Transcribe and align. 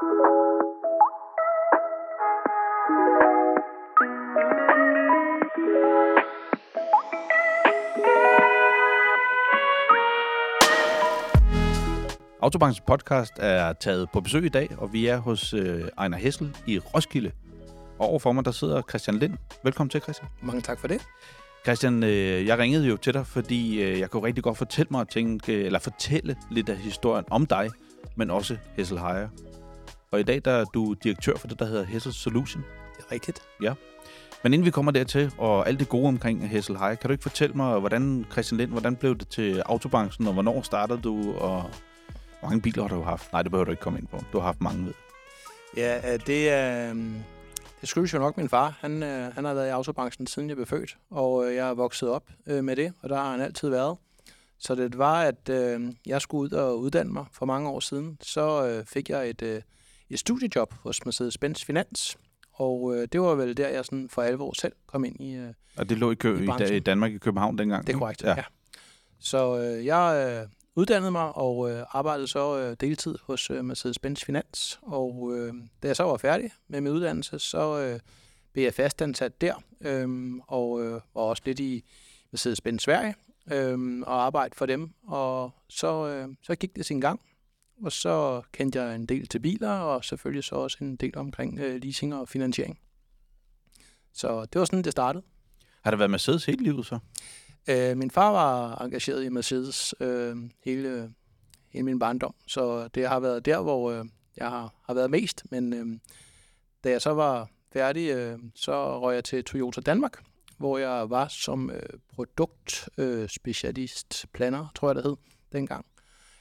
Autobankens 0.00 0.20
podcast 12.80 13.32
er 13.38 13.72
taget 13.72 14.10
på 14.12 14.20
besøg 14.20 14.44
i 14.44 14.48
dag, 14.48 14.68
og 14.78 14.92
vi 14.92 15.06
er 15.06 15.18
hos 15.18 15.54
øh, 15.54 15.84
Ejner 15.98 16.16
Hessel 16.16 16.56
i 16.66 16.78
Roskilde. 16.78 17.30
Og 17.98 18.08
overfor 18.08 18.32
mig, 18.32 18.44
der 18.44 18.50
sidder 18.50 18.82
Christian 18.82 19.16
Lind. 19.16 19.34
Velkommen 19.64 19.90
til, 19.90 20.00
Christian. 20.00 20.30
Mange 20.42 20.60
tak 20.60 20.78
for 20.78 20.88
det. 20.88 21.06
Christian, 21.64 22.02
øh, 22.02 22.46
jeg 22.46 22.58
ringede 22.58 22.88
jo 22.88 22.96
til 22.96 23.14
dig, 23.14 23.26
fordi 23.26 23.82
øh, 23.82 23.98
jeg 23.98 24.10
kunne 24.10 24.22
rigtig 24.22 24.44
godt 24.44 24.58
fortælle 24.58 24.88
mig 24.90 25.00
at 25.00 25.08
tænke, 25.08 25.64
eller 25.64 25.78
fortælle 25.78 26.36
lidt 26.50 26.68
af 26.68 26.76
historien 26.76 27.24
om 27.30 27.46
dig, 27.46 27.70
men 28.16 28.30
også 28.30 28.56
Hessel 28.76 28.98
Hire. 28.98 29.28
Og 30.12 30.20
i 30.20 30.22
dag 30.22 30.40
der 30.44 30.50
er 30.50 30.64
du 30.64 30.94
direktør 30.94 31.36
for 31.36 31.48
det, 31.48 31.58
der 31.58 31.64
hedder 31.64 31.84
Hessel 31.84 32.12
Solution. 32.12 32.64
Det 32.96 33.04
er 33.08 33.12
rigtigt. 33.12 33.42
Ja. 33.62 33.74
Men 34.42 34.52
inden 34.52 34.66
vi 34.66 34.70
kommer 34.70 34.92
dertil, 34.92 35.32
og 35.38 35.68
alt 35.68 35.80
det 35.80 35.88
gode 35.88 36.08
omkring 36.08 36.48
Hessel 36.48 36.78
Hire, 36.78 36.96
kan 36.96 37.08
du 37.08 37.12
ikke 37.12 37.22
fortælle 37.22 37.54
mig, 37.54 37.80
hvordan 37.80 38.26
Christian 38.32 38.58
Lind, 38.58 38.70
hvordan 38.70 38.96
blev 38.96 39.18
det 39.18 39.28
til 39.28 39.60
autobranchen, 39.66 40.26
og 40.26 40.32
hvornår 40.32 40.62
startede 40.62 41.00
du, 41.02 41.32
og 41.34 41.62
hvor 42.40 42.48
mange 42.48 42.60
biler 42.60 42.82
har 42.88 42.96
du 42.96 43.02
haft? 43.02 43.32
Nej, 43.32 43.42
det 43.42 43.50
behøver 43.50 43.64
du 43.64 43.70
ikke 43.70 43.82
komme 43.82 43.98
ind 43.98 44.06
på. 44.06 44.20
Du 44.32 44.38
har 44.38 44.44
haft 44.46 44.60
mange 44.60 44.86
ved. 44.86 44.92
Ja, 45.76 46.12
øh, 46.12 46.20
det 46.26 46.50
er... 46.50 46.90
øhm, 46.90 47.14
Det 47.80 47.88
skyldes 47.88 48.14
jo 48.14 48.18
nok 48.18 48.36
min 48.36 48.48
far. 48.48 48.78
Han, 48.80 49.02
øh, 49.02 49.34
han 49.34 49.44
har 49.44 49.54
været 49.54 49.66
i 49.66 49.70
autobranchen 49.70 50.26
siden 50.26 50.48
jeg 50.48 50.56
blev 50.56 50.66
født, 50.66 50.96
og 51.10 51.46
øh, 51.48 51.54
jeg 51.54 51.68
er 51.68 51.74
vokset 51.74 52.08
op 52.08 52.24
øh, 52.46 52.64
med 52.64 52.76
det, 52.76 52.92
og 53.02 53.08
der 53.08 53.16
har 53.16 53.30
han 53.30 53.40
altid 53.40 53.68
været. 53.68 53.96
Så 54.58 54.74
det 54.74 54.98
var, 54.98 55.22
at 55.22 55.48
øh, 55.50 55.80
jeg 56.06 56.20
skulle 56.20 56.40
ud 56.42 56.50
og 56.50 56.78
uddanne 56.80 57.12
mig 57.12 57.24
for 57.32 57.46
mange 57.46 57.68
år 57.68 57.80
siden. 57.80 58.18
Så 58.22 58.66
øh, 58.66 58.84
fik 58.86 59.10
jeg 59.10 59.30
et, 59.30 59.42
øh, 59.42 59.62
et 60.10 60.18
studiejob 60.18 60.74
hos 60.74 61.00
Mercedes-Benz 61.06 61.64
Finans, 61.64 62.18
og 62.52 62.96
øh, 62.96 63.08
det 63.12 63.20
var 63.20 63.34
vel 63.34 63.56
der, 63.56 63.68
jeg 63.68 63.84
sådan 63.84 64.08
for 64.08 64.22
alvor 64.22 64.52
selv 64.60 64.72
kom 64.86 65.04
ind 65.04 65.20
i, 65.20 65.34
øh, 65.34 65.52
Og 65.76 65.88
det 65.88 65.98
lå 65.98 66.10
i, 66.10 66.14
kø- 66.14 66.40
I 66.40 66.72
i, 66.72 66.76
i 66.76 66.80
Danmark 66.80 67.12
i 67.12 67.18
København 67.18 67.58
dengang? 67.58 67.86
Det 67.86 67.94
er 67.94 67.98
korrekt, 67.98 68.22
ja. 68.22 68.34
ja. 68.36 68.44
Så 69.18 69.58
øh, 69.58 69.86
jeg 69.86 70.38
øh, 70.42 70.48
uddannede 70.76 71.10
mig 71.10 71.36
og 71.36 71.70
øh, 71.70 71.82
arbejdede 71.90 72.26
så 72.26 72.58
øh, 72.58 72.76
deltid 72.80 73.14
hos 73.22 73.50
øh, 73.50 73.60
Mercedes-Benz 73.70 74.24
Finans. 74.24 74.80
Og 74.82 75.32
øh, 75.36 75.54
da 75.82 75.88
jeg 75.88 75.96
så 75.96 76.02
var 76.04 76.16
færdig 76.16 76.50
med 76.68 76.80
min 76.80 76.92
uddannelse, 76.92 77.38
så 77.38 77.80
øh, 77.80 78.00
blev 78.52 78.64
jeg 78.64 78.74
fastansat 78.74 79.40
der, 79.40 79.54
øh, 79.80 80.08
og 80.48 80.82
øh, 80.84 80.92
var 80.92 81.00
også 81.22 81.42
lidt 81.46 81.60
i 81.60 81.84
Mercedes-Benz 82.32 82.78
Sverige 82.78 83.14
øh, 83.52 84.00
og 84.00 84.24
arbejdede 84.24 84.56
for 84.56 84.66
dem. 84.66 84.90
Og 85.06 85.50
så, 85.68 86.08
øh, 86.08 86.28
så 86.42 86.54
gik 86.54 86.76
det 86.76 86.86
sin 86.86 87.00
gang. 87.00 87.20
Og 87.82 87.92
så 87.92 88.42
kendte 88.52 88.82
jeg 88.82 88.94
en 88.94 89.06
del 89.06 89.26
til 89.26 89.38
biler, 89.38 89.70
og 89.70 90.04
selvfølgelig 90.04 90.44
så 90.44 90.54
også 90.54 90.78
en 90.80 90.96
del 90.96 91.18
omkring 91.18 91.58
øh, 91.58 91.82
leasing 91.82 92.14
og 92.14 92.28
finansiering. 92.28 92.78
Så 94.12 94.44
det 94.44 94.58
var 94.58 94.64
sådan, 94.64 94.84
det 94.84 94.92
startede. 94.92 95.24
Har 95.82 95.90
det 95.90 95.98
været 95.98 96.10
Mercedes 96.10 96.44
hele 96.44 96.62
livet 96.62 96.86
så? 96.86 96.98
Øh, 97.68 97.96
min 97.96 98.10
far 98.10 98.30
var 98.30 98.82
engageret 98.84 99.24
i 99.24 99.28
Mercedes 99.28 99.94
øh, 100.00 100.36
hele, 100.64 101.12
hele 101.72 101.84
min 101.84 101.98
barndom, 101.98 102.34
så 102.46 102.88
det 102.88 103.08
har 103.08 103.20
været 103.20 103.44
der, 103.44 103.60
hvor 103.60 103.90
øh, 103.90 104.04
jeg 104.36 104.50
har, 104.50 104.74
har 104.86 104.94
været 104.94 105.10
mest. 105.10 105.44
Men 105.50 105.72
øh, 105.72 105.86
da 106.84 106.90
jeg 106.90 107.02
så 107.02 107.10
var 107.10 107.48
færdig, 107.72 108.10
øh, 108.10 108.38
så 108.54 109.00
røg 109.00 109.14
jeg 109.14 109.24
til 109.24 109.44
Toyota 109.44 109.80
Danmark, 109.80 110.22
hvor 110.58 110.78
jeg 110.78 111.10
var 111.10 111.28
som 111.28 111.70
øh, 111.70 111.82
produktspecialist, 112.14 114.24
øh, 114.24 114.28
planner, 114.32 114.66
tror 114.74 114.88
jeg 114.88 114.94
det 114.94 115.04
hed 115.04 115.16
dengang. 115.52 115.86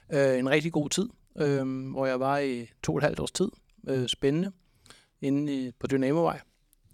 Øh, 0.10 0.40
en 0.40 0.50
rigtig 0.50 0.72
god 0.72 0.90
tid, 0.90 1.10
øh, 1.36 1.90
hvor 1.92 2.06
jeg 2.06 2.20
var 2.20 2.38
i 2.38 2.68
to 2.84 2.92
og 2.92 2.98
et 2.98 3.04
halvt 3.04 3.20
års 3.20 3.32
tid. 3.32 3.50
Øh, 3.88 4.08
spændende, 4.08 4.52
inde 5.22 5.54
i, 5.54 5.72
på 5.72 5.88
Dynamovej 5.88 6.40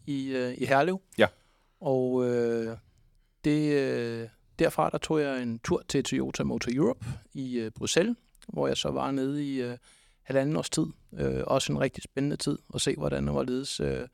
i, 0.08 0.27
øh, 0.27 0.53
i 0.58 0.66
Herlev. 0.66 1.02
Ja. 1.17 1.27
Og 1.80 2.25
øh, 2.30 2.77
det, 3.44 3.73
øh, 3.73 4.27
derfra 4.60 4.89
der 4.89 4.98
tog 4.98 5.21
jeg 5.21 5.43
en 5.43 5.60
tur 5.60 5.83
til 5.87 6.04
Toyota 6.04 6.43
Motor 6.43 6.71
Europe 6.76 7.05
i 7.33 7.60
øh, 7.60 7.71
Bruxelles, 7.71 8.15
hvor 8.48 8.67
jeg 8.67 8.77
så 8.77 8.89
var 8.89 9.11
nede 9.11 9.54
i 9.54 9.61
øh, 9.61 9.77
halvanden 10.21 10.55
års 10.55 10.70
tid. 10.70 10.86
Øh, 11.14 11.43
også 11.48 11.73
en 11.73 11.80
rigtig 11.80 12.04
spændende 12.04 12.36
tid 12.36 12.58
at 12.73 12.81
se, 12.81 12.95
hvordan 12.95 13.27
og 13.27 13.33
hvorledes 13.33 13.80
øh, 13.80 14.08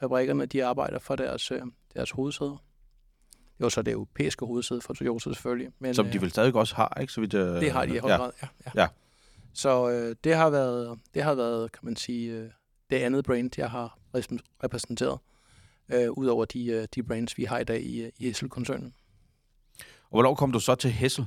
fabrikkerne 0.00 0.46
de 0.46 0.64
arbejder 0.64 0.98
for 0.98 1.16
deres, 1.16 1.50
øh, 1.50 1.62
deres 1.94 2.10
hovedsæder. 2.10 2.64
Det 3.58 3.64
var 3.64 3.68
så 3.68 3.82
det 3.82 3.92
europæiske 3.92 4.46
hovedsæde 4.46 4.80
for 4.80 4.94
Toyota 4.94 5.32
selvfølgelig. 5.32 5.72
Men, 5.78 5.94
Som 5.94 6.06
de 6.06 6.16
øh, 6.16 6.22
vel 6.22 6.30
stadig 6.30 6.54
også 6.54 6.74
har, 6.74 6.98
ikke? 7.00 7.12
Så 7.12 7.20
vidt 7.20 7.34
jeg... 7.34 7.60
det 7.60 7.70
har 7.70 7.86
de 7.86 7.94
i 7.94 7.98
høj 7.98 8.10
ja. 8.10 8.16
grad, 8.16 8.32
ja. 8.42 8.48
ja. 8.66 8.82
Ja. 8.82 8.88
Så 9.58 9.90
øh, 9.90 10.16
det, 10.24 10.34
har 10.34 10.50
været, 10.50 10.98
det 11.14 11.22
har 11.22 11.34
været, 11.34 11.72
kan 11.72 11.80
man 11.82 11.96
sige, 11.96 12.32
øh, 12.32 12.50
det 12.90 12.96
andet 12.96 13.24
brand, 13.24 13.50
jeg 13.56 13.70
har 13.70 13.98
repræs- 14.16 14.58
repræsenteret, 14.64 15.18
øh, 15.88 16.10
udover 16.10 16.44
de, 16.44 16.66
øh, 16.66 16.88
de 16.94 17.02
brands, 17.02 17.38
vi 17.38 17.44
har 17.44 17.58
i 17.58 17.64
dag 17.64 17.82
i, 17.82 18.02
øh, 18.02 18.12
i 18.18 18.24
Hessel-koncernen. 18.24 18.94
Og 19.78 20.10
hvornår 20.10 20.34
kom 20.34 20.52
du 20.52 20.60
så 20.60 20.74
til 20.74 20.90
Hessel? 20.90 21.26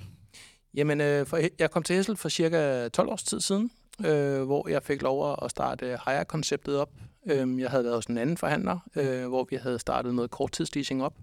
Jamen, 0.73 1.01
øh, 1.01 1.25
for, 1.25 1.39
jeg 1.59 1.71
kom 1.71 1.83
til 1.83 1.95
Hessel 1.95 2.15
for 2.15 2.29
cirka 2.29 2.87
12 2.87 3.09
års 3.09 3.23
tid 3.23 3.39
siden, 3.41 3.71
øh, 4.05 4.43
hvor 4.43 4.69
jeg 4.69 4.83
fik 4.83 5.01
lov 5.01 5.37
at 5.43 5.51
starte 5.51 5.85
Hire-konceptet 6.05 6.77
op. 6.77 6.91
Øh, 7.25 7.59
jeg 7.59 7.69
havde 7.69 7.83
været 7.83 7.95
hos 7.95 8.05
en 8.05 8.17
anden 8.17 8.37
forhandler, 8.37 8.79
øh, 8.95 9.27
hvor 9.27 9.47
vi 9.49 9.55
havde 9.55 9.79
startet 9.79 10.15
noget 10.15 10.31
korttidsleasing 10.31 11.03
op. 11.03 11.17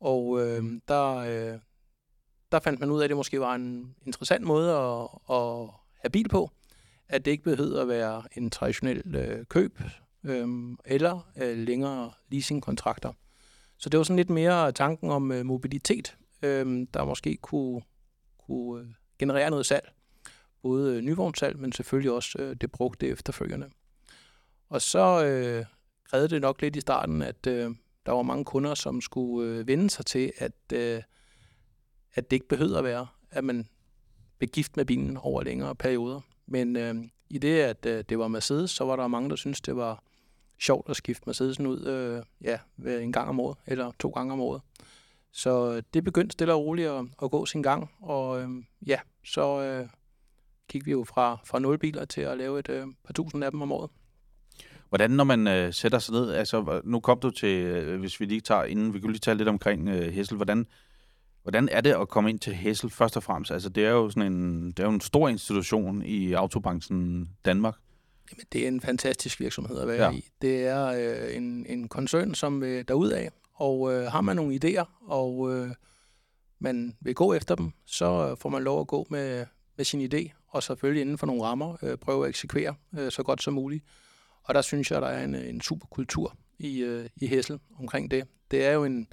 Og 0.00 0.40
øh, 0.46 0.64
der, 0.88 1.14
øh, 1.14 1.58
der 2.52 2.60
fandt 2.60 2.80
man 2.80 2.90
ud 2.90 3.00
af, 3.00 3.04
at 3.04 3.08
det 3.08 3.16
måske 3.16 3.40
var 3.40 3.54
en 3.54 3.94
interessant 4.06 4.44
måde 4.44 4.76
at, 4.76 5.08
at 5.36 5.79
have 6.00 6.10
bil 6.10 6.28
på. 6.28 6.50
At 7.08 7.24
det 7.24 7.30
ikke 7.30 7.44
behøver 7.44 7.82
at 7.82 7.88
være 7.88 8.22
en 8.36 8.50
traditionel 8.50 9.14
øh, 9.16 9.46
køb 9.46 9.80
øh, 10.24 10.48
eller 10.84 11.30
øh, 11.42 11.58
længere 11.58 12.12
leasingkontrakter. 12.28 13.12
Så 13.78 13.88
det 13.88 13.98
var 13.98 14.04
sådan 14.04 14.16
lidt 14.16 14.30
mere 14.30 14.72
tanken 14.72 15.10
om 15.10 15.32
øh, 15.32 15.46
mobilitet, 15.46 16.16
øh, 16.42 16.86
der 16.94 17.04
måske 17.04 17.36
kunne 17.36 17.82
kunne 18.38 18.82
øh, 18.82 18.88
generere 19.18 19.50
noget 19.50 19.66
salg. 19.66 19.92
Både 20.62 20.96
øh, 20.96 21.02
nyvognssalg, 21.02 21.58
men 21.58 21.72
selvfølgelig 21.72 22.12
også 22.12 22.38
øh, 22.38 22.56
det 22.60 22.72
brugte 22.72 23.08
efterfølgende. 23.08 23.70
Og 24.68 24.82
så 24.82 25.24
øh, 25.24 25.64
krævede 26.04 26.28
det 26.28 26.40
nok 26.40 26.62
lidt 26.62 26.76
i 26.76 26.80
starten, 26.80 27.22
at 27.22 27.46
øh, 27.46 27.70
der 28.06 28.12
var 28.12 28.22
mange 28.22 28.44
kunder, 28.44 28.74
som 28.74 29.00
skulle 29.00 29.50
øh, 29.50 29.66
vende 29.66 29.90
sig 29.90 30.06
til, 30.06 30.32
at, 30.38 30.72
øh, 30.72 31.02
at 32.14 32.30
det 32.30 32.36
ikke 32.36 32.48
behøvede 32.48 32.78
at 32.78 32.84
være, 32.84 33.06
at 33.30 33.44
man 33.44 33.68
blev 34.40 34.48
gift 34.48 34.76
med 34.76 34.84
bilen 34.84 35.16
over 35.16 35.42
længere 35.42 35.74
perioder. 35.74 36.20
Men 36.46 36.76
øh, 36.76 36.94
i 37.30 37.38
det, 37.38 37.60
at 37.60 37.86
øh, 37.86 38.04
det 38.08 38.18
var 38.18 38.28
Mercedes, 38.28 38.70
så 38.70 38.84
var 38.84 38.96
der 38.96 39.08
mange, 39.08 39.30
der 39.30 39.36
syntes, 39.36 39.60
det 39.60 39.76
var 39.76 40.02
sjovt 40.60 40.90
at 40.90 40.96
skifte 40.96 41.22
Mercedesen 41.26 41.66
ud 41.66 41.86
øh, 41.86 42.22
ja, 42.40 42.58
en 43.00 43.12
gang 43.12 43.28
om 43.28 43.40
året, 43.40 43.58
eller 43.66 43.92
to 43.98 44.10
gange 44.10 44.32
om 44.32 44.40
året. 44.40 44.62
Så 45.32 45.72
øh, 45.72 45.82
det 45.94 46.04
begyndte 46.04 46.32
stille 46.32 46.54
og 46.54 46.64
roligt 46.64 46.88
at, 46.88 47.04
at 47.22 47.30
gå 47.30 47.46
sin 47.46 47.62
gang, 47.62 47.90
og 48.02 48.42
øh, 48.42 48.48
ja, 48.86 48.98
så 49.24 49.62
øh, 49.62 49.88
gik 50.68 50.86
vi 50.86 50.90
jo 50.90 51.04
fra, 51.04 51.38
fra 51.44 51.58
nul 51.58 51.78
biler 51.78 52.04
til 52.04 52.20
at 52.20 52.38
lave 52.38 52.58
et 52.58 52.68
øh, 52.68 52.86
par 53.06 53.12
tusind 53.12 53.44
af 53.44 53.50
dem 53.50 53.62
om 53.62 53.72
året. 53.72 53.90
Hvordan, 54.88 55.10
når 55.10 55.24
man 55.24 55.46
øh, 55.46 55.72
sætter 55.72 55.98
sig 55.98 56.12
ned, 56.12 56.30
altså 56.30 56.80
nu 56.84 57.00
kom 57.00 57.20
du 57.20 57.30
til, 57.30 57.64
øh, 57.64 58.00
hvis 58.00 58.20
vi 58.20 58.24
lige 58.24 58.40
tager, 58.40 58.64
inden 58.64 58.94
vi 58.94 59.00
kan 59.00 59.10
lige 59.10 59.20
tage 59.20 59.36
lidt 59.36 59.48
omkring 59.48 59.88
øh, 59.88 60.12
Hessel, 60.12 60.36
hvordan, 60.36 60.66
hvordan 61.42 61.68
er 61.68 61.80
det 61.80 61.92
at 61.92 62.08
komme 62.08 62.30
ind 62.30 62.38
til 62.38 62.54
Hessel 62.54 62.90
først 62.90 63.16
og 63.16 63.22
fremmest? 63.22 63.50
Altså 63.50 63.68
det 63.68 63.84
er 63.86 63.90
jo 63.90 64.10
sådan 64.10 64.32
en, 64.32 64.66
det 64.66 64.78
er 64.78 64.84
jo 64.84 64.90
en 64.94 65.00
stor 65.00 65.28
institution 65.28 66.02
i 66.02 66.32
autobranchen 66.32 67.28
Danmark. 67.44 67.74
Jamen, 68.32 68.44
det 68.52 68.64
er 68.64 68.68
en 68.68 68.80
fantastisk 68.80 69.40
virksomhed 69.40 69.80
at 69.80 69.88
være 69.88 70.04
Ja. 70.04 70.10
i. 70.18 70.24
Det 70.42 70.66
er 70.66 70.86
øh, 70.86 71.36
en, 71.36 71.66
en 71.68 71.88
koncern, 71.88 72.34
som 72.34 72.60
vil 72.60 72.88
derudad, 72.88 73.28
og 73.54 73.92
øh, 73.92 74.06
har 74.06 74.20
man 74.20 74.36
nogle 74.36 74.60
idéer, 74.64 74.84
og 75.08 75.54
øh, 75.54 75.70
man 76.58 76.96
vil 77.00 77.14
gå 77.14 77.32
efter 77.34 77.54
dem, 77.54 77.70
så 77.86 78.28
øh, 78.30 78.36
får 78.36 78.48
man 78.48 78.62
lov 78.62 78.80
at 78.80 78.86
gå 78.86 79.06
med, 79.10 79.46
med 79.76 79.84
sin 79.84 80.10
idé, 80.14 80.30
og 80.48 80.62
selvfølgelig 80.62 81.00
inden 81.00 81.18
for 81.18 81.26
nogle 81.26 81.42
rammer 81.42 81.76
øh, 81.82 81.96
prøve 81.96 82.24
at 82.24 82.28
eksekvere 82.28 82.74
øh, 82.98 83.10
så 83.12 83.22
godt 83.22 83.42
som 83.42 83.54
muligt. 83.54 83.84
Og 84.44 84.54
der 84.54 84.62
synes 84.62 84.90
jeg, 84.90 85.02
der 85.02 85.08
er 85.08 85.24
en, 85.24 85.34
en 85.34 85.60
super 85.60 85.86
kultur 85.86 86.36
i, 86.58 86.78
øh, 86.78 87.08
i 87.16 87.26
Hessel 87.26 87.58
omkring 87.78 88.10
det. 88.10 88.24
Det 88.50 88.64
er 88.66 88.72
jo 88.72 88.84
en, 88.84 89.06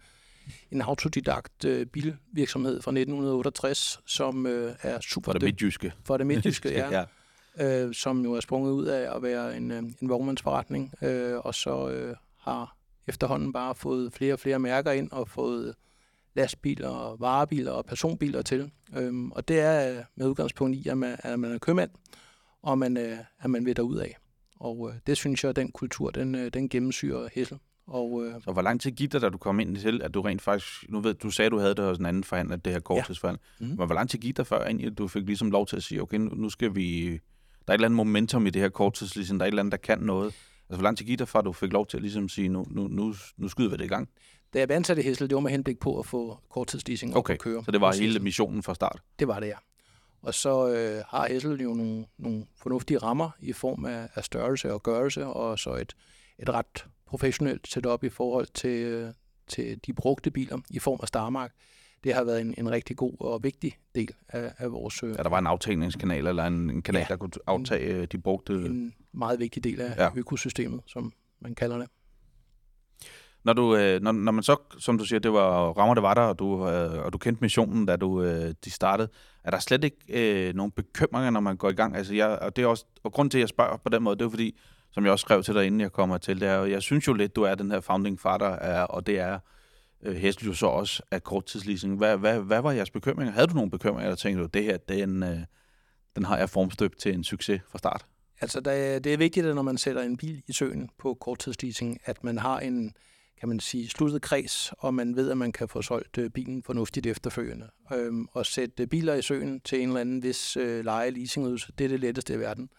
en 0.71 0.81
autodidakt 0.81 1.65
øh, 1.65 1.85
bilvirksomhed 1.85 2.81
fra 2.81 2.91
1968, 2.91 3.99
som 4.05 4.45
øh, 4.45 4.75
er 4.81 4.99
super 4.99 5.31
For 5.31 5.33
det 5.33 5.47
midtjyske. 5.47 5.93
for 6.03 6.17
det 6.17 6.27
midtjyske, 6.27 6.69
ja 6.79 7.05
ja. 7.57 7.85
øh, 7.85 7.93
som 7.93 8.23
jo 8.23 8.33
er 8.33 8.39
sprunget 8.39 8.71
ud 8.71 8.85
af 8.85 9.15
at 9.15 9.23
være 9.23 9.57
en, 9.57 9.71
øh, 9.71 9.83
en 10.01 10.09
vognmandsforretning, 10.09 10.93
øh, 11.01 11.37
og 11.37 11.55
så 11.55 11.89
øh, 11.89 12.15
har 12.39 12.77
efterhånden 13.07 13.53
bare 13.53 13.75
fået 13.75 14.13
flere 14.13 14.33
og 14.33 14.39
flere 14.39 14.59
mærker 14.59 14.91
ind 14.91 15.11
og 15.11 15.27
fået 15.27 15.75
lastbiler, 16.35 16.89
og 16.89 17.19
varebiler 17.19 17.71
og 17.71 17.85
personbiler 17.85 18.41
til. 18.41 18.71
Øhm, 18.97 19.31
og 19.31 19.47
det 19.47 19.59
er 19.59 20.03
med 20.15 20.27
udgangspunkt 20.27 20.75
i, 20.77 20.87
at 20.87 20.97
man, 20.97 21.17
at 21.19 21.39
man 21.39 21.51
er 21.51 21.57
købmand, 21.57 21.91
og 22.61 22.77
man, 22.77 22.97
øh, 22.97 23.17
at 23.39 23.49
man 23.49 23.65
vil 23.65 23.75
derud 23.75 23.97
af. 23.97 24.17
Og 24.59 24.89
øh, 24.89 24.99
det 25.07 25.17
synes 25.17 25.43
jeg, 25.43 25.49
at 25.49 25.55
den 25.55 25.71
kultur, 25.71 26.09
den, 26.09 26.35
øh, 26.35 26.53
den 26.53 26.69
gennemsyrer 26.69 27.29
Hessel. 27.33 27.57
Og 27.87 28.25
øh, 28.25 28.41
Så 28.43 28.51
hvor 28.51 28.61
lang 28.61 28.81
tid 28.81 28.91
gik 28.91 29.11
det, 29.11 29.21
da 29.21 29.29
du 29.29 29.37
kom 29.37 29.59
ind 29.59 29.75
til, 29.75 30.01
at 30.03 30.13
du 30.13 30.21
rent 30.21 30.41
faktisk, 30.41 30.89
nu 30.89 30.99
ved 30.99 31.13
du 31.13 31.29
sagde, 31.29 31.49
du 31.49 31.59
havde 31.59 31.75
det 31.75 31.85
hos 31.85 31.97
en 31.97 32.05
anden 32.05 32.23
forhandler, 32.23 32.55
det 32.55 32.73
her 32.73 32.79
korttidsforhandler. 32.79 33.41
Mhm. 33.59 33.69
Men 33.69 33.85
hvor 33.85 33.95
lang 33.95 34.09
tid 34.09 34.19
gik 34.19 34.37
der 34.37 34.43
før, 34.43 34.65
egentlig, 34.65 34.87
at 34.87 34.97
du 34.97 35.07
fik 35.07 35.25
ligesom 35.25 35.51
lov 35.51 35.65
til 35.67 35.75
at 35.75 35.83
sige, 35.83 36.01
okay, 36.01 36.17
nu 36.17 36.49
skal 36.49 36.75
vi, 36.75 37.11
der 37.11 37.17
er 37.67 37.71
et 37.71 37.73
eller 37.73 37.85
andet 37.87 37.95
momentum 37.95 38.47
i 38.47 38.49
det 38.49 38.61
her 38.61 38.69
korttidsleasing, 38.69 39.39
der 39.39 39.43
er 39.43 39.47
et 39.47 39.51
eller 39.51 39.61
andet, 39.61 39.71
der 39.71 39.77
kan 39.77 39.99
noget. 39.99 40.25
Altså, 40.25 40.77
hvor 40.77 40.83
lang 40.83 40.97
tid 40.97 41.05
gik 41.05 41.19
der 41.19 41.35
at 41.35 41.45
du 41.45 41.53
fik 41.53 41.73
lov 41.73 41.87
til 41.87 41.97
at 41.97 42.03
ligesom 42.03 42.29
sige, 42.29 42.49
nu, 42.49 42.65
nu, 42.69 42.87
nu, 42.87 43.13
nu 43.37 43.47
skyder 43.47 43.69
vi 43.69 43.77
det 43.77 43.85
i 43.85 43.87
gang? 43.87 44.09
Da 44.53 44.59
jeg 44.59 44.67
blev 44.67 44.75
ansat 44.75 44.97
i 44.97 45.01
Hessel, 45.01 45.29
det 45.29 45.35
var 45.35 45.41
med 45.41 45.51
henblik 45.51 45.79
på 45.79 45.99
at 45.99 46.05
få 46.05 46.39
korttidsleasing 46.49 47.15
op 47.15 47.19
Okay, 47.19 47.33
at 47.33 47.39
køre. 47.39 47.63
så 47.65 47.71
det 47.71 47.81
var 47.81 47.93
hele 47.93 48.19
missionen 48.19 48.63
fra 48.63 48.75
start. 48.75 49.01
Det 49.19 49.27
var 49.27 49.39
det, 49.39 49.47
ja. 49.47 49.53
Og 50.21 50.33
så 50.33 50.67
øh, 50.73 51.03
har 51.07 51.27
Hessel 51.27 51.61
jo 51.61 51.73
nogle, 51.73 52.05
nogle 52.17 52.45
fornuftige 52.55 52.97
rammer 52.97 53.29
i 53.39 53.53
form 53.53 53.85
af, 53.85 54.09
af 54.15 54.23
størrelse 54.23 54.73
og 54.73 54.83
gørelse, 54.83 55.25
og 55.25 55.59
så 55.59 55.75
et, 55.75 55.95
et 56.39 56.49
ret 56.49 56.85
professionelt 57.05 57.67
setup 57.67 58.03
i 58.03 58.09
forhold 58.09 58.47
til, 58.53 58.69
øh, 58.85 59.13
til 59.47 59.79
de 59.85 59.93
brugte 59.93 60.31
biler 60.31 60.57
i 60.69 60.79
form 60.79 60.99
af 61.01 61.07
Starmark. 61.07 61.51
Det 62.03 62.13
har 62.13 62.23
været 62.23 62.41
en, 62.41 62.55
en 62.57 62.71
rigtig 62.71 62.97
god 62.97 63.13
og 63.19 63.43
vigtig 63.43 63.77
del 63.95 64.09
af, 64.29 64.53
af 64.57 64.71
vores... 64.71 65.03
Øh, 65.03 65.09
Ja, 65.09 65.23
der 65.23 65.29
var 65.29 65.39
en 65.39 65.47
aftagningskanal, 65.47 66.27
eller 66.27 66.43
en, 66.43 66.69
en 66.69 66.81
kanal, 66.81 66.99
Ja. 66.99 67.05
der 67.09 67.15
kunne 67.17 67.31
aftage 67.47 67.93
øh, 67.93 68.07
de 68.11 68.17
brugte... 68.17 68.53
en 68.53 68.93
meget 69.11 69.39
vigtig 69.39 69.63
del 69.63 69.81
af 69.81 69.95
Ja. 69.97 70.09
økosystemet, 70.15 70.81
som 70.87 71.13
man 71.39 71.55
kalder 71.55 71.77
det. 71.77 71.87
Når, 73.43 73.53
du, 73.53 73.75
øh, 73.75 74.01
når, 74.01 74.11
når 74.11 74.31
man 74.31 74.43
så, 74.43 74.57
som 74.79 74.97
du 74.97 75.05
siger, 75.05 75.19
det 75.19 75.33
var 75.33 75.69
rammer, 75.71 75.93
der 75.93 76.01
var 76.01 76.13
der, 76.13 76.21
og 76.21 76.39
du, 76.39 76.69
øh, 76.69 77.05
og 77.05 77.13
du 77.13 77.17
kendte 77.17 77.41
missionen, 77.41 77.85
da 77.85 77.95
du, 77.95 78.23
øh, 78.23 78.53
de 78.65 78.71
startede, 78.71 79.09
er 79.43 79.51
der 79.51 79.59
slet 79.59 79.83
ikke 79.83 79.97
øh, 80.09 80.53
nogen 80.55 80.71
bekymringer, 80.71 81.29
når 81.29 81.39
man 81.39 81.57
går 81.57 81.69
i 81.69 81.73
gang? 81.73 81.95
Altså, 81.95 82.13
jeg, 82.15 82.27
og, 82.27 82.55
det 82.55 82.63
er 82.63 82.67
også, 82.67 82.85
og 83.03 83.11
grund 83.13 83.31
til, 83.31 83.37
at 83.37 83.41
jeg 83.41 83.49
spørger 83.49 83.77
på 83.77 83.89
den 83.89 84.03
måde, 84.03 84.15
det 84.19 84.25
er 84.25 84.29
fordi, 84.29 84.57
som 84.97 85.05
jeg 85.05 85.11
også 85.11 85.23
skrev 85.23 85.43
til 85.43 85.53
dig, 85.53 85.65
inden 85.65 85.81
jeg 85.81 85.91
kommer 85.91 86.17
til, 86.17 86.41
det 86.41 86.47
er, 86.47 86.63
jeg 86.65 86.81
synes 86.81 87.07
jo 87.07 87.13
lidt, 87.13 87.35
du 87.35 87.43
er 87.43 87.55
den 87.55 87.71
her 87.71 87.79
founding 87.79 88.19
father, 88.19 88.47
er, 88.47 88.83
og 88.83 89.07
det 89.07 89.19
er 89.19 89.39
øh, 90.03 90.15
Hessel 90.15 90.45
jo 90.45 90.53
så 90.53 90.65
også 90.65 91.03
af 91.11 91.23
korttidsleasing. 91.23 91.97
Hvad, 91.97 92.17
hvad, 92.17 92.39
hvad 92.39 92.61
var 92.61 92.71
jeres 92.71 92.89
bekymringer? 92.89 93.33
Havde 93.33 93.47
du 93.47 93.53
nogle 93.53 93.71
bekymringer, 93.71 94.03
eller 94.03 94.15
tænkte 94.15 94.43
du, 94.43 94.47
det 94.53 94.63
her, 94.63 94.77
den, 94.77 95.23
øh, 95.23 95.37
den 96.15 96.25
har 96.25 96.37
jeg 96.37 96.49
formstøbt 96.49 96.99
til 96.99 97.13
en 97.13 97.23
succes 97.23 97.61
fra 97.71 97.77
start? 97.77 98.05
Altså, 98.41 98.59
der, 98.59 98.99
det 98.99 99.13
er 99.13 99.17
vigtigt, 99.17 99.45
at 99.45 99.55
når 99.55 99.61
man 99.61 99.77
sætter 99.77 100.01
en 100.01 100.17
bil 100.17 100.43
i 100.47 100.53
søen 100.53 100.89
på 100.99 101.13
korttidsleasing, 101.13 101.99
at 102.05 102.23
man 102.23 102.37
har 102.37 102.59
en, 102.59 102.93
kan 103.39 103.49
man 103.49 103.59
sige, 103.59 103.89
sluttet 103.89 104.21
kreds, 104.21 104.73
og 104.77 104.93
man 104.93 105.15
ved, 105.15 105.31
at 105.31 105.37
man 105.37 105.51
kan 105.51 105.67
få 105.67 105.81
solgt 105.81 106.17
øh, 106.17 106.29
bilen 106.29 106.63
fornuftigt 106.63 107.05
efterfølgende. 107.05 107.69
Øhm, 107.93 108.27
og 108.31 108.45
sætte 108.45 108.87
biler 108.87 109.13
i 109.13 109.21
søen 109.21 109.59
til 109.59 109.81
en 109.81 109.87
eller 109.87 110.01
anden 110.01 110.23
vis 110.23 110.57
øh, 110.57 110.85
leje 110.85 111.09
leasingydelse, 111.09 111.71
det 111.77 111.85
er 111.85 111.89
det 111.89 111.99
letteste 111.99 112.33
i 112.33 112.39
verden. 112.39 112.69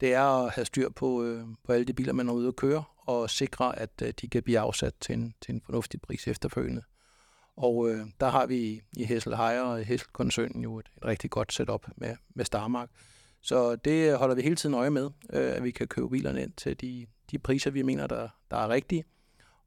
Det 0.00 0.14
er 0.14 0.22
at 0.22 0.52
have 0.52 0.64
styr 0.64 0.88
på, 0.88 1.24
øh, 1.24 1.44
på 1.64 1.72
alle 1.72 1.84
de 1.84 1.92
biler, 1.92 2.12
man 2.12 2.28
er 2.28 2.32
ude 2.32 2.48
at 2.48 2.56
køre, 2.56 2.84
og 2.96 3.30
sikre, 3.30 3.78
at 3.78 4.02
øh, 4.02 4.12
de 4.20 4.28
kan 4.28 4.42
blive 4.42 4.58
afsat 4.58 4.94
til 5.00 5.12
en, 5.12 5.34
til 5.40 5.54
en 5.54 5.60
fornuftig 5.64 6.00
pris 6.00 6.28
efterfølgende. 6.28 6.82
Og 7.56 7.90
øh, 7.90 8.06
der 8.20 8.28
har 8.28 8.46
vi 8.46 8.82
i 8.96 9.04
Hessel 9.04 9.36
Hire 9.36 9.62
og 9.62 9.80
i 9.80 9.84
Hessel-koncernen 9.84 10.62
jo 10.62 10.78
et, 10.78 10.90
et 10.96 11.04
rigtig 11.04 11.30
godt 11.30 11.52
setup 11.52 11.86
med, 11.96 12.16
med 12.34 12.44
Starmark. 12.44 12.90
Så 13.40 13.76
det 13.76 14.18
holder 14.18 14.34
vi 14.34 14.42
hele 14.42 14.56
tiden 14.56 14.74
øje 14.74 14.90
med, 14.90 15.10
øh, 15.32 15.56
at 15.56 15.64
vi 15.64 15.70
kan 15.70 15.88
købe 15.88 16.08
bilerne 16.08 16.42
ind 16.42 16.52
til 16.52 16.80
de, 16.80 17.06
de 17.30 17.38
priser, 17.38 17.70
vi 17.70 17.82
mener, 17.82 18.06
der, 18.06 18.28
der 18.50 18.56
er 18.56 18.68
rigtige, 18.68 19.04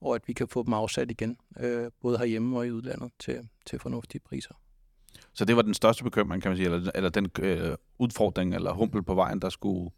og 0.01 0.15
at 0.15 0.27
vi 0.27 0.33
kan 0.33 0.47
få 0.47 0.63
dem 0.63 0.73
afsat 0.73 1.11
igen, 1.11 1.37
øh, 1.59 1.91
både 2.01 2.17
herhjemme 2.17 2.57
og 2.57 2.67
i 2.67 2.71
udlandet, 2.71 3.11
til, 3.19 3.47
til 3.65 3.79
fornuftige 3.79 4.21
priser. 4.21 4.53
Så 5.33 5.45
det 5.45 5.55
var 5.55 5.61
den 5.61 5.73
største 5.73 6.03
bekymring, 6.03 6.41
kan 6.41 6.49
man 6.49 6.57
sige, 6.57 6.65
eller, 6.65 6.91
eller 6.95 7.09
den 7.09 7.27
øh, 7.39 7.75
udfordring, 7.97 8.55
eller 8.55 8.73
humpel 8.73 9.03
på 9.03 9.13
vejen, 9.13 9.41
der 9.41 9.49
skulle 9.49 9.91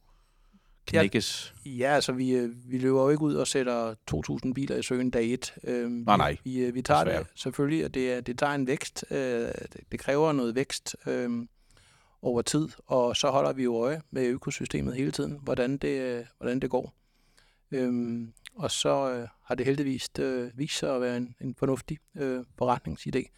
knækkes. 0.85 1.53
Ja, 1.65 1.95
altså 1.95 2.11
vi, 2.11 2.31
øh, 2.31 2.49
vi 2.71 2.77
løber 2.77 3.01
jo 3.01 3.09
ikke 3.09 3.23
ud 3.23 3.35
og 3.35 3.47
sætter 3.47 3.95
2.000 4.45 4.53
biler 4.53 4.75
i 4.75 4.83
søen 4.83 5.09
dag 5.09 5.33
et. 5.33 5.53
Øh, 5.63 5.89
Nej, 5.89 6.17
nej. 6.17 6.37
Vi, 6.43 6.65
vi, 6.65 6.71
vi 6.71 6.81
tager 6.81 7.03
Desværre. 7.03 7.19
det 7.23 7.27
selvfølgelig, 7.35 7.85
og 7.85 7.93
det, 7.93 8.27
det 8.27 8.37
tager 8.39 8.53
en 8.53 8.67
vækst. 8.67 9.05
Øh, 9.11 9.17
det, 9.17 9.77
det 9.91 9.99
kræver 9.99 10.31
noget 10.31 10.55
vækst 10.55 10.95
øh, 11.07 11.47
over 12.21 12.41
tid, 12.41 12.67
og 12.87 13.15
så 13.15 13.29
holder 13.29 13.53
vi 13.53 13.63
jo 13.63 13.75
øje 13.83 14.01
med 14.11 14.25
økosystemet 14.27 14.95
hele 14.95 15.11
tiden, 15.11 15.39
hvordan 15.43 15.77
det, 15.77 16.01
øh, 16.01 16.25
hvordan 16.37 16.59
det 16.59 16.69
går. 16.69 16.93
Øhm, 17.71 18.33
og 18.55 18.71
så 18.71 19.11
øh, 19.11 19.27
har 19.43 19.55
det 19.55 19.65
heldigvis 19.65 20.09
øh, 20.19 20.51
vist 20.57 20.77
sig 20.77 20.95
at 20.95 21.01
være 21.01 21.17
en, 21.17 21.35
en 21.41 21.55
fornuftig 21.55 21.97
øh, 22.15 22.39
forretningsidé. 22.61 23.29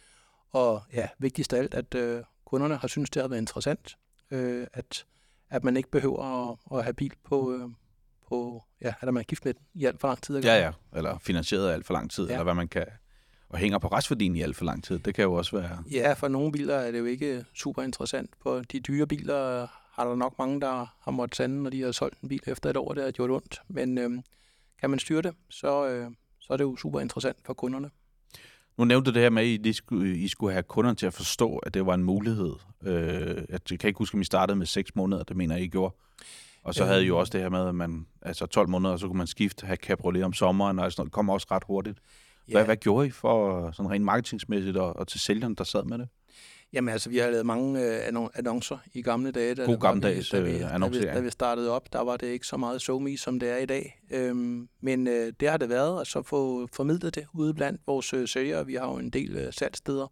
Og 0.52 0.82
ja, 0.92 1.08
vigtigst 1.18 1.52
af 1.52 1.58
alt, 1.58 1.74
at 1.74 1.94
øh, 1.94 2.22
kunderne 2.44 2.76
har 2.76 2.88
syntes, 2.88 3.10
det 3.10 3.22
har 3.22 3.28
været 3.28 3.40
interessant, 3.40 3.96
øh, 4.30 4.66
at, 4.72 5.06
at 5.54 5.64
man 5.64 5.76
ikke 5.76 5.90
behøver 5.90 6.50
at, 6.50 6.78
at 6.78 6.84
have 6.84 6.94
bil 6.94 7.12
på, 7.24 7.52
øh, 7.52 7.68
på, 8.28 8.64
ja, 8.80 8.94
at 9.00 9.14
man 9.14 9.16
er 9.16 9.22
gift 9.22 9.44
med 9.44 9.54
den 9.54 9.62
i 9.74 9.84
alt 9.84 10.00
for 10.00 10.08
lang 10.08 10.22
tid. 10.22 10.36
ad 10.36 10.42
Ja, 10.42 10.58
ja. 10.64 10.72
Eller 10.96 11.18
finansieret 11.18 11.72
alt 11.72 11.86
for 11.86 11.94
lang 11.94 12.10
tid, 12.10 12.26
ja. 12.26 12.32
Eller 12.32 12.44
hvad 12.44 12.54
man 12.54 12.68
kan... 12.68 12.86
Og 13.48 13.58
hænger 13.58 13.78
på 13.78 13.88
restværdien 13.88 14.36
i 14.36 14.42
alt 14.42 14.56
for 14.56 14.64
lang 14.64 14.84
tid. 14.84 14.98
Det 14.98 15.14
kan 15.14 15.24
jo 15.24 15.34
også 15.34 15.56
være... 15.56 15.84
Ja, 15.90 16.12
for 16.12 16.28
nogle 16.28 16.52
biler 16.52 16.74
er 16.74 16.90
det 16.90 16.98
jo 16.98 17.04
ikke 17.04 17.44
super 17.54 17.82
interessant. 17.82 18.30
På 18.42 18.60
de 18.60 18.80
dyre 18.80 19.06
biler 19.06 19.66
har 19.92 20.08
der 20.08 20.16
nok 20.16 20.38
mange, 20.38 20.60
der 20.60 20.96
har 21.00 21.10
måttet 21.10 21.36
sande, 21.36 21.62
når 21.62 21.70
de 21.70 21.82
har 21.82 21.92
solgt 21.92 22.20
en 22.20 22.28
bil 22.28 22.40
efter 22.46 22.70
et 22.70 22.76
år, 22.76 22.94
det 22.94 23.04
har 23.04 23.10
gjort 23.10 23.30
ondt. 23.30 23.62
Men 23.68 23.98
øhm, 23.98 24.22
kan 24.80 24.90
man 24.90 24.98
styre 24.98 25.22
det, 25.22 25.34
så, 25.50 25.88
øh, 25.88 26.10
så 26.40 26.52
er 26.52 26.56
det 26.56 26.64
jo 26.64 26.76
super 26.76 27.00
interessant 27.00 27.36
for 27.44 27.54
kunderne. 27.54 27.90
Nu 28.78 28.84
nævnte 28.84 29.10
du 29.10 29.14
det 29.14 29.22
her 29.22 29.30
med, 29.30 29.42
at 29.42 29.66
I, 29.66 29.72
skulle, 29.72 30.18
I 30.18 30.28
skulle 30.28 30.52
have 30.52 30.62
kunderne 30.62 30.96
til 30.96 31.06
at 31.06 31.14
forstå, 31.14 31.56
at 31.56 31.74
det 31.74 31.86
var 31.86 31.94
en 31.94 32.04
mulighed. 32.04 32.52
Øh, 32.82 33.36
jeg 33.50 33.78
kan 33.80 33.88
ikke 33.88 33.98
huske, 33.98 34.14
om 34.14 34.20
I 34.20 34.24
startede 34.24 34.56
med 34.56 34.66
6 34.66 34.94
måneder. 34.96 35.22
Det 35.22 35.36
mener 35.36 35.54
jeg, 35.54 35.64
I 35.64 35.68
gjorde. 35.68 35.94
Og 36.64 36.74
så 36.74 36.82
Øhm. 36.82 36.88
havde 36.88 37.04
I 37.04 37.06
jo 37.06 37.18
også 37.18 37.30
det 37.30 37.40
her 37.40 37.48
med, 37.48 37.68
at 37.68 37.74
man, 37.74 38.06
altså 38.22 38.46
12 38.46 38.68
måneder, 38.68 38.96
så 38.96 39.06
kunne 39.06 39.18
man 39.18 39.26
skifte, 39.26 39.66
have 39.66 39.76
cabriolet 39.76 40.24
om 40.24 40.32
sommeren, 40.32 40.78
og 40.78 40.92
sådan 40.92 41.00
noget. 41.00 41.06
Det 41.10 41.12
kom 41.14 41.30
også 41.30 41.46
ret 41.50 41.62
hurtigt. 41.66 41.98
Hvad, 42.46 42.64
hvad 42.64 42.76
gjorde 42.76 43.06
I 43.06 43.10
for 43.10 43.70
sådan 43.70 43.90
rent 43.90 44.04
marketingsmæssigt 44.04 44.76
og, 44.76 44.96
og 44.96 45.08
til 45.08 45.20
sælgeren, 45.20 45.54
der 45.54 45.64
sad 45.64 45.84
med 45.84 45.98
det? 45.98 46.08
Jamen 46.74 46.92
altså, 46.92 47.10
vi 47.10 47.18
har 47.18 47.30
lavet 47.30 47.46
mange 47.46 47.80
øh, 47.80 48.08
annon- 48.08 48.30
annoncer 48.34 48.78
i 48.92 49.02
gamle 49.02 49.30
dage. 49.30 49.54
Da 49.54 49.64
God 49.64 49.78
gammeldags, 49.78 50.32
vi, 50.32 50.38
da, 50.38 50.44
vi, 50.44 50.50
øh, 50.50 50.60
da, 50.60 50.88
vi, 50.88 51.00
da 51.00 51.20
vi 51.20 51.30
startede 51.30 51.70
op, 51.70 51.92
der 51.92 52.00
var 52.00 52.16
det 52.16 52.26
ikke 52.26 52.46
så 52.46 52.56
meget 52.56 52.82
SoMe, 52.82 53.18
som 53.18 53.40
det 53.40 53.50
er 53.50 53.56
i 53.56 53.66
dag. 53.66 54.00
Øhm, 54.10 54.68
men 54.80 55.06
øh, 55.06 55.32
det 55.40 55.50
har 55.50 55.56
det 55.56 55.68
været, 55.68 55.98
og 55.98 56.06
så 56.06 56.22
få 56.22 56.68
formidlet 56.72 57.14
det 57.14 57.26
ude 57.34 57.54
blandt 57.54 57.80
vores 57.86 58.14
øh, 58.14 58.28
sælgere. 58.28 58.66
Vi 58.66 58.74
har 58.74 58.86
jo 58.86 58.96
en 58.96 59.10
del 59.10 59.36
øh, 59.36 59.52
salgssteder, 59.52 60.06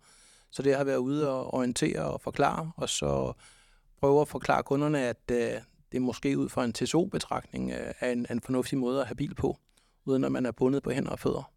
så 0.50 0.62
det 0.62 0.76
har 0.76 0.84
været 0.84 0.96
ude 0.96 1.30
og 1.30 1.54
orientere 1.54 2.02
og 2.02 2.20
forklare, 2.20 2.72
og 2.76 2.88
så 2.88 3.32
prøve 4.00 4.20
at 4.20 4.28
forklare 4.28 4.62
kunderne, 4.62 5.00
at 5.00 5.30
øh, 5.30 5.52
det 5.92 6.02
måske 6.02 6.38
ud 6.38 6.48
fra 6.48 6.64
en 6.64 6.72
TSO-betragtning 6.72 7.70
øh, 7.70 7.94
er 8.00 8.12
en, 8.12 8.26
en 8.30 8.40
fornuftig 8.40 8.78
måde 8.78 9.00
at 9.00 9.06
have 9.06 9.16
bil 9.16 9.34
på, 9.34 9.56
uden 10.04 10.24
at 10.24 10.32
man 10.32 10.46
er 10.46 10.52
bundet 10.52 10.82
på 10.82 10.90
hænder 10.90 11.10
og 11.10 11.18
fødder. 11.18 11.51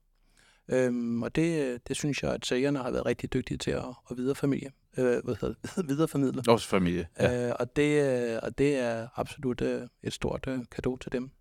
Øhm, 0.69 1.23
og 1.23 1.35
det, 1.35 1.79
det 1.87 1.95
synes 1.95 2.23
jeg, 2.23 2.31
at 2.33 2.45
sælgerne 2.45 2.79
har 2.79 2.91
været 2.91 3.05
rigtig 3.05 3.33
dygtige 3.33 3.57
til 3.57 3.71
at, 3.71 3.83
at 4.11 4.17
videreformidle. 4.17 4.71
Øh, 4.97 5.23
hvad 5.23 5.35
hedder 5.41 5.53
det? 5.75 5.87
videreformidle. 5.89 6.43
Også 6.47 6.67
familie. 6.67 7.07
Ja. 7.19 7.31
Ja. 7.31 7.47
Øh, 7.47 7.53
og, 7.59 7.75
det, 7.75 8.21
øh, 8.33 8.39
og 8.43 8.57
det 8.57 8.75
er 8.77 9.07
absolut 9.15 9.61
øh, 9.61 9.87
et 10.03 10.13
stort 10.13 10.43
øh, 10.47 10.59
kado 10.71 10.97
til 10.97 11.11
dem. 11.11 11.31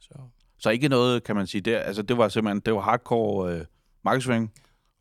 Så. 0.00 0.14
Så 0.58 0.70
ikke 0.70 0.88
noget, 0.88 1.24
kan 1.24 1.36
man 1.36 1.46
sige, 1.46 1.60
der. 1.60 1.78
Altså, 1.78 2.02
det 2.02 2.16
var 2.18 2.28
simpelthen, 2.28 2.60
det 2.60 2.74
var 2.74 2.80
hardcore 2.80 3.52
øh, 3.54 3.64
markedsføring 4.04 4.52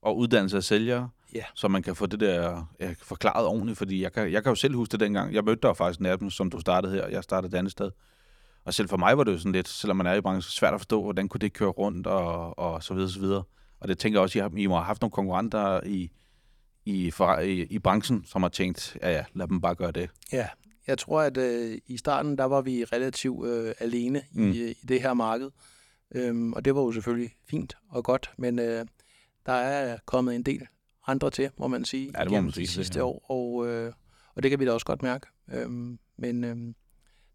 og 0.02 0.18
uddannelse 0.18 0.58
af 0.58 0.64
sælgere, 0.64 1.10
Ja. 1.36 1.44
så 1.56 1.68
man 1.68 1.84
kan 1.84 1.96
få 1.96 2.06
det 2.06 2.20
der 2.20 2.66
ja, 2.80 2.94
forklaret 3.02 3.46
ordentligt, 3.48 3.78
fordi 3.78 4.02
jeg 4.02 4.14
kan, 4.14 4.32
jeg 4.32 4.44
kan 4.44 4.50
jo 4.52 4.56
selv 4.56 4.76
huske 4.76 4.92
det 4.92 5.00
dengang. 5.00 5.34
Jeg 5.34 5.44
mødte 5.44 5.68
dig 5.68 5.78
faktisk 5.78 6.00
nærmest, 6.00 6.38
som 6.38 6.50
du 6.50 6.60
startede 6.60 6.94
her. 6.94 7.08
Jeg 7.08 7.24
startede 7.24 7.56
et 7.56 7.58
andet 7.58 7.72
sted. 7.72 7.92
Og 8.66 8.74
selv 8.74 8.90
for 8.90 8.98
mig 8.98 9.18
var 9.18 9.24
det 9.24 9.32
jo 9.32 9.38
sådan 9.38 9.52
lidt, 9.52 9.68
selvom 9.68 9.98
man 9.98 10.06
er 10.08 10.14
i 10.14 10.22
branchen, 10.22 10.42
svært 10.52 10.74
at 10.74 10.80
forstå, 10.80 11.04
hvordan 11.04 11.30
kunne 11.30 11.40
det 11.40 11.54
køre 11.54 11.70
rundt 11.70 12.08
og, 12.08 12.60
og 12.60 12.84
så 12.84 12.94
videre, 12.94 13.10
så 13.10 13.20
videre. 13.20 13.44
Og 13.86 13.90
det 13.90 14.00
tænker 14.00 14.20
jeg 14.20 14.24
også, 14.24 14.40
I, 14.40 14.42
har, 14.42 14.52
I 14.58 14.68
må 14.68 14.76
have 14.76 14.86
haft 14.86 15.02
nogle 15.02 15.12
konkurrenter 15.12 15.84
i, 15.84 16.12
i, 16.86 17.12
for, 17.12 17.38
i, 17.40 17.62
i 17.64 17.80
branchen, 17.80 18.26
som 18.26 18.42
har 18.42 18.50
tænkt, 18.50 18.98
ja 19.02 19.12
ja, 19.12 19.26
lad 19.34 19.48
dem 19.48 19.62
bare 19.62 19.76
gøre 19.76 19.92
det. 19.92 20.10
Ja, 20.32 20.48
jeg 20.88 20.98
tror, 20.98 21.22
at 21.22 21.38
øh, 21.38 21.78
i 21.88 21.98
starten, 21.98 22.38
der 22.38 22.44
var 22.44 22.62
vi 22.62 22.84
relativt 22.84 23.48
øh, 23.48 23.74
alene 23.80 24.22
mm. 24.32 24.52
I, 24.52 24.58
øh, 24.62 24.70
i 24.70 24.86
det 24.88 25.02
her 25.02 25.14
marked. 25.14 25.50
Øhm, 26.16 26.54
og 26.54 26.66
det 26.66 26.76
var 26.76 26.82
jo 26.82 26.92
selvfølgelig 26.92 27.36
fint 27.50 27.78
og 27.90 28.04
godt, 28.04 28.32
men 28.38 28.60
øh, 28.60 28.86
der 29.46 29.54
er 29.54 29.98
kommet 30.06 30.36
en 30.36 30.44
del 30.44 30.68
andre 31.08 31.30
til, 31.30 31.50
må 31.58 31.68
man 31.68 31.86
sige, 31.86 32.12
Ja, 32.18 32.24
det 32.24 32.32
må 32.32 32.42
man 32.42 32.52
sige, 32.52 32.66
de 32.66 32.72
sidste 32.72 33.00
er- 33.00 33.04
år, 33.04 33.26
og, 33.32 33.68
øh, 33.68 33.94
og 34.36 34.44
det 34.44 34.52
kan 34.52 34.60
vi 34.60 34.66
da 34.66 34.72
også 34.72 34.86
godt 34.86 35.02
mærke. 35.04 35.28
Øhm, 35.54 36.00
men 36.18 36.44
øhm, 36.44 36.76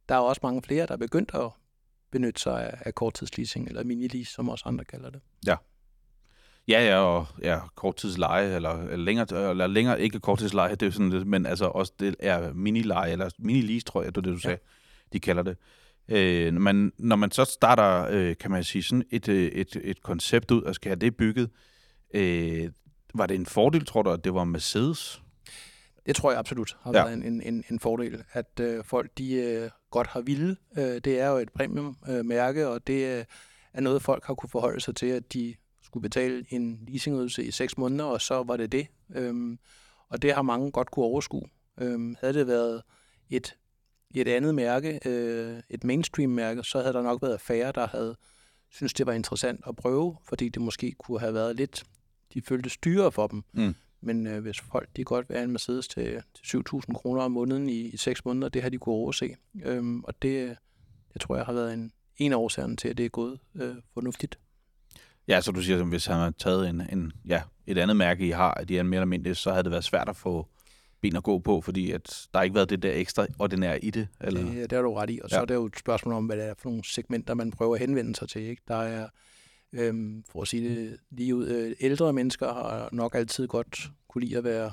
der 0.08 0.14
er 0.14 0.18
også 0.18 0.40
mange 0.42 0.62
flere, 0.62 0.86
der 0.86 0.92
er 0.92 0.96
begyndt 0.96 1.30
at 1.34 1.50
benytte 2.10 2.40
sig 2.40 2.70
af, 2.70 2.78
af 2.86 2.94
korttidsleasing, 2.94 3.68
eller 3.68 3.84
mini-lease, 3.84 4.32
som 4.32 4.48
også 4.48 4.64
andre 4.68 4.84
kalder 4.84 5.10
det. 5.10 5.20
Ja, 5.46 5.56
ja, 6.70 6.98
og 6.98 7.26
ja, 7.42 7.58
korttidsleje, 7.74 8.54
eller, 8.56 8.82
eller, 8.82 8.96
længere, 8.96 9.50
eller 9.50 9.66
længere, 9.66 10.00
ikke 10.00 10.20
korttidsleje, 10.20 10.74
det 10.74 10.86
er 10.86 10.90
sådan 10.90 11.10
lidt, 11.10 11.26
men 11.26 11.46
altså 11.46 11.64
også 11.64 11.92
det 12.00 12.14
er 12.18 12.52
minileje, 12.52 13.12
eller 13.12 13.30
mini-lease, 13.38 13.84
tror 13.86 14.02
jeg, 14.02 14.14
det 14.14 14.16
er 14.16 14.22
det, 14.22 14.32
du 14.34 14.38
sagde, 14.38 14.58
de 15.12 15.20
kalder 15.20 15.42
det. 15.42 15.56
Øh, 16.08 16.54
men 16.54 16.92
når 16.98 17.16
man 17.16 17.30
så 17.30 17.44
starter, 17.44 18.06
øh, 18.10 18.36
kan 18.40 18.50
man 18.50 18.64
sige, 18.64 18.82
sådan 18.82 19.04
et, 19.10 19.28
øh, 19.28 19.46
et, 19.52 19.76
et 19.82 20.02
koncept 20.02 20.50
ud, 20.50 20.62
og 20.62 20.74
skal 20.74 20.88
have 20.88 20.96
det 20.98 21.16
bygget, 21.16 21.50
øh, 22.14 22.70
var 23.14 23.26
det 23.26 23.34
en 23.34 23.46
fordel, 23.46 23.84
tror 23.86 24.02
du, 24.02 24.10
at 24.10 24.24
det 24.24 24.34
var 24.34 24.44
Mercedes? 24.44 25.22
Det 26.06 26.16
tror 26.16 26.30
jeg 26.30 26.38
absolut 26.38 26.76
har 26.82 26.92
Ja. 26.92 26.98
ja. 26.98 27.04
været 27.04 27.16
en, 27.16 27.22
en, 27.22 27.42
en, 27.42 27.64
en 27.70 27.80
fordel, 27.80 28.22
at 28.32 28.60
øh, 28.60 28.84
folk 28.84 29.10
de 29.18 29.34
øh, 29.34 29.70
godt 29.90 30.06
har 30.06 30.20
ville. 30.20 30.56
Øh, 30.78 30.84
det 30.84 31.20
er 31.20 31.28
jo 31.28 31.36
et 31.36 31.52
premium-mærke, 31.52 32.18
øh, 32.18 32.24
mærke, 32.24 32.68
og 32.68 32.86
det 32.86 33.18
øh, 33.18 33.24
er 33.72 33.80
noget, 33.80 34.02
folk 34.02 34.24
har 34.24 34.34
kunne 34.34 34.50
forholde 34.50 34.80
sig 34.80 34.96
til, 34.96 35.06
at 35.06 35.32
de 35.32 35.54
skulle 35.90 36.02
betale 36.02 36.44
en 36.48 36.84
leasingydelse 36.88 37.44
i 37.44 37.50
seks 37.50 37.78
måneder, 37.78 38.04
og 38.04 38.20
så 38.20 38.42
var 38.42 38.56
det 38.56 38.72
det. 38.72 38.86
Øhm, 39.14 39.58
og 40.08 40.22
det 40.22 40.34
har 40.34 40.42
mange 40.42 40.70
godt 40.70 40.90
kunne 40.90 41.04
overskue. 41.04 41.48
Øhm, 41.80 42.16
havde 42.20 42.34
det 42.34 42.46
været 42.46 42.82
et 43.30 43.56
et 44.14 44.28
andet 44.28 44.54
mærke, 44.54 45.00
øh, 45.06 45.60
et 45.70 45.84
mainstream-mærke, 45.84 46.64
så 46.64 46.78
havde 46.80 46.92
der 46.92 47.02
nok 47.02 47.22
været 47.22 47.40
færre, 47.40 47.72
der 47.72 47.86
havde 47.86 48.16
synes 48.70 48.94
det 48.94 49.06
var 49.06 49.12
interessant 49.12 49.60
at 49.66 49.76
prøve, 49.76 50.16
fordi 50.24 50.48
det 50.48 50.62
måske 50.62 50.94
kunne 50.98 51.20
have 51.20 51.34
været 51.34 51.56
lidt, 51.56 51.84
de 52.34 52.42
følte 52.42 52.70
styre 52.70 53.12
for 53.12 53.26
dem. 53.26 53.44
Mm. 53.52 53.74
Men 54.00 54.26
øh, 54.26 54.42
hvis 54.42 54.60
folk 54.60 54.88
de 54.96 55.04
godt 55.04 55.28
vil 55.28 55.36
have 55.36 55.44
en 55.44 55.50
Mercedes 55.50 55.88
til, 55.88 56.22
til 56.34 56.56
7.000 56.56 56.92
kroner 56.92 57.22
om 57.22 57.32
måneden 57.32 57.68
i, 57.68 57.80
i 57.80 57.96
6 57.96 58.24
måneder, 58.24 58.48
det 58.48 58.62
har 58.62 58.68
de 58.68 58.78
kunne 58.78 58.94
overse. 58.94 59.36
Øhm, 59.64 60.04
og 60.04 60.22
det, 60.22 60.56
det 61.12 61.20
tror 61.20 61.36
jeg 61.36 61.46
har 61.46 61.52
været 61.52 61.74
en, 61.74 61.92
en 62.16 62.32
af 62.32 62.36
årsagerne 62.36 62.76
til, 62.76 62.88
at 62.88 62.98
det 62.98 63.04
er 63.04 63.08
gået 63.08 63.40
øh, 63.54 63.76
fornuftigt. 63.94 64.38
Ja, 65.30 65.40
så 65.40 65.52
du 65.52 65.62
siger, 65.62 65.80
at 65.80 65.86
hvis 65.86 66.06
han 66.06 66.16
har 66.16 66.32
taget 66.38 66.68
en, 66.68 66.82
en, 66.92 67.12
ja, 67.28 67.42
et 67.66 67.78
andet 67.78 67.96
mærke, 67.96 68.26
I 68.26 68.30
har, 68.30 68.54
de 68.54 68.78
er 68.78 68.82
mere 68.82 68.98
eller 68.98 69.06
mindre, 69.06 69.34
så 69.34 69.50
havde 69.50 69.64
det 69.64 69.70
været 69.70 69.84
svært 69.84 70.08
at 70.08 70.16
få 70.16 70.46
ben 71.00 71.16
at 71.16 71.22
gå 71.22 71.38
på, 71.38 71.60
fordi 71.60 71.90
at 71.90 72.28
der 72.34 72.42
ikke 72.42 72.54
været 72.54 72.70
det 72.70 72.82
der 72.82 72.92
ekstra 72.92 73.26
ordinære 73.38 73.84
i 73.84 73.90
det? 73.90 74.08
Eller? 74.20 74.44
Det, 74.44 74.70
det 74.70 74.72
har 74.72 74.82
du 74.82 74.94
ret 74.94 75.10
i, 75.10 75.20
og 75.24 75.30
så 75.30 75.36
ja. 75.36 75.42
er 75.42 75.46
det 75.46 75.54
jo 75.54 75.66
et 75.66 75.78
spørgsmål 75.78 76.14
om, 76.14 76.26
hvad 76.26 76.36
det 76.36 76.44
er 76.44 76.54
for 76.58 76.68
nogle 76.68 76.84
segmenter, 76.84 77.34
man 77.34 77.50
prøver 77.50 77.74
at 77.74 77.80
henvende 77.80 78.14
sig 78.14 78.28
til. 78.28 78.42
Ikke? 78.42 78.62
Der 78.68 78.76
er, 78.76 79.08
øhm, 79.72 80.24
for 80.32 80.42
at 80.42 80.48
sige 80.48 80.68
det 80.68 80.96
lige 81.10 81.34
ud, 81.34 81.46
øh, 81.46 81.76
ældre 81.80 82.12
mennesker 82.12 82.46
har 82.54 82.88
nok 82.92 83.14
altid 83.14 83.46
godt 83.46 83.90
kunne 84.08 84.24
lide 84.24 84.38
at 84.38 84.44
være 84.44 84.72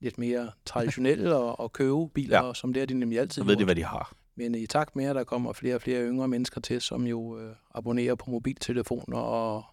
lidt 0.00 0.18
mere 0.18 0.50
traditionelle 0.66 1.36
og, 1.42 1.60
og 1.60 1.72
købe 1.72 2.08
biler, 2.08 2.46
ja. 2.46 2.54
som 2.54 2.72
det 2.72 2.82
er 2.82 2.86
de 2.86 2.94
nemlig 2.94 3.18
altid 3.18 3.42
Så 3.42 3.46
ved 3.46 3.56
de, 3.56 3.64
hvad 3.64 3.74
de 3.74 3.84
har. 3.84 4.12
Men 4.36 4.54
i 4.54 4.66
takt 4.66 4.96
med, 4.96 5.04
at 5.04 5.16
der 5.16 5.24
kommer 5.24 5.52
flere 5.52 5.74
og 5.74 5.82
flere 5.82 6.06
yngre 6.06 6.28
mennesker 6.28 6.60
til, 6.60 6.80
som 6.80 7.06
jo 7.06 7.38
øh, 7.38 7.54
abonnerer 7.74 8.14
på 8.14 8.30
mobiltelefoner 8.30 9.18
og 9.18 9.64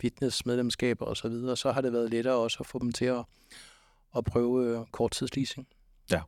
fitnessmedlemskaber 0.00 1.06
osv., 1.06 1.14
så, 1.14 1.28
videre, 1.28 1.56
så 1.56 1.72
har 1.72 1.80
det 1.80 1.92
været 1.92 2.10
lettere 2.10 2.34
også 2.34 2.56
at 2.60 2.66
få 2.66 2.78
dem 2.78 2.92
til 2.92 3.04
at, 3.04 3.24
at 4.16 4.24
prøve 4.24 4.66
øh, 4.66 4.86
korttidsleasing. 4.92 5.66
Ja. 6.10 6.20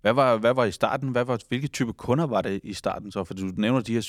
Hvad 0.00 0.12
var, 0.12 0.36
hvad 0.36 0.54
var 0.54 0.64
i 0.64 0.72
starten? 0.72 1.08
Hvad 1.08 1.24
var, 1.24 1.40
hvilke 1.48 1.68
type 1.68 1.92
kunder 1.92 2.26
var 2.26 2.42
det 2.42 2.60
i 2.62 2.72
starten 2.72 3.12
så? 3.12 3.24
For 3.24 3.34
du 3.34 3.44
nævner 3.56 3.80
de 3.80 3.92
her 3.92 4.00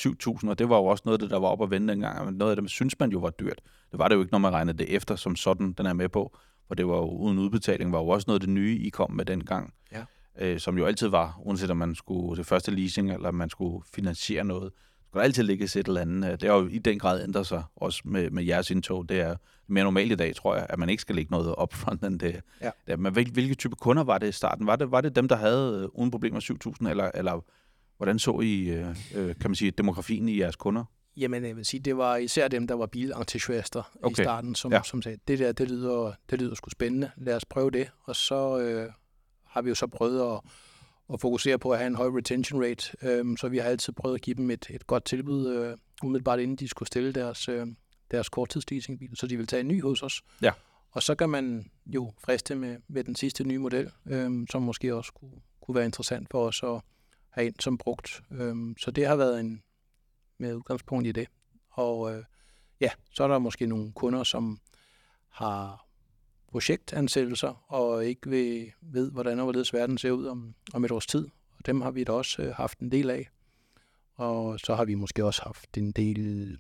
7.000, 0.42 0.50
og 0.50 0.60
det 0.60 0.70
var 0.70 0.78
jo 0.78 0.86
også 0.86 1.04
noget 1.06 1.20
det, 1.20 1.30
der 1.30 1.40
var 1.40 1.48
op 1.48 1.62
at 1.62 1.72
vende 1.72 1.94
dengang. 1.94 2.26
Men 2.26 2.34
noget 2.34 2.52
af 2.58 2.62
det, 2.62 2.70
synes 2.70 3.00
man 3.00 3.12
jo 3.12 3.20
var 3.20 3.30
dyrt. 3.30 3.62
Det 3.92 4.00
var 4.00 4.08
det 4.08 4.16
jo 4.16 4.20
ikke, 4.20 4.32
når 4.32 4.40
man 4.40 4.54
regnede 4.54 4.78
det 4.78 4.96
efter 4.96 5.16
som 5.16 5.36
sådan, 5.36 5.74
den 5.74 5.86
er 5.86 5.94
med 5.94 6.10
på. 6.10 6.38
For 6.68 6.76
det 6.76 6.88
var 6.88 6.96
jo 6.96 7.10
uden 7.10 7.40
udbetaling, 7.40 7.92
var 7.92 8.00
jo 8.00 8.08
også 8.08 8.26
noget 8.28 8.40
af 8.40 8.46
det 8.46 8.50
nye, 8.50 8.78
I 8.80 8.90
kom 8.90 9.12
med 9.12 9.26
dengang. 9.26 9.74
Ja. 9.92 10.04
Øh, 10.40 10.60
som 10.60 10.78
jo 10.78 10.86
altid 10.86 11.08
var, 11.08 11.40
uanset 11.44 11.72
om 11.72 11.78
man 11.78 11.96
skulle 11.96 12.38
det 12.38 12.46
første 12.46 12.72
leasing, 12.72 13.12
eller 13.12 13.32
man 13.32 13.50
skulle 13.50 13.84
finansiere 13.94 14.44
noget, 14.44 14.72
skulle 15.08 15.24
altid 15.24 15.44
ligge 15.44 15.64
et 15.64 15.76
eller 15.76 16.02
andet. 16.02 16.42
Det 16.42 16.50
har 16.50 16.58
jo 16.58 16.68
i 16.68 16.78
den 16.78 17.00
grad 17.00 17.24
ændret 17.24 17.48
sig, 17.48 17.64
også 17.76 18.02
med, 18.06 18.30
med 18.30 18.44
jeres 18.44 18.72
indtog. 18.72 19.10
Det 19.10 19.20
er 19.20 19.36
mere 19.68 19.84
normalt 19.84 20.12
i 20.12 20.16
dag, 20.16 20.36
tror 20.36 20.56
jeg, 20.56 20.66
at 20.70 20.80
man 20.80 20.90
ikke 20.90 21.02
skal 21.02 21.16
lægge 21.16 21.32
noget 21.32 21.56
upfront 21.62 22.04
end 22.04 22.20
det. 22.20 22.42
Ja. 22.62 22.72
Det, 22.88 23.00
men 23.00 23.14
hvilke, 23.14 23.32
hvilke 23.32 23.56
type 23.56 23.76
kunder 23.76 24.04
var 24.04 24.18
det 24.18 24.28
i 24.28 24.32
starten? 24.32 24.68
Var 24.68 24.76
det, 24.76 24.92
var 24.92 25.02
det 25.02 25.16
dem, 25.16 25.28
der 25.28 25.36
havde 25.36 25.82
øh, 25.84 26.00
uden 26.00 26.12
problemer 26.12 26.40
7.000, 26.82 26.90
eller, 26.90 27.12
eller 27.14 27.46
hvordan 27.98 28.20
så 28.20 28.40
I, 28.40 28.70
øh, 28.70 28.96
øh, 29.16 29.36
kan 29.36 29.50
man 29.50 29.56
sige, 29.56 29.72
demografien 29.72 30.30
i 30.30 30.40
jeres 30.40 30.56
kunder? 30.56 30.84
Jamen, 31.18 31.46
jeg 31.46 31.56
vil 31.56 31.66
sige, 31.66 31.80
det 31.80 31.98
var 31.98 32.16
især 32.16 32.48
dem, 32.48 32.68
der 32.68 32.76
var 32.76 32.86
bilentusiaster 32.86 33.92
okay. 34.04 34.12
i 34.12 34.24
starten, 34.24 34.56
som, 34.56 34.72
ja. 34.72 34.82
som 34.84 35.02
sagde, 35.02 35.18
det 35.28 35.40
der, 35.40 35.52
det 35.52 35.70
lyder, 35.70 36.12
det 36.30 36.42
lyder 36.42 36.56
sgu 36.56 36.70
spændende, 36.70 37.12
lad 37.18 37.36
os 37.36 37.46
prøve 37.46 37.72
det. 37.72 37.90
Og 38.04 38.16
så 38.16 38.60
øh, 38.60 38.92
har 39.46 39.62
vi 39.62 39.70
jo 39.70 39.76
så 39.76 39.88
prøvet 39.88 40.34
at 40.34 40.40
og 41.08 41.22
fokusere 41.22 41.60
på 41.60 41.72
at 41.72 41.78
have 41.78 41.88
en 41.88 41.96
høj 41.96 42.08
retention 42.08 42.64
rate. 42.64 42.98
Øhm, 43.02 43.38
så 43.38 43.50
vi 43.50 43.58
har 43.58 43.70
altid 43.70 43.94
prøvet 43.94 44.16
at 44.16 44.22
give 44.22 44.34
dem 44.34 44.52
et, 44.52 44.68
et 44.70 44.88
godt 44.88 45.06
tilbud, 45.06 45.48
øh, 45.48 45.78
umiddelbart 46.04 46.40
inden 46.40 46.58
de 46.58 46.68
skulle 46.68 46.88
stille 46.88 47.12
deres, 47.12 47.50
øh, 47.50 47.68
deres 48.12 48.30
korttidsleasingbil, 48.30 49.18
så 49.18 49.28
de 49.28 49.38
vil 49.38 49.48
tage 49.48 49.60
en 49.60 49.68
ny 49.68 49.82
hos 49.82 50.04
os. 50.04 50.22
Ja. 50.42 50.52
Og 50.92 51.04
så 51.04 51.16
kan 51.16 51.30
man 51.30 51.72
jo 51.86 52.14
friste 52.24 52.56
med, 52.56 52.78
med 52.88 53.04
den 53.04 53.16
sidste 53.16 53.44
nye 53.44 53.60
model, 53.60 53.92
øh, 54.06 54.48
som 54.50 54.62
måske 54.62 54.96
også 54.96 55.14
kunne, 55.14 55.42
kunne 55.62 55.76
være 55.76 55.86
interessant 55.86 56.28
for 56.32 56.48
os 56.48 56.64
at 56.64 56.82
have 57.30 57.48
ind 57.48 57.56
som 57.60 57.78
brugt. 57.78 58.24
Øh, 58.32 58.56
så 58.78 58.92
det 58.92 59.08
har 59.08 59.16
været 59.16 59.40
en 59.40 59.64
med 60.38 60.56
udgangspunkt 60.56 61.08
i 61.08 61.12
det. 61.12 61.28
Og 61.72 62.14
øh, 62.14 62.24
ja, 62.80 62.90
så 63.12 63.24
er 63.24 63.28
der 63.28 63.40
måske 63.40 63.66
nogle 63.66 63.92
kunder, 63.92 64.24
som 64.24 64.60
har 65.30 65.87
projektansættelser, 66.52 67.72
og 67.72 68.06
ikke 68.06 68.30
ved, 68.30 68.68
ved 68.82 69.12
hvordan 69.12 69.40
og 69.40 69.46
hvorledes 69.46 69.74
verden 69.74 69.98
ser 69.98 70.12
ud 70.12 70.26
om, 70.26 70.56
om 70.74 70.86
et 70.86 70.92
års 70.92 71.08
tid. 71.08 71.28
Og 71.58 71.66
dem 71.66 71.82
har 71.82 71.92
vi 71.92 72.04
da 72.04 72.12
også 72.12 72.42
øh, 72.42 72.54
haft 72.54 72.80
en 72.80 72.92
del 72.92 73.10
af. 73.10 73.30
Og 74.16 74.60
så 74.60 74.76
har 74.76 74.86
vi 74.86 74.96
måske 74.96 75.26
også 75.26 75.42
haft 75.42 75.78
en 75.78 75.92
del, 75.92 76.52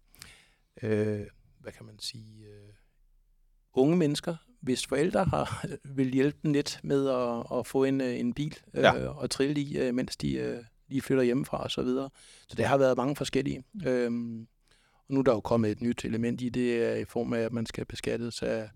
øh, 0.81 1.21
hvad 1.59 1.71
kan 1.71 1.85
man 1.85 1.99
sige, 1.99 2.45
øh, 2.45 2.73
unge 3.73 3.97
mennesker, 3.97 4.35
hvis 4.61 4.87
forældre 4.87 5.23
har 5.23 5.65
vil 5.97 6.13
hjælpe 6.13 6.37
dem 6.43 6.53
lidt 6.53 6.79
med 6.83 7.09
at, 7.09 7.59
at 7.59 7.67
få 7.67 7.83
en, 7.83 8.01
øh, 8.01 8.19
en 8.19 8.33
bil 8.33 8.57
øh, 8.73 8.83
ja. 8.83 9.07
og 9.07 9.29
trille 9.29 9.61
i, 9.61 9.77
øh, 9.77 9.95
mens 9.95 10.17
de 10.17 10.33
øh, 10.33 10.63
lige 10.87 11.01
flytter 11.01 11.23
hjemmefra 11.23 11.63
og 11.63 11.71
så 11.71 11.81
videre. 11.81 12.09
Så 12.47 12.55
det 12.55 12.65
har 12.65 12.77
været 12.77 12.97
mange 12.97 13.15
forskellige. 13.15 13.63
Øhm, 13.85 14.47
og 15.07 15.13
nu 15.13 15.19
er 15.19 15.23
der 15.23 15.33
jo 15.33 15.39
kommet 15.39 15.71
et 15.71 15.81
nyt 15.81 16.05
element 16.05 16.41
i 16.41 16.49
det, 16.49 16.99
i 17.01 17.05
form 17.05 17.33
af, 17.33 17.39
at 17.39 17.53
man 17.53 17.65
skal 17.65 17.85
beskattes 17.85 18.41
af 18.41 18.69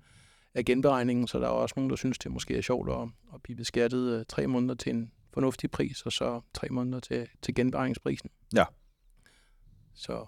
af 0.53 0.65
genberegningen, 0.65 1.27
så 1.27 1.39
der 1.39 1.45
er 1.45 1.49
også 1.49 1.73
nogen, 1.77 1.89
der 1.89 1.95
synes, 1.95 2.17
det 2.17 2.31
måske 2.31 2.57
er 2.57 2.61
sjovt 2.61 2.89
at, 2.89 3.09
at 3.33 3.41
blive 3.43 3.55
beskattet 3.55 4.19
øh, 4.19 4.25
tre 4.29 4.47
måneder 4.47 4.75
til 4.75 4.89
en 4.95 5.11
fornuftig 5.33 5.71
pris, 5.71 6.01
og 6.01 6.11
så 6.11 6.41
tre 6.53 6.69
måneder 6.69 6.99
til, 6.99 7.27
til 7.41 7.55
genberegningsprisen. 7.55 8.29
Ja. 8.55 8.65
Så. 9.93 10.27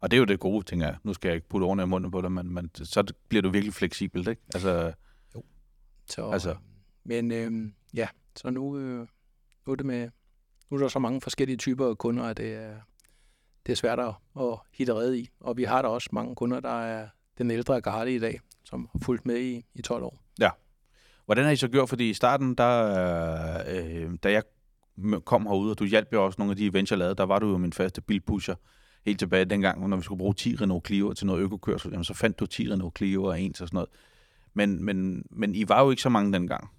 Og 0.00 0.10
det 0.10 0.16
er 0.16 0.18
jo 0.18 0.24
det 0.24 0.40
gode, 0.40 0.64
tænker 0.64 0.86
jeg. 0.86 0.96
Nu 1.02 1.14
skal 1.14 1.28
jeg 1.28 1.34
ikke 1.34 1.48
putte 1.48 1.64
ordene 1.64 1.82
i 1.82 1.86
munden 1.86 2.10
på 2.10 2.20
det, 2.20 2.32
men, 2.32 2.54
men 2.54 2.70
så 2.74 3.12
bliver 3.28 3.42
du 3.42 3.50
virkelig 3.50 3.74
fleksibelt, 3.74 4.28
ikke? 4.28 4.42
Altså, 4.54 4.92
jo. 5.34 5.42
Så, 6.06 6.30
altså. 6.30 6.56
Men 7.04 7.32
øh, 7.32 7.72
ja, 7.94 8.08
så 8.36 8.50
nu, 8.50 8.78
øh, 8.78 9.06
nu 9.66 9.72
er 9.72 9.76
det 9.76 9.86
med, 9.86 10.10
nu 10.70 10.76
er 10.76 10.80
der 10.80 10.88
så 10.88 10.98
mange 10.98 11.20
forskellige 11.20 11.56
typer 11.56 11.88
af 11.88 11.98
kunder, 11.98 12.24
at 12.24 12.36
det 12.36 12.54
er, 12.54 12.74
det 13.66 13.72
er 13.72 13.76
svært 13.76 14.00
at, 14.00 14.14
at 14.40 14.58
hitte 14.72 14.94
redde 14.94 15.18
i. 15.18 15.28
Og 15.40 15.56
vi 15.56 15.64
har 15.64 15.82
der 15.82 15.88
også 15.88 16.08
mange 16.12 16.34
kunder, 16.34 16.60
der 16.60 16.82
er 16.82 17.08
den 17.38 17.50
ældre 17.50 17.80
garde 17.80 18.14
i 18.14 18.18
dag, 18.18 18.40
som 18.68 18.88
har 18.92 18.98
fulgt 19.04 19.26
med 19.26 19.40
i, 19.40 19.64
i 19.74 19.82
12 19.82 20.02
år. 20.02 20.22
Ja. 20.40 20.50
Hvordan 21.26 21.44
har 21.44 21.52
I 21.52 21.56
så 21.56 21.68
gjort? 21.68 21.88
Fordi 21.88 22.10
i 22.10 22.14
starten, 22.14 22.54
der, 22.54 23.64
øh, 23.68 24.10
da 24.22 24.32
jeg 24.32 24.42
kom 25.24 25.46
herude, 25.46 25.70
og 25.70 25.78
du 25.78 25.84
hjalp 25.84 26.08
jo 26.12 26.24
også 26.24 26.36
nogle 26.38 26.50
af 26.50 26.56
de 26.56 26.66
events, 26.66 26.90
jeg 26.90 26.98
lavede, 26.98 27.14
der 27.14 27.24
var 27.24 27.38
du 27.38 27.50
jo 27.50 27.58
min 27.58 27.72
første 27.72 28.00
bilpusher 28.00 28.54
helt 29.06 29.18
tilbage 29.18 29.44
dengang, 29.44 29.88
når 29.88 29.96
vi 29.96 30.02
skulle 30.02 30.18
bruge 30.18 30.34
10 30.34 30.56
Renault 30.56 30.86
Clio 30.86 31.12
til 31.12 31.26
noget 31.26 31.40
økokørsel, 31.40 31.90
jamen, 31.90 32.04
så 32.04 32.14
fandt 32.14 32.40
du 32.40 32.46
10 32.46 32.72
Renault 32.72 32.96
Clio 32.98 33.24
og 33.24 33.40
ens 33.40 33.60
og 33.60 33.68
sådan 33.68 33.76
noget. 33.76 33.88
Men, 34.54 34.84
men, 34.84 35.26
men 35.30 35.54
I 35.54 35.68
var 35.68 35.84
jo 35.84 35.90
ikke 35.90 36.02
så 36.02 36.08
mange 36.08 36.32
dengang. 36.32 36.70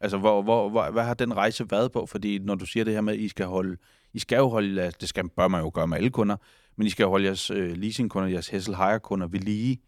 Altså, 0.00 0.18
hvor, 0.18 0.42
hvor, 0.42 0.68
hvor, 0.68 0.90
hvad 0.90 1.04
har 1.04 1.14
den 1.14 1.36
rejse 1.36 1.70
været 1.70 1.92
på? 1.92 2.06
Fordi 2.06 2.38
når 2.38 2.54
du 2.54 2.66
siger 2.66 2.84
det 2.84 2.94
her 2.94 3.00
med, 3.00 3.12
at 3.12 3.18
I 3.18 3.28
skal 3.28 3.46
holde, 3.46 3.76
I 4.12 4.18
skal 4.18 4.36
jo 4.36 4.48
holde, 4.48 4.92
det 5.00 5.08
skal, 5.08 5.28
bør 5.28 5.48
man 5.48 5.60
jo 5.60 5.70
gøre 5.74 5.86
med 5.86 5.96
alle 5.96 6.10
kunder, 6.10 6.36
men 6.76 6.86
I 6.86 6.90
skal 6.90 7.04
jo 7.04 7.10
holde 7.10 7.24
jeres 7.24 7.50
øh, 7.50 7.76
leasingkunder, 7.76 8.28
jeres 8.28 8.48
Hessel 8.48 8.76
Hire 8.76 9.00
kunder 9.00 9.26
ved 9.26 9.40
lige 9.40 9.78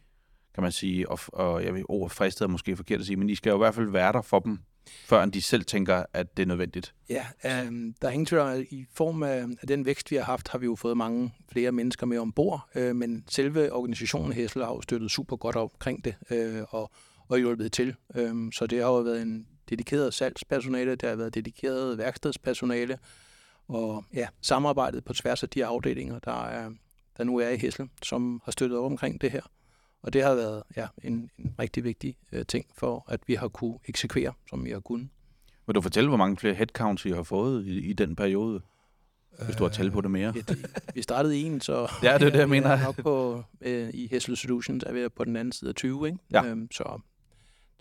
kan 0.54 0.62
man 0.62 0.72
sige, 0.72 1.08
og, 1.08 1.18
og 1.26 1.64
jeg 1.64 1.74
ved, 1.74 1.82
ordet 1.88 2.16
fristet 2.16 2.44
er 2.44 2.48
måske 2.48 2.76
forkert 2.76 3.00
at 3.00 3.06
sige, 3.06 3.16
men 3.16 3.30
I 3.30 3.34
skal 3.34 3.50
jo 3.50 3.56
i 3.56 3.58
hvert 3.58 3.74
fald 3.74 3.90
være 3.90 4.12
der 4.12 4.22
for 4.22 4.38
dem, 4.38 4.58
før 5.04 5.24
de 5.24 5.42
selv 5.42 5.64
tænker, 5.64 6.04
at 6.12 6.36
det 6.36 6.42
er 6.42 6.46
nødvendigt. 6.46 6.94
Ja, 7.08 7.26
øh, 7.44 7.92
der 8.02 8.08
er 8.08 8.10
ingen 8.10 8.26
tvivl 8.26 8.42
om, 8.42 8.64
i 8.70 8.86
form 8.94 9.22
af, 9.22 9.46
af 9.60 9.68
den 9.68 9.84
vækst, 9.84 10.10
vi 10.10 10.16
har 10.16 10.22
haft, 10.22 10.48
har 10.48 10.58
vi 10.58 10.66
jo 10.66 10.76
fået 10.76 10.96
mange 10.96 11.34
flere 11.52 11.72
mennesker 11.72 12.06
med 12.06 12.18
ombord, 12.18 12.68
øh, 12.74 12.96
men 12.96 13.24
selve 13.28 13.72
organisationen 13.72 14.32
Hessel 14.32 14.64
har 14.64 14.72
jo 14.72 14.80
støttet 14.80 15.10
super 15.10 15.36
godt 15.36 15.56
omkring 15.56 16.04
det, 16.04 16.14
øh, 16.30 16.62
og, 16.68 16.90
og 17.28 17.38
hjulpet 17.38 17.72
til. 17.72 17.94
Øh, 18.14 18.52
så 18.52 18.66
det 18.66 18.78
har 18.78 18.88
jo 18.88 18.98
været 18.98 19.22
en 19.22 19.46
dedikeret 19.70 20.14
salgspersonale, 20.14 20.90
det 20.90 21.08
har 21.08 21.16
været 21.16 21.34
dedikeret 21.34 21.98
værkstedspersonale, 21.98 22.98
og 23.68 24.04
ja, 24.14 24.28
samarbejdet 24.42 25.04
på 25.04 25.12
tværs 25.12 25.42
af 25.42 25.48
de 25.48 25.64
afdelinger, 25.64 26.18
der, 26.18 26.44
er, 26.44 26.70
der 27.16 27.24
nu 27.24 27.36
er 27.36 27.48
i 27.48 27.56
Hessel, 27.56 27.88
som 28.02 28.42
har 28.44 28.52
støttet 28.52 28.78
op 28.78 28.84
omkring 28.84 29.20
det 29.20 29.30
her. 29.30 29.42
Og 30.02 30.12
det 30.12 30.22
har 30.22 30.34
været 30.34 30.62
ja, 30.76 30.86
en, 31.02 31.30
en 31.38 31.54
rigtig 31.58 31.84
vigtig 31.84 32.16
øh, 32.32 32.46
ting 32.46 32.66
for, 32.76 33.04
at 33.08 33.20
vi 33.26 33.34
har 33.34 33.48
kunne 33.48 33.78
eksekvere, 33.88 34.32
som 34.50 34.64
vi 34.64 34.70
har 34.70 34.80
kunnet. 34.80 35.08
Vil 35.66 35.74
du 35.74 35.80
fortælle, 35.80 36.08
hvor 36.08 36.16
mange 36.16 36.36
flere 36.36 36.54
headcounts 36.54 37.04
I 37.04 37.10
har 37.10 37.22
fået 37.22 37.66
i, 37.66 37.78
i 37.78 37.92
den 37.92 38.16
periode? 38.16 38.60
Hvis 39.44 39.56
du 39.56 39.64
har 39.64 39.70
tal 39.70 39.90
på 39.90 40.00
det 40.00 40.10
mere. 40.10 40.32
Ja, 40.36 40.40
det, 40.40 40.80
vi 40.94 41.02
startede 41.02 41.36
en, 41.36 41.60
så 41.60 41.74
ja, 42.02 42.18
det 42.18 42.26
er 42.26 42.30
det, 42.30 42.38
jeg 42.38 42.48
mener. 42.56 42.82
nok 42.82 43.02
på, 43.02 43.44
øh, 43.60 43.90
i 43.94 44.08
Hessel 44.10 44.36
Solutions 44.36 44.84
er 44.86 44.92
vi 44.92 45.08
på 45.08 45.24
den 45.24 45.36
anden 45.36 45.52
side 45.52 45.68
af 45.68 45.74
20, 45.74 46.06
ikke? 46.06 46.18
Ja. 46.30 46.44
Øhm, 46.44 46.72
så, 46.72 47.00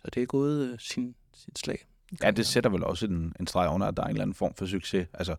så 0.01 0.09
det 0.13 0.23
er 0.23 0.27
gået 0.27 0.69
øh, 0.69 0.79
sin, 0.79 1.15
sit 1.33 1.59
slag. 1.59 1.85
Ja, 2.23 2.31
det 2.31 2.47
sætter 2.47 2.69
vel 2.69 2.83
også 2.83 3.05
en, 3.05 3.33
en 3.39 3.47
streg 3.47 3.69
under, 3.69 3.87
at 3.87 3.97
der 3.97 4.03
er 4.03 4.07
en 4.07 4.11
eller 4.11 4.21
anden 4.21 4.33
form 4.33 4.53
for 4.53 4.65
succes. 4.65 5.07
Altså, 5.13 5.35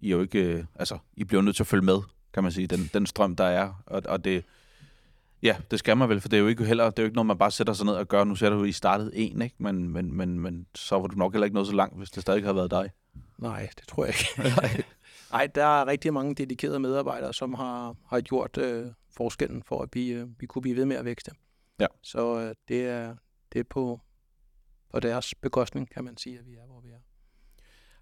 I 0.00 0.06
er 0.06 0.10
jo 0.16 0.22
ikke, 0.22 0.38
øh, 0.38 0.64
altså, 0.74 0.98
I 1.16 1.24
bliver 1.24 1.42
nødt 1.42 1.56
til 1.56 1.62
at 1.62 1.66
følge 1.66 1.84
med, 1.84 1.98
kan 2.34 2.42
man 2.42 2.52
sige, 2.52 2.66
den, 2.66 2.90
den 2.94 3.06
strøm, 3.06 3.36
der 3.36 3.44
er. 3.44 3.82
Og, 3.86 4.02
og 4.06 4.24
det, 4.24 4.44
Ja, 5.42 5.56
det 5.70 5.78
skal 5.78 5.96
man 5.96 6.08
vel, 6.08 6.20
for 6.20 6.28
det 6.28 6.36
er 6.36 6.40
jo 6.40 6.46
ikke 6.46 6.64
heller, 6.64 6.90
det 6.90 6.98
er 6.98 7.02
jo 7.02 7.06
ikke 7.06 7.16
noget, 7.16 7.26
man 7.26 7.38
bare 7.38 7.50
sætter 7.50 7.72
sig 7.72 7.86
ned 7.86 7.94
og 7.94 8.08
gør. 8.08 8.24
Nu 8.24 8.34
sætter 8.34 8.58
du, 8.58 8.64
I 8.64 8.72
startet 8.72 9.10
en, 9.14 9.42
ikke? 9.42 9.56
Men, 9.58 9.88
men, 9.88 10.12
men, 10.12 10.40
men 10.40 10.66
så 10.74 10.98
var 10.98 11.06
du 11.06 11.16
nok 11.16 11.32
heller 11.32 11.44
ikke 11.44 11.54
noget 11.54 11.66
så 11.66 11.74
langt, 11.74 11.98
hvis 11.98 12.10
det 12.10 12.22
stadig 12.22 12.44
har 12.44 12.52
været 12.52 12.70
dig. 12.70 12.90
Nej, 13.38 13.68
det 13.78 13.88
tror 13.88 14.04
jeg 14.04 14.14
ikke. 14.14 14.84
Nej, 15.32 15.46
der 15.46 15.64
er 15.64 15.86
rigtig 15.86 16.12
mange 16.12 16.34
dedikerede 16.34 16.80
medarbejdere, 16.80 17.34
som 17.34 17.54
har, 17.54 17.96
har 18.06 18.20
gjort 18.20 18.58
øh, 18.58 18.86
forskellen 19.16 19.62
for, 19.62 19.82
at 19.82 19.88
vi, 19.92 20.08
øh, 20.08 20.26
vi 20.38 20.46
kunne 20.46 20.62
blive 20.62 20.76
ved 20.76 20.84
med 20.84 20.96
at 20.96 21.04
vækste. 21.04 21.30
Ja. 21.80 21.86
Så 22.02 22.40
øh, 22.40 22.54
det 22.68 22.86
er, 22.86 23.16
det 23.52 23.58
er 23.58 23.64
på, 23.70 24.00
på 24.90 25.00
deres 25.00 25.34
bekostning, 25.34 25.90
kan 25.90 26.04
man 26.04 26.16
sige, 26.16 26.38
at 26.38 26.46
vi 26.46 26.54
er, 26.54 26.66
hvor 26.66 26.80
vi 26.80 26.88
er. 26.88 26.98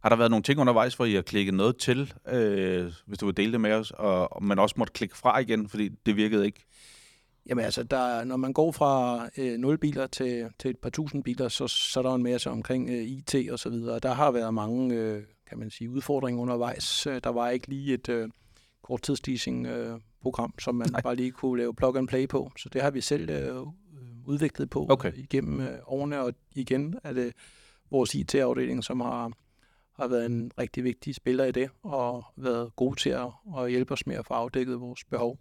Har 0.02 0.08
der 0.08 0.16
været 0.16 0.30
nogle 0.30 0.42
ting 0.42 0.60
undervejs, 0.60 0.94
hvor 0.94 1.04
I 1.04 1.14
har 1.14 1.22
klikket 1.22 1.54
noget 1.54 1.76
til, 1.76 2.14
øh, 2.28 2.92
hvis 3.06 3.18
du 3.18 3.26
vil 3.26 3.36
dele 3.36 3.52
det 3.52 3.60
med 3.60 3.72
os, 3.72 3.90
og, 3.90 4.32
og 4.32 4.44
man 4.44 4.58
også 4.58 4.74
måtte 4.78 4.92
klikke 4.92 5.16
fra 5.16 5.38
igen, 5.38 5.68
fordi 5.68 5.88
det 5.88 6.16
virkede 6.16 6.46
ikke? 6.46 6.66
Jamen 7.50 7.64
altså, 7.64 7.82
der, 7.82 8.24
når 8.24 8.36
man 8.36 8.52
går 8.52 8.72
fra 8.72 9.28
øh, 9.38 9.58
0 9.58 9.78
biler 9.78 10.06
til, 10.06 10.48
til 10.58 10.70
et 10.70 10.78
par 10.78 10.90
tusind 10.90 11.24
biler, 11.24 11.48
så, 11.48 11.66
så 11.68 12.00
er 12.00 12.02
der 12.02 12.14
en 12.14 12.22
masse 12.22 12.50
omkring 12.50 12.90
øh, 12.90 13.02
IT 13.04 13.34
og 13.50 13.58
så 13.58 13.70
videre. 13.70 13.98
Der 13.98 14.12
har 14.12 14.30
været 14.30 14.54
mange, 14.54 14.94
øh, 14.94 15.22
kan 15.48 15.58
man 15.58 15.70
sige, 15.70 15.90
udfordringer 15.90 16.42
undervejs. 16.42 17.06
Øh, 17.06 17.20
Der 17.24 17.30
var 17.30 17.50
ikke 17.50 17.68
lige 17.68 17.94
et 17.94 18.08
øh, 18.08 18.28
korttidsleasing 18.82 19.66
øh, 19.66 20.00
program, 20.22 20.54
som 20.58 20.74
man 20.74 20.88
Nej. 20.90 21.00
Bare 21.00 21.16
lige 21.16 21.30
kunne 21.30 21.58
lave 21.58 21.74
plug 21.74 21.96
and 21.96 22.08
play 22.08 22.28
på. 22.28 22.52
Så 22.58 22.68
det 22.68 22.82
har 22.82 22.90
vi 22.90 23.00
selv 23.00 23.30
øh, 23.30 23.62
udviklet 24.24 24.70
på 24.70 24.86
Okay. 24.90 25.12
igennem 25.16 25.60
øh, 25.60 25.78
årene, 25.86 26.20
og 26.20 26.32
igen 26.52 26.94
er 27.04 27.12
det 27.12 27.32
vores 27.90 28.14
IT-afdeling, 28.14 28.84
som 28.84 29.00
har, 29.00 29.32
har 29.96 30.08
været 30.08 30.26
en 30.26 30.50
rigtig 30.58 30.84
vigtig 30.84 31.14
spiller 31.14 31.44
i 31.44 31.52
det, 31.52 31.70
og 31.82 32.24
været 32.36 32.76
god 32.76 32.96
til 32.96 33.10
at, 33.10 33.28
at 33.58 33.70
hjælpe 33.70 33.92
os 33.92 34.06
med 34.06 34.16
at 34.16 34.26
få 34.26 34.34
afdækket 34.34 34.80
vores 34.80 35.04
behov. 35.04 35.38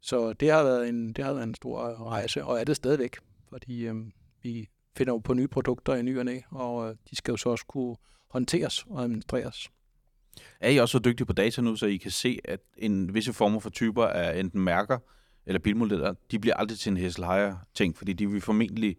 Så 0.00 0.32
det 0.32 0.50
har 0.50 0.62
været 0.62 0.88
en, 0.88 1.12
det 1.12 1.24
har 1.24 1.32
været 1.32 1.44
en 1.46 1.54
stor 1.54 2.08
rejse, 2.10 2.44
og 2.44 2.60
er 2.60 2.64
det 2.64 2.76
stadigvæk, 2.76 3.16
fordi 3.48 3.86
øh, 3.86 3.94
vi 4.42 4.68
finder 4.96 5.12
jo 5.12 5.18
på 5.18 5.34
nye 5.34 5.48
produkter 5.48 5.94
i 5.94 6.02
ny 6.02 6.18
og 6.18 6.24
næ, 6.24 6.40
og 6.50 6.88
øh, 6.88 6.96
de 7.10 7.16
skal 7.16 7.32
jo 7.32 7.36
så 7.36 7.48
også 7.48 7.66
kunne 7.66 7.96
håndteres 8.28 8.84
og 8.90 9.02
administreres. 9.02 9.70
Er 10.60 10.70
I 10.70 10.76
også 10.78 10.92
så 10.92 10.98
dygtige 10.98 11.26
på 11.26 11.32
data 11.32 11.62
nu, 11.62 11.76
så 11.76 11.86
I 11.86 11.96
kan 11.96 12.10
se, 12.10 12.38
at 12.44 12.60
en 12.78 13.14
visse 13.14 13.32
former 13.32 13.60
for 13.60 13.70
typer 13.70 14.04
af 14.04 14.40
enten 14.40 14.60
mærker 14.60 14.98
eller 15.46 15.58
bilmodeller, 15.58 16.14
de 16.30 16.38
bliver 16.38 16.54
aldrig 16.54 16.78
til 16.78 16.90
en 16.90 16.96
Hessel 16.96 17.24
ting, 17.74 17.96
fordi 17.96 18.12
de 18.12 18.30
vil 18.30 18.40
formentlig 18.40 18.96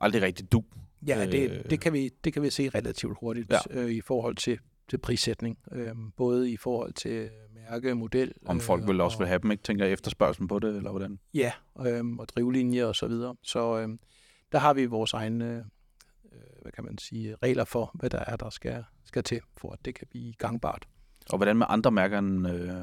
aldrig 0.00 0.22
rigtig 0.22 0.52
du. 0.52 0.64
Ja, 1.06 1.26
Øh. 1.26 1.32
det, 1.32 1.70
det, 1.70 1.80
kan 1.80 1.92
vi, 1.92 2.10
det 2.24 2.32
kan 2.32 2.42
vi 2.42 2.50
se 2.50 2.68
relativt 2.68 3.18
hurtigt 3.20 3.50
ja. 3.50 3.58
øh, 3.70 3.90
i 3.90 4.00
forhold 4.00 4.36
til, 4.36 4.58
til 4.88 4.98
prissætning. 4.98 5.58
Øh, 5.72 5.94
både 6.16 6.50
i 6.50 6.56
forhold 6.56 6.92
til 6.92 7.30
mærke, 7.72 7.94
model. 7.94 8.32
Om 8.46 8.60
folk 8.60 8.86
vil 8.86 9.00
også 9.00 9.16
og, 9.16 9.18
vil 9.18 9.28
have 9.28 9.38
dem, 9.38 9.50
ikke? 9.50 9.62
Tænker 9.62 9.84
jeg 9.84 9.92
efterspørgselen 9.92 10.48
på 10.48 10.58
det, 10.58 10.76
eller 10.76 10.90
hvordan? 10.90 11.18
Ja, 11.34 11.52
øh, 11.86 12.04
og 12.18 12.28
drivlinjer 12.28 12.86
og 12.86 12.96
så 12.96 13.06
videre. 13.06 13.36
Så 13.42 13.78
øh, 13.78 13.88
der 14.52 14.58
har 14.58 14.74
vi 14.74 14.86
vores 14.86 15.12
egne 15.12 15.64
øh, 16.32 16.38
hvad 16.62 16.72
kan 16.72 16.84
man 16.84 16.98
sige, 16.98 17.36
regler 17.42 17.64
for, 17.64 17.90
hvad 17.94 18.10
der 18.10 18.24
er, 18.26 18.36
der 18.36 18.50
skal, 18.50 18.84
skal 19.04 19.22
til, 19.22 19.40
for 19.56 19.70
at 19.72 19.78
det 19.84 19.94
kan 19.94 20.06
blive 20.10 20.32
gangbart. 20.32 20.88
Og 21.30 21.36
hvordan 21.36 21.56
med 21.56 21.66
andre 21.68 21.90
mærker 21.90 22.18
end 22.18 22.48
øh, 22.48 22.74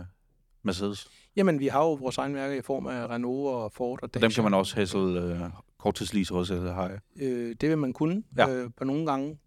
Mercedes? 0.64 1.10
Jamen, 1.36 1.60
vi 1.60 1.68
har 1.68 1.80
jo 1.80 1.94
vores 1.94 2.18
egen 2.18 2.34
mærke 2.34 2.58
i 2.58 2.62
form 2.62 2.88
af 2.88 3.08
Renault 3.08 3.48
og 3.48 3.72
Ford 3.72 4.00
og 4.00 4.04
Og 4.04 4.14
Dacia. 4.14 4.28
dem 4.28 4.32
kan 4.34 4.44
man 4.44 4.54
også 4.54 4.76
Hessel 4.76 5.18
øh, 5.18 5.42
korttidslease 5.78 6.34
hos, 6.34 6.52
eller 6.52 6.74
har 6.74 6.90
jeg? 6.90 7.00
Øh, 7.22 7.56
det 7.62 7.70
vil 7.70 7.78
man 7.78 7.94
kunne 7.94 8.24
ja. 8.38 8.50
øh, 8.50 8.70
på 8.78 8.84
nogle 8.84 9.06
gange, 9.06 9.40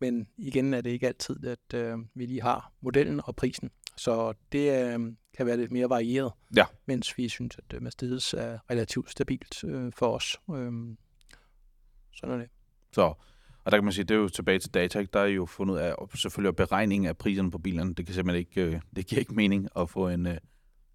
men 0.00 0.26
igen 0.36 0.74
er 0.74 0.80
det 0.80 0.90
ikke 0.90 1.06
altid, 1.06 1.46
at 1.46 1.74
øh, 1.74 1.98
vi 2.14 2.26
lige 2.26 2.42
har 2.42 2.72
modellen 2.80 3.20
og 3.24 3.36
prisen. 3.36 3.70
Så 4.00 4.32
det 4.52 4.84
øh, 4.94 5.12
kan 5.36 5.46
være 5.46 5.56
lidt 5.56 5.72
mere 5.72 5.90
varieret, 5.90 6.32
Ja. 6.56 6.64
mens 6.86 7.18
vi 7.18 7.28
synes, 7.28 7.58
at 7.58 7.74
øh, 7.74 7.82
Mercedes 7.82 8.34
er 8.34 8.58
relativt 8.70 9.10
stabilt 9.10 9.64
øh, 9.64 9.92
for 9.96 10.14
os. 10.14 10.40
Øh, 10.50 10.72
sådan 12.12 12.34
er 12.34 12.38
det. 12.38 12.48
Så, 12.92 13.02
og 13.64 13.72
der 13.72 13.76
kan 13.76 13.84
man 13.84 13.92
sige, 13.92 14.04
det 14.04 14.14
er 14.14 14.18
jo 14.18 14.28
tilbage 14.28 14.58
til 14.58 14.74
data, 14.74 15.06
der 15.12 15.20
er 15.20 15.26
jo 15.26 15.46
fundet 15.46 15.74
ud 15.74 15.78
af, 15.78 15.94
og 15.98 16.10
selvfølgelig 16.14 16.48
og 16.48 16.56
beregning 16.56 17.06
af 17.06 17.16
priserne 17.18 17.50
på 17.50 17.58
bilerne, 17.58 17.94
det 17.94 18.06
kan 18.06 18.14
simpelthen 18.14 18.38
ikke, 18.38 18.76
øh, 18.76 18.80
det 18.96 19.06
giver 19.06 19.18
ikke 19.18 19.34
mening 19.34 19.68
at 19.76 19.90
få 19.90 20.08
en, 20.08 20.26
øh, 20.26 20.36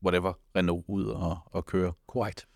whatever, 0.03 0.33
Renault 0.55 0.85
ud 0.87 1.05
og, 1.05 1.37
og 1.45 1.65
køre. 1.65 1.93
Korrekt. 2.07 2.47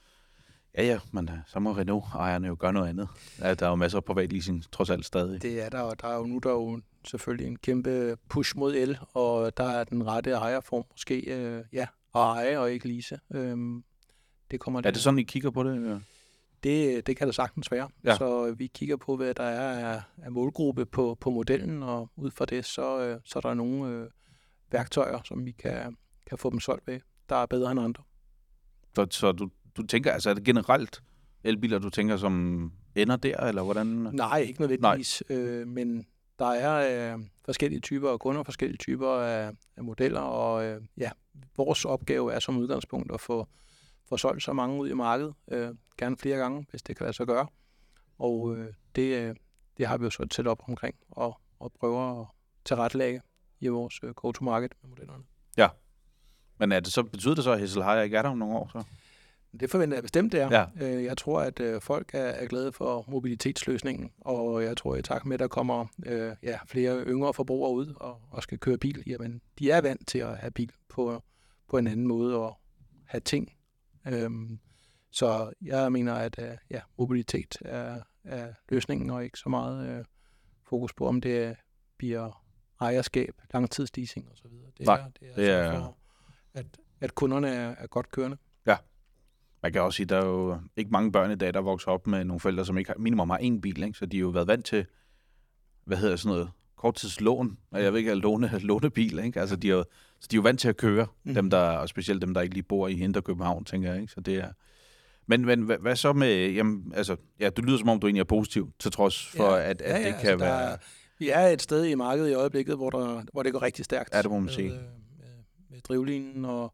Ja, 0.78 0.84
ja, 0.84 1.00
men 1.12 1.30
øh, 1.30 1.38
så 1.48 1.60
må 1.60 1.72
Renault-ejerne 1.72 2.48
jo 2.48 2.56
gøre 2.60 2.74
noget 2.74 2.90
andet. 2.90 3.08
Ja, 3.40 3.54
der 3.54 3.66
er 3.66 3.70
jo 3.70 3.76
masser 3.76 3.98
af 3.98 4.04
privat 4.04 4.34
leasing, 4.34 4.72
trods 4.72 4.90
alt 4.90 5.06
stadig. 5.06 5.42
Det 5.42 5.62
er 5.62 5.70
der, 5.70 5.82
og 5.82 6.02
der 6.02 6.08
er 6.08 6.18
jo 6.18 6.24
nu 6.24 6.40
der 6.44 6.50
er 6.50 6.54
jo 6.54 6.82
selvfølgelig 7.06 7.48
en 7.48 7.56
kæmpe 7.56 8.18
push 8.30 8.58
mod 8.58 8.76
el, 8.76 8.98
og 9.14 9.58
der 9.58 9.64
er 9.64 9.84
den 9.84 10.08
rette 10.08 10.32
ejerform 10.32 10.84
måske, 10.92 11.20
øh, 11.20 11.64
ja, 11.74 11.88
at 12.16 12.22
eje 12.22 12.60
og 12.60 12.72
ikke 12.72 12.88
lease. 12.88 13.20
Øh, 13.34 13.58
det 14.52 14.60
kommer 14.60 14.82
Er 14.86 14.92
det 14.92 15.02
sådan, 15.02 15.20
I 15.20 15.24
kigger 15.24 15.52
på 15.52 15.64
det? 15.64 15.90
Ja. 15.90 16.00
Det, 16.64 17.08
det 17.08 17.18
kan 17.18 17.28
det 17.28 17.36
sagtens 17.36 17.72
være. 17.72 17.90
Ja. 18.04 18.16
Så 18.16 18.56
vi 18.58 18.68
kigger 18.68 18.98
på, 18.98 19.16
hvad 19.16 19.34
der 19.34 19.44
er 19.44 19.94
af, 19.96 20.02
af 20.18 20.32
målgruppe 20.32 20.86
på, 20.86 21.18
på 21.22 21.30
modellen, 21.30 21.84
og 21.84 22.10
ud 22.16 22.32
fra 22.32 22.46
det, 22.46 22.66
så, 22.66 23.00
øh, 23.00 23.20
så 23.26 23.40
er 23.40 23.42
der 23.42 23.54
nogle 23.54 23.94
øh, 23.94 24.10
værktøjer, 24.72 25.20
som 25.26 25.46
vi 25.46 25.52
kan, 25.52 25.98
kan 26.30 26.38
få 26.38 26.50
dem 26.50 26.60
solgt 26.60 26.88
ved, 26.88 27.00
der 27.30 27.36
er 27.36 27.46
bedre 27.46 27.72
end 27.72 27.80
andre. 27.80 28.04
Så, 28.96 29.08
så 29.12 29.32
du, 29.32 29.50
du 29.80 29.88
tænker, 29.88 30.12
altså 30.12 30.30
er 30.30 30.34
det 30.34 30.44
generelt 30.44 31.04
elbiler, 31.44 31.80
du 31.80 31.90
tænker, 31.90 32.18
som 32.18 32.72
ender 32.96 33.16
der, 33.16 33.38
eller 33.38 33.64
hvordan? 33.64 33.86
Nej, 34.14 34.40
ikke 34.40 34.62
nødvendigvis, 34.62 35.24
øh, 35.30 35.68
men 35.68 36.06
der 36.40 36.46
er 36.46 37.14
øh, 37.14 37.20
forskellige 37.46 37.80
typer 37.80 38.10
af 38.10 38.20
kunder, 38.20 38.44
forskellige 38.44 38.78
typer 38.78 39.10
af, 39.10 39.52
af 39.78 39.84
modeller, 39.84 40.20
og 40.20 40.66
øh, 40.66 40.82
ja, 40.98 41.12
vores 41.58 41.86
opgave 41.86 42.34
er 42.34 42.40
som 42.40 42.58
udgangspunkt 42.58 43.14
at 43.14 43.22
få, 43.22 43.48
få 44.10 44.18
solgt 44.18 44.44
så 44.44 44.54
mange 44.54 44.82
ud 44.82 44.90
i 44.90 44.94
markedet, 44.94 45.34
øh, 45.52 45.70
gerne 45.98 46.18
flere 46.18 46.38
gange, 46.38 46.66
hvis 46.70 46.82
det 46.82 46.98
kan 46.98 47.04
lade 47.04 47.16
sig 47.16 47.28
gøre. 47.28 47.48
Og 48.20 48.58
øh, 48.58 48.74
det, 48.96 49.18
øh, 49.18 49.36
det 49.78 49.88
har 49.88 49.98
vi 49.98 50.04
jo 50.04 50.10
så 50.10 50.24
et 50.24 50.34
setup 50.34 50.64
omkring, 50.68 50.96
og, 51.12 51.40
og 51.60 51.72
prøver 51.80 52.22
at 52.22 52.28
tilrettelægge 52.66 53.22
i 53.60 53.68
vores 53.68 54.00
øh, 54.04 54.10
go-to-market 54.10 54.74
med 54.82 54.90
modellerne. 54.90 55.24
Men 56.58 56.72
er 56.72 56.80
det 56.80 56.94
så, 56.94 57.04
betyder 57.04 57.36
det 57.36 57.44
så, 57.44 57.52
at 57.52 57.60
Hessel 57.60 58.04
ikke 58.04 58.18
er 58.18 58.22
der 58.22 58.30
om 58.30 58.38
nogle 58.38 58.56
år? 58.56 58.70
Så? 58.72 58.84
Det 59.60 59.70
forventer 59.70 59.96
jeg 59.98 60.04
bestemt, 60.04 60.32
det 60.32 60.42
er. 60.42 60.50
Ja. 60.80 60.88
Øh, 60.98 61.04
Jeg 61.04 61.18
tror, 61.18 61.42
at 61.42 61.60
øh, 61.60 61.82
folk 61.82 62.14
er, 62.14 62.20
er 62.20 62.46
glade 62.48 62.72
for 62.72 63.06
mobilitetsløsningen, 63.08 64.12
og 64.22 64.64
jeg 64.64 64.78
tror, 64.78 64.96
i 64.96 65.02
takt 65.02 65.26
med, 65.26 65.34
at 65.34 65.40
der 65.40 65.48
kommer 65.48 65.86
øh, 66.06 66.36
ja, 66.44 66.60
flere 66.66 67.04
yngre 67.06 67.34
forbrugere 67.34 67.72
ud 67.74 67.94
og, 67.96 68.22
og 68.32 68.44
skal 68.44 68.58
køre 68.60 68.78
bil, 68.78 69.04
jamen, 69.08 69.42
de 69.60 69.72
er 69.72 69.82
vant 69.82 70.08
til 70.08 70.20
at 70.20 70.38
have 70.38 70.52
bil 70.52 70.72
på, 70.90 71.24
på 71.68 71.78
en 71.78 71.88
anden 71.88 72.08
måde 72.08 72.36
og 72.38 72.60
have 73.06 73.22
ting. 73.22 73.54
Øhm, 74.08 74.60
så 75.12 75.54
jeg 75.62 75.92
mener, 75.92 76.14
at 76.14 76.40
øh, 76.40 76.58
ja, 76.70 76.82
mobilitet 76.98 77.58
er, 77.62 78.02
er 78.24 78.54
løsningen, 78.70 79.10
og 79.10 79.24
ikke 79.24 79.40
så 79.40 79.50
meget 79.50 79.90
øh, 79.90 80.06
fokus 80.70 80.94
på, 80.94 81.08
om 81.08 81.22
det 81.22 81.56
bliver 81.98 82.44
ejerskab, 82.82 83.34
langtidsleasing 83.54 84.30
osv. 84.32 84.52
Det 84.78 84.86
Nej, 84.86 85.00
er, 85.00 85.06
det 85.20 85.30
er, 85.30 85.36
det 85.36 85.44
at 85.48 85.66
er- 85.66 85.80
for, 85.80 85.98
at, 86.54 86.66
at 87.02 87.16
kunderne 87.16 87.50
er, 87.50 87.76
er 87.78 87.88
godt 87.88 88.12
kørende. 88.12 88.38
Man 89.64 89.74
kan 89.74 89.82
også 89.82 89.98
sige, 89.98 90.04
at 90.06 90.10
der 90.10 90.18
er 90.22 90.26
jo 90.26 90.58
ikke 90.78 90.92
mange 90.92 91.12
børn 91.12 91.32
i 91.32 91.36
dag, 91.36 91.54
der 91.54 91.60
vokser 91.62 91.92
op 91.92 92.08
med 92.08 92.24
nogle 92.26 92.40
forældre, 92.40 92.66
som 92.66 92.78
ikke 92.78 92.90
har, 92.90 92.98
minimum 92.98 93.30
har 93.30 93.38
én 93.38 93.60
bil, 93.62 93.84
ikke? 93.84 93.98
så 93.98 94.06
de 94.06 94.18
har 94.18 94.22
jo 94.22 94.30
været 94.30 94.48
vant 94.48 94.66
til, 94.66 94.86
hvad 95.86 95.98
hedder 95.98 96.16
sådan 96.16 96.36
noget, 96.38 96.50
korttidslån, 96.78 97.58
og 97.72 97.84
jeg 97.84 97.92
ved 97.94 98.00
ikke, 98.00 98.12
at 98.12 98.18
låne, 98.18 98.52
lånebil, 98.60 99.20
ikke? 99.20 99.40
Altså, 99.40 99.56
de 99.56 99.70
er 99.70 99.74
jo, 99.76 99.84
så 100.20 100.28
de 100.32 100.36
er 100.36 100.38
jo 100.38 100.42
vant 100.42 100.60
til 100.60 100.68
at 100.70 100.78
køre, 100.78 101.08
mm. 101.24 101.34
Dem 101.34 101.50
der, 101.50 101.58
og 101.60 101.90
specielt 101.90 102.22
dem, 102.22 102.34
der 102.34 102.42
ikke 102.42 102.54
lige 102.54 102.64
bor 102.64 102.88
i 102.88 103.00
Indre 103.00 103.22
København, 103.22 103.66
tænker 103.66 103.92
jeg, 103.92 104.02
ikke? 104.02 104.14
Så 104.14 104.22
det 104.22 104.36
er... 104.36 104.52
Men, 105.28 105.46
men 105.46 105.62
hvad, 105.62 105.78
hvad, 105.78 105.96
så 105.96 106.14
med, 106.14 106.50
jamen, 106.52 106.94
altså, 106.96 107.16
ja, 107.40 107.50
du 107.50 107.62
lyder 107.62 107.78
som 107.78 107.90
om, 107.90 108.00
du 108.00 108.08
egentlig 108.08 108.20
er 108.20 108.24
positiv, 108.26 108.72
til 108.80 108.92
trods 108.92 109.28
for, 109.28 109.56
Ja. 109.56 109.70
at, 109.70 109.82
at 109.82 109.90
Ja, 109.92 109.98
ja, 109.98 110.00
det 110.00 110.06
altså, 110.06 110.22
kan 110.22 110.40
der 110.40 110.46
være... 110.46 110.72
er- 110.74 110.78
Vi 111.20 111.30
er 111.30 111.48
et 111.48 111.62
sted 111.62 111.86
i 111.86 111.96
markedet 111.96 112.30
i 112.30 112.34
øjeblikket, 112.34 112.76
hvor, 112.76 112.90
der, 112.90 113.24
hvor 113.34 113.44
det 113.44 113.52
går 113.54 113.62
rigtig 113.62 113.86
stærkt. 113.86 114.14
Ja, 114.14 114.22
det 114.22 114.32
må 114.32 114.40
man 114.40 114.50
sige. 114.50 114.68
øh, 114.68 114.72
Med, 114.74 115.28
med 115.70 115.82
drivlinen, 115.82 116.46
og 116.46 116.74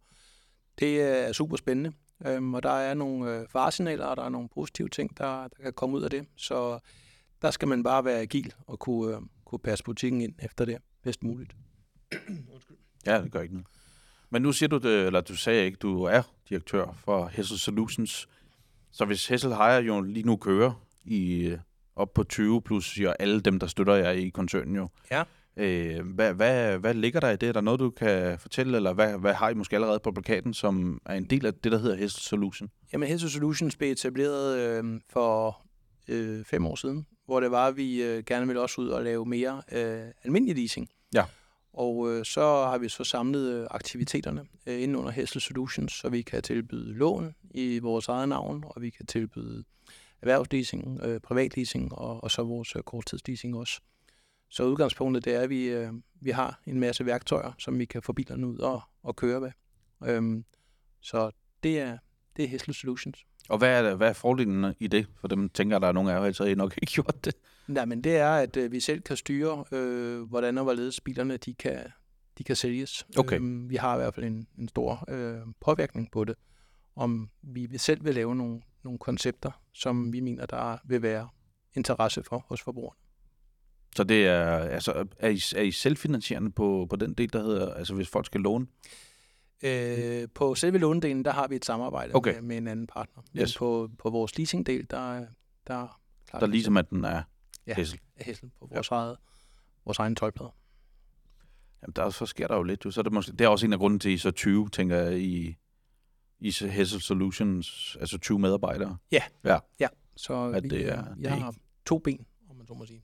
det 0.80 1.02
er 1.02 1.32
super 1.32 1.58
spændende. 1.58 1.92
Øhm, 2.26 2.54
og 2.54 2.64
der 2.64 2.70
er 2.70 2.94
nogle 2.94 3.36
øh, 3.36 3.48
faresignaler, 3.50 4.06
og 4.06 4.18
der 4.18 4.24
er 4.24 4.30
nogle 4.30 4.50
positive 4.50 4.90
ting, 4.90 5.18
der, 5.18 5.48
der 5.48 5.64
kan 5.64 5.74
komme 5.74 5.98
ud 5.98 6.04
af 6.04 6.10
det. 6.10 6.28
Så 6.36 6.80
der 7.42 7.52
skal 7.52 7.68
man 7.68 7.84
bare 7.84 8.06
være 8.06 8.20
agil 8.20 8.54
og 8.68 8.80
kunne, 8.80 9.16
øh, 9.16 9.22
kunne 9.46 9.60
passe 9.60 9.84
butikken 9.84 10.22
ind 10.22 10.34
efter 10.40 10.66
det 10.66 10.78
bedst 11.04 11.24
muligt. 11.24 11.56
Ja, 13.06 13.22
det 13.22 13.32
gør 13.32 13.42
ikke 13.42 13.54
noget. 13.54 13.68
Men 14.30 14.42
nu 14.42 14.52
siger 14.52 14.70
du 14.70 14.78
det, 14.78 15.06
eller 15.06 15.22
du 15.22 15.36
sagde 15.36 15.66
ikke, 15.66 15.78
du 15.78 16.04
er 16.04 16.22
direktør 16.50 16.92
for 16.94 17.28
Hessel 17.28 17.60
Solutions. 17.60 18.28
Så 18.92 19.06
hvis 19.06 19.28
Hessel 19.28 19.56
Hire 19.56 19.84
jo 19.84 20.02
lige 20.02 20.26
nu 20.26 20.36
kører 20.36 20.86
i 21.04 21.46
øh, 21.46 21.60
op 21.96 22.14
på 22.14 22.24
20 22.24 22.62
plus 22.62 22.94
siger 22.94 23.14
alle 23.20 23.42
dem, 23.42 23.60
der 23.60 23.68
støtter 23.68 23.96
jer 23.96 24.12
i 24.12 24.30
koncernen 24.30 24.76
jo. 24.76 24.90
Ja. 25.12 25.24
Øh, 25.58 26.08
hvad, 26.08 26.34
hvad, 26.34 26.78
hvad 26.78 26.94
ligger 26.94 27.20
der 27.20 27.30
i 27.30 27.36
det? 27.36 27.50
Er 27.50 27.54
der 27.54 27.62
noget, 27.62 27.80
du 27.80 27.90
kan 27.90 28.40
fortælle, 28.40 28.78
eller 28.78 28.94
hvad, 28.94 29.18
hvad 29.18 29.34
har 29.34 29.50
I 29.50 29.54
måske 29.54 29.76
allerede 29.76 30.00
på 30.00 30.12
plakaten, 30.12 30.54
som 30.54 31.02
er 31.06 31.16
en 31.16 31.24
del 31.24 31.46
af 31.46 31.54
det, 31.54 31.72
der 31.72 31.78
hedder 31.78 31.96
Hessel 31.96 32.22
Solution? 32.22 32.70
Jamen, 32.94 33.10
Helse 33.10 33.30
Solutions 33.30 33.76
blev 33.76 33.92
etableret 33.92 34.58
øh, 34.58 35.02
for 35.10 35.62
øh, 36.08 36.46
fem 36.46 36.66
år 36.66 36.76
siden, 36.76 37.08
hvor 37.26 37.40
det 37.40 37.52
var, 37.52 37.68
at 37.68 37.78
vi 37.78 38.04
øh, 38.04 38.24
gerne 38.24 38.48
ville 38.48 38.62
også 38.62 38.82
ud 38.82 38.88
og 38.88 39.04
lave 39.04 39.26
mere 39.26 39.62
øh, 39.72 40.04
almindelig 40.24 40.56
leasing. 40.56 40.90
Ja. 41.14 41.26
Og 41.74 42.12
øh, 42.12 42.26
så 42.26 42.42
har 42.42 42.78
vi 42.78 42.90
så 42.90 43.04
samlet 43.04 43.54
øh, 43.54 43.68
aktiviteterne 43.72 44.46
øh, 44.68 44.84
inde 44.84 45.00
under 45.00 45.12
Hessel 45.12 45.42
Solutions, 45.42 45.94
så 45.94 46.10
vi 46.10 46.22
kan 46.22 46.42
tilbyde 46.42 46.94
lån 46.94 47.36
i 47.52 47.80
vores 47.80 48.08
eget 48.08 48.30
navn, 48.30 48.64
og 48.68 48.82
vi 48.82 48.90
kan 48.90 49.06
tilbyde 49.06 49.64
erhvervsleasing, 50.22 51.00
øh, 51.04 51.20
privatleasing 51.20 51.94
og, 51.94 52.24
og 52.24 52.32
så 52.32 52.44
vores 52.44 52.76
øh, 52.76 52.82
korttidsleasing 52.82 53.56
også. 53.56 53.82
Så 54.56 54.64
udgangspunktet 54.64 55.26
det 55.26 55.36
er, 55.36 55.40
at 55.40 55.50
vi, 55.50 55.66
øh, 55.66 55.94
vi 56.22 56.30
har 56.30 56.62
en 56.66 56.80
masse 56.80 57.06
værktøjer, 57.06 57.52
som 57.60 57.80
vi 57.80 57.86
kan 57.86 58.02
få 58.02 58.14
bilerne 58.14 58.48
ud 58.48 58.58
og, 58.58 58.82
og 59.04 59.16
køre 59.16 59.42
med. 59.42 59.52
Øhm, 60.06 60.46
så 61.02 61.32
det 61.64 61.80
er, 61.80 61.98
det 62.38 62.46
er 62.46 62.50
Hessel 62.50 62.74
Solutions. 62.74 63.26
Og 63.50 63.58
hvad 63.58 63.84
er, 63.84 63.96
hvad 63.96 64.10
er 64.10 64.14
fordelen 64.14 64.74
i 64.80 64.88
det? 64.88 65.08
For 65.22 65.28
dem 65.28 65.50
tænker, 65.50 65.80
der 65.80 65.88
er 65.88 65.92
nogle 65.92 66.14
af 66.14 66.26
jer, 66.26 66.32
så 66.32 66.44
har 66.44 66.52
I 66.52 66.56
nok 66.56 66.78
ikke 66.82 66.94
gjort 66.94 67.26
det. 67.26 67.36
Nej, 67.68 67.86
men 67.86 68.04
det 68.04 68.16
er, 68.18 68.30
at 68.30 68.58
øh, 68.58 68.72
vi 68.72 68.80
selv 68.80 69.02
kan 69.02 69.18
styre, 69.18 69.66
øh, 69.72 70.22
hvordan 70.22 70.58
og 70.58 70.64
hvorledes 70.64 71.02
bilerne 71.02 71.38
de 71.38 71.54
kan, 71.54 71.84
de 72.38 72.44
kan 72.44 72.56
sælges. 72.56 73.06
Okay. 73.18 73.36
Øhm, 73.36 73.70
vi 73.70 73.76
har 73.76 73.96
i 73.96 73.98
hvert 73.98 74.16
fald 74.16 74.26
en, 74.26 74.48
en 74.58 74.68
stor 74.68 75.06
øh, 75.08 75.42
påvirkning 75.62 76.12
på 76.12 76.24
det, 76.24 76.36
om 76.96 77.30
vi 77.42 77.78
selv 77.78 78.06
vil 78.06 78.16
lave 78.16 78.36
nogle, 78.36 78.62
nogle 78.84 79.00
koncepter, 79.00 79.52
som 79.74 80.14
vi 80.14 80.20
mener, 80.20 80.46
der 80.46 80.78
vil 80.86 81.02
være 81.02 81.30
interesse 81.74 82.24
for 82.24 82.46
hos 82.48 82.62
forbrugerne. 82.62 83.05
Så 83.96 84.04
det 84.04 84.28
er, 84.28 84.46
altså, 84.58 85.08
er 85.20 85.30
I, 85.30 85.40
er 85.56 85.62
I 85.62 85.72
selvfinansierende 85.72 86.52
på, 86.52 86.88
på 86.90 86.96
den 86.96 87.14
del, 87.14 87.34
der 87.34 87.44
hedder, 87.44 87.74
altså 87.74 87.94
hvis 87.94 88.10
folk 88.10 88.26
skal 88.26 88.42
låne? 88.42 88.68
Øh, 89.64 90.28
på 90.36 90.56
selve 90.56 90.78
lånedelen, 90.78 91.26
der 91.26 91.32
har 91.32 91.48
vi 91.48 91.56
et 91.56 91.66
samarbejde 91.66 92.16
Okay. 92.16 92.34
med, 92.34 92.42
med 92.42 92.58
en 92.58 92.68
anden 92.68 92.88
partner. 92.88 93.24
Men 93.34 93.42
Yes. 93.42 93.58
på, 93.58 93.90
på 94.00 94.10
vores 94.10 94.38
leasingdel, 94.38 94.88
der, 94.90 95.14
er- 95.14 95.28
der, 95.68 95.74
er 95.84 96.00
klart, 96.30 96.42
Der 96.42 96.48
ligesom 96.48 96.78
at 96.78 96.90
den 96.90 97.06
er 97.06 97.24
Ja. 97.68 97.74
Hessel. 97.76 98.00
Hessel 98.18 98.50
på 98.60 98.68
vores, 98.72 98.92
ja. 98.92 98.96
eget, 98.96 99.18
vores 99.86 100.00
egen 100.00 100.16
tøjplader. 100.16 100.56
Jamen, 101.82 101.94
der, 101.96 102.10
så 102.10 102.26
sker 102.26 102.48
der 102.48 102.56
jo 102.56 102.64
lidt. 102.64 102.86
Jo. 102.86 102.92
Så 102.92 103.02
er 103.02 103.04
det, 103.04 103.14
måske, 103.14 103.32
det 103.32 103.42
er 103.42 103.48
også 103.48 103.66
en 103.66 103.74
af 103.74 103.80
grunden 103.80 104.00
til, 104.00 104.10
at 104.10 104.14
I 104.14 104.18
så 104.18 104.32
20, 104.32 104.70
tænker 104.70 104.98
jeg, 104.98 105.20
i, 105.20 105.56
i 106.40 106.52
Hessel 106.70 107.02
Solutions, 107.02 107.98
altså 108.00 108.18
20 108.18 108.40
medarbejdere. 108.40 108.98
Så 110.18 110.34
At 110.56 110.64
vi, 110.64 110.70
det 110.70 110.86
er- 110.88 110.94
er, 110.94 111.14
det 111.16 111.22
jeg 111.24 111.32
er 111.32 111.36
har 111.40 111.56
to 111.86 112.00
ben, 112.00 112.26
om 112.50 112.56
man 112.56 112.68
så 112.68 112.74
må 112.74 112.86
sige. 112.86 113.04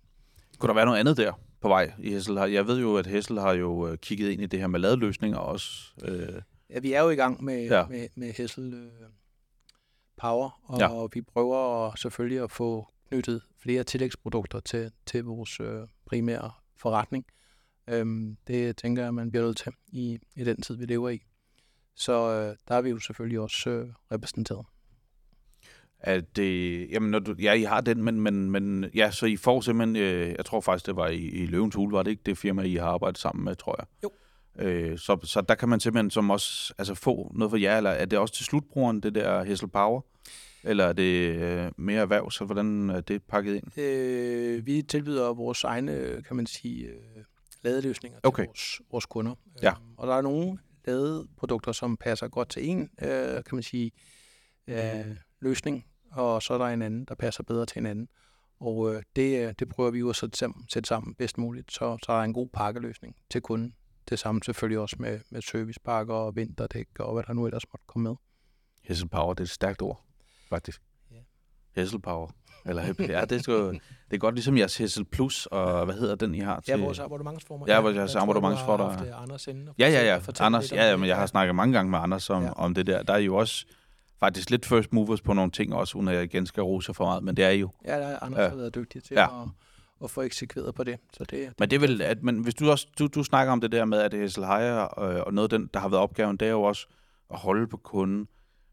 Kunne 0.61 0.67
der 0.67 0.73
være 0.73 0.85
noget 0.85 0.99
andet 0.99 1.17
der 1.17 1.33
på 1.61 1.67
vej 1.67 1.93
i 1.99 2.09
Hessel? 2.11 2.35
Jeg 2.35 2.67
ved 2.67 2.79
jo, 2.79 2.97
at 2.97 3.07
Hessel 3.07 3.39
har 3.39 3.53
jo 3.53 3.87
øh, 3.87 3.97
kigget 3.97 4.29
ind 4.29 4.41
i 4.41 4.45
det 4.45 4.59
her 4.59 4.67
med 4.67 4.79
ladeløsninger 4.79 5.37
også. 5.37 5.93
Øh, 6.03 6.41
Ja, 6.69 6.79
vi 6.79 6.93
er 6.93 7.01
jo 7.01 7.09
i 7.09 7.15
gang 7.15 7.43
med, 7.43 7.67
Ja. 7.67 7.85
med, 7.87 8.07
med 8.15 8.33
Hessel 8.33 8.73
øh, 8.73 9.09
Power, 10.17 10.59
og 10.63 10.79
ja. 10.79 11.07
vi 11.13 11.21
prøver 11.21 11.87
at, 11.87 11.99
selvfølgelig 11.99 12.43
at 12.43 12.51
få 12.51 12.87
knyttet 13.09 13.41
flere 13.61 13.83
tillægsprodukter 13.83 14.59
til, 14.59 14.91
til 15.05 15.23
vores 15.23 15.59
øh, 15.59 15.81
primære 16.05 16.51
forretning. 16.77 17.25
Øhm, 17.87 18.37
det 18.47 18.77
tænker 18.77 19.03
jeg, 19.03 19.13
man 19.13 19.31
bliver 19.31 19.45
nødt 19.45 19.57
til 19.57 19.71
i, 19.87 20.17
i 20.35 20.43
den 20.43 20.61
tid, 20.61 20.77
vi 20.77 20.85
lever 20.85 21.09
i. 21.09 21.19
Så 21.95 22.13
øh, 22.13 22.55
der 22.67 22.75
er 22.75 22.81
vi 22.81 22.89
jo 22.89 22.99
selvfølgelig 22.99 23.39
også 23.39 23.69
øh, 23.69 23.87
repræsenteret. 24.11 24.65
At 26.03 26.35
det, 26.35 26.87
jamen, 26.91 27.11
når 27.11 27.19
du, 27.19 27.35
ja, 27.39 27.53
I 27.53 27.63
har 27.63 27.81
den, 27.81 28.03
men, 28.03 28.21
men, 28.21 28.51
men 28.51 28.85
ja, 28.95 29.11
så 29.11 29.25
I 29.25 29.37
får 29.37 29.61
simpelthen, 29.61 29.95
øh, 29.95 30.35
jeg 30.37 30.45
tror 30.45 30.61
faktisk, 30.61 30.85
det 30.85 30.95
var 30.95 31.07
i, 31.07 31.17
i 31.17 31.45
Løvens 31.45 31.75
Hule, 31.75 31.91
var 31.91 32.03
det 32.03 32.11
ikke 32.11 32.23
det 32.25 32.37
firma, 32.37 32.61
I 32.61 32.75
har 32.75 32.87
arbejdet 32.87 33.17
sammen 33.17 33.45
med, 33.45 33.55
tror 33.55 33.75
jeg? 33.79 33.85
Jo. 34.03 34.11
Øh, 34.59 34.97
så, 34.97 35.17
så 35.23 35.41
der 35.41 35.55
kan 35.55 35.69
man 35.69 35.79
simpelthen 35.79 36.09
som 36.09 36.29
også 36.29 36.73
altså, 36.77 36.95
få 36.95 37.31
noget 37.35 37.51
for 37.51 37.57
jer, 37.57 37.77
eller 37.77 37.89
er 37.89 38.05
det 38.05 38.19
også 38.19 38.33
til 38.33 38.45
slutbrugeren, 38.45 38.99
det 38.99 39.15
der 39.15 39.43
Hessel 39.43 39.67
Power? 39.67 40.01
Eller 40.63 40.85
er 40.85 40.93
det 40.93 41.35
øh, 41.35 41.71
mere 41.77 42.01
erhverv, 42.01 42.31
så 42.31 42.45
hvordan 42.45 42.89
er 42.89 43.01
det 43.01 43.23
pakket 43.23 43.55
ind? 43.55 43.77
Øh, 43.79 44.65
vi 44.65 44.81
tilbyder 44.81 45.33
vores 45.33 45.63
egne, 45.63 46.23
kan 46.27 46.35
man 46.35 46.45
sige, 46.45 46.85
øh, 46.85 47.23
ladeløsninger 47.63 48.19
til 48.19 48.27
Okay. 48.27 48.45
vores, 48.45 48.81
vores 48.91 49.05
kunder. 49.05 49.35
Ja. 49.61 49.69
Øhm, 49.69 49.93
og 49.97 50.07
der 50.07 50.13
er 50.13 50.21
nogle 50.21 50.57
ladeprodukter, 50.85 51.71
som 51.71 51.97
passer 51.97 52.27
godt 52.27 52.49
til 52.49 52.69
en, 52.69 52.89
øh, 53.01 53.09
kan 53.43 53.55
man 53.55 53.63
sige, 53.63 53.91
øh, 54.67 55.05
løsning, 55.39 55.85
og 56.11 56.41
så 56.41 56.53
er 56.53 56.57
der 56.57 56.65
en 56.65 56.81
anden, 56.81 57.05
der 57.05 57.15
passer 57.15 57.43
bedre 57.43 57.65
til 57.65 57.79
en 57.79 57.85
anden. 57.85 58.07
Og 58.59 58.93
øh, 58.95 59.03
det, 59.15 59.47
øh, 59.47 59.53
det 59.59 59.69
prøver 59.69 59.91
vi 59.91 59.99
jo 59.99 60.09
at 60.09 60.15
sætte 60.15 60.37
sammen, 60.37 60.65
sætte 60.69 60.87
sammen 60.87 61.15
bedst 61.15 61.37
muligt, 61.37 61.71
så, 61.71 61.97
så 62.03 62.11
der 62.11 62.19
er 62.19 62.23
en 62.23 62.33
god 62.33 62.47
pakkeløsning 62.53 63.15
til 63.31 63.41
kunden. 63.41 63.73
Det 64.09 64.19
samme 64.19 64.41
selvfølgelig 64.45 64.79
også 64.79 64.95
med, 64.99 65.19
med 65.29 65.41
servicepakker 65.41 66.13
og 66.13 66.35
vinterdæk 66.35 66.87
og 66.99 67.13
hvad 67.13 67.23
der 67.27 67.33
nu 67.33 67.45
ellers 67.45 67.63
måtte 67.73 67.83
komme 67.87 68.09
med. 68.09 68.15
Hessel 68.83 69.09
Power, 69.09 69.33
det 69.33 69.39
er 69.39 69.43
et 69.45 69.49
stærkt 69.49 69.81
ord, 69.81 70.03
faktisk. 70.49 70.81
Ja. 71.11 71.17
Hessel 71.81 71.99
Power. 72.01 72.29
Eller, 72.65 72.83
ja, 72.99 73.21
det 73.25 73.31
er, 73.31 73.39
sgu, 73.39 73.71
det 73.71 73.81
er 74.13 74.17
godt 74.17 74.35
ligesom 74.35 74.57
jeres 74.57 74.77
Hessel 74.77 75.05
Plus, 75.05 75.45
og 75.45 75.85
hvad 75.85 75.95
hedder 75.95 76.15
den, 76.15 76.35
I 76.35 76.39
har? 76.39 76.63
Ja, 76.67 76.73
til- 76.75 76.83
vores 76.83 76.99
abonnementsformer. 76.99 77.65
Ja, 77.67 77.79
vores 77.79 77.95
jeg 77.95 78.09
tror, 78.09 78.21
abonnementsformer, 78.21 78.91
der- 78.97 79.01
øh, 79.71 79.73
Ja, 79.79 79.89
ja, 79.89 80.03
ja. 80.15 80.19
Anders, 80.39 80.71
ja, 80.71 80.89
ja, 80.89 80.97
men 80.97 81.07
jeg 81.07 81.17
har 81.17 81.25
snakket 81.25 81.55
mange 81.55 81.73
gange 81.73 81.91
med 81.91 81.99
Anders 81.99 82.29
om, 82.29 82.41
ja. 82.41 82.47
Ja. 82.47 82.53
om 82.53 82.73
det 82.73 82.87
der. 82.87 83.03
Der 83.03 83.13
er 83.13 83.17
jo 83.17 83.35
også 83.35 83.65
faktisk 84.23 84.49
lidt 84.49 84.65
first 84.65 84.93
movers 84.93 85.21
på 85.21 85.33
nogle 85.33 85.51
ting 85.51 85.73
også, 85.75 85.97
uden 85.97 86.07
at 86.07 86.15
jeg 86.15 86.23
igen 86.23 86.45
skal 86.45 86.63
rose 86.63 86.93
for 86.93 87.05
meget, 87.05 87.23
men 87.23 87.37
det 87.37 87.45
er 87.45 87.49
jo. 87.49 87.69
Ja, 87.85 87.99
der 87.99 88.07
er 88.07 88.29
Ja. 88.31 88.41
ja. 88.43 88.49
har 88.49 88.55
været 88.55 88.75
dygtig 88.75 89.03
til 89.03 89.13
Ja. 89.15 89.41
at, 89.41 89.47
at 90.03 90.11
få 90.11 90.21
eksekveret 90.21 90.75
på 90.75 90.83
det. 90.83 90.97
Så 91.13 91.23
det, 91.23 91.53
Men 91.59 91.69
det 91.69 91.75
er 91.75 91.79
vel, 91.79 92.01
at, 92.01 92.23
men 92.23 92.39
hvis 92.39 92.55
du 92.55 92.71
også, 92.71 92.87
du, 92.99 93.07
du 93.07 93.23
snakker 93.23 93.53
om 93.53 93.61
det 93.61 93.71
der 93.71 93.85
med, 93.85 93.97
at 93.97 94.13
Hessel 94.13 94.45
Hire, 94.45 94.81
øh, 94.83 95.21
og 95.25 95.33
noget 95.33 95.51
den, 95.51 95.69
der 95.73 95.79
har 95.79 95.89
været 95.89 96.01
opgaven, 96.03 96.37
det 96.37 96.45
er 96.47 96.51
jo 96.51 96.61
også 96.61 96.87
at 97.33 97.39
holde 97.39 97.67
på 97.67 97.77
kunden, 97.77 98.27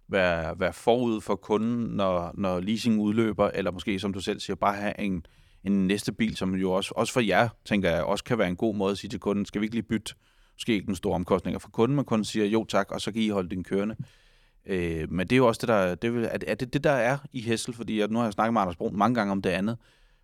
være, 0.08 0.60
være 0.60 0.72
forud 0.72 1.20
for 1.20 1.36
kunden, 1.36 1.84
når, 1.96 2.30
når 2.34 2.60
leasing 2.60 3.00
udløber, 3.00 3.50
eller 3.54 3.70
måske, 3.70 3.98
som 3.98 4.12
du 4.12 4.20
selv 4.20 4.40
siger, 4.40 4.56
bare 4.56 4.74
have 4.76 5.00
en, 5.00 5.26
en 5.64 5.86
næste 5.86 6.12
bil, 6.12 6.36
som 6.36 6.54
jo 6.54 6.72
også, 6.72 6.92
også 6.96 7.12
for 7.12 7.20
jer, 7.20 7.48
tænker 7.64 7.90
jeg, 7.90 8.04
også 8.04 8.24
kan 8.24 8.38
være 8.38 8.48
en 8.48 8.56
god 8.56 8.74
måde 8.74 8.90
at 8.92 8.98
sige 8.98 9.10
til 9.10 9.20
kunden, 9.20 9.44
skal 9.44 9.60
vi 9.60 9.64
ikke 9.66 9.74
lige 9.74 9.82
bytte, 9.82 10.14
måske 10.56 10.72
ikke 10.72 10.86
den 10.86 10.94
store 10.96 11.14
omkostninger 11.14 11.58
for 11.58 11.70
kunden, 11.70 11.96
men 11.96 12.04
kunden 12.04 12.24
siger 12.24 12.46
jo 12.46 12.64
tak, 12.64 12.90
og 12.90 13.00
så 13.00 13.12
kan 13.12 13.22
I 13.22 13.28
holde 13.28 13.48
din 13.48 13.64
kørende. 13.64 13.96
Øh, 14.68 15.12
men 15.12 15.26
det 15.26 15.32
er 15.32 15.36
jo 15.36 15.46
også 15.46 15.58
det, 15.60 15.68
der, 15.68 15.94
det 15.94 16.24
er, 16.24 16.28
er, 16.28 16.38
det- 16.38 16.48
er 16.50 16.54
det 16.54 16.84
der 16.84 16.90
er 16.90 17.18
i 17.32 17.40
Hessel, 17.40 17.74
fordi 17.74 17.98
jeg, 18.00 18.08
nu 18.08 18.18
har 18.18 18.26
jeg 18.26 18.32
snakket 18.32 18.52
med 18.52 18.60
Anders 18.60 18.76
Brun 18.76 18.96
mange 18.96 19.14
gange 19.14 19.32
om 19.32 19.42
det 19.42 19.50
andet, 19.50 19.78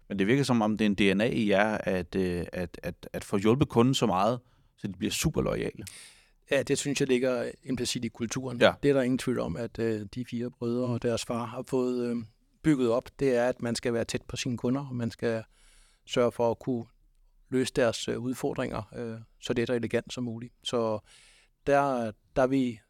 men 0.08 0.18
det 0.18 0.26
virker 0.26 0.42
som 0.42 0.62
om, 0.62 0.78
det 0.78 0.84
er 0.84 0.86
en 0.86 0.94
DNA 1.16 1.26
i 1.26 1.48
jer, 1.50 1.78
at, 1.80 2.14
øh, 2.14 2.46
at, 2.52 2.80
at, 2.82 3.08
at 3.12 3.24
få 3.24 3.36
hjulpet 3.36 3.68
kunden 3.68 3.94
så 3.94 4.06
meget, 4.06 4.40
så 4.76 4.86
de 4.86 4.92
bliver 4.92 5.10
super 5.12 5.42
lojale. 5.42 5.84
Ja, 6.50 6.62
det 6.62 6.78
synes 6.78 7.00
jeg 7.00 7.08
ligger 7.08 7.50
implicit 7.62 8.04
i 8.04 8.08
kulturen. 8.08 8.60
Ja. 8.60 8.72
Det 8.82 8.88
er 8.88 8.94
der 8.94 9.02
ingen 9.02 9.18
tvivl 9.18 9.38
om, 9.40 9.56
at 9.56 9.78
øh, 9.78 10.06
de 10.14 10.24
fire 10.30 10.50
brødre 10.50 10.86
og 10.86 11.02
deres 11.02 11.24
far 11.24 11.44
har 11.46 11.64
fået 11.68 12.10
øh, 12.10 12.16
bygget 12.62 12.90
op. 12.90 13.08
Det 13.18 13.36
er, 13.36 13.48
at 13.48 13.62
man 13.62 13.74
skal 13.74 13.92
være 13.92 14.04
tæt 14.04 14.22
på 14.28 14.36
sine 14.36 14.56
kunder, 14.56 14.86
og 14.88 14.94
man 14.96 15.10
skal 15.10 15.42
sørge 16.06 16.32
for 16.32 16.50
at 16.50 16.58
kunne 16.58 16.84
løse 17.50 17.72
deres 17.76 18.08
øh, 18.08 18.18
udfordringer 18.18 18.82
øh, 18.96 19.16
så 19.40 19.52
let 19.52 19.70
og 19.70 19.76
elegant 19.76 20.12
som 20.12 20.24
muligt. 20.24 20.52
Så 20.64 20.98
der, 21.66 22.12
der 22.36 22.46
vi, 22.46 22.80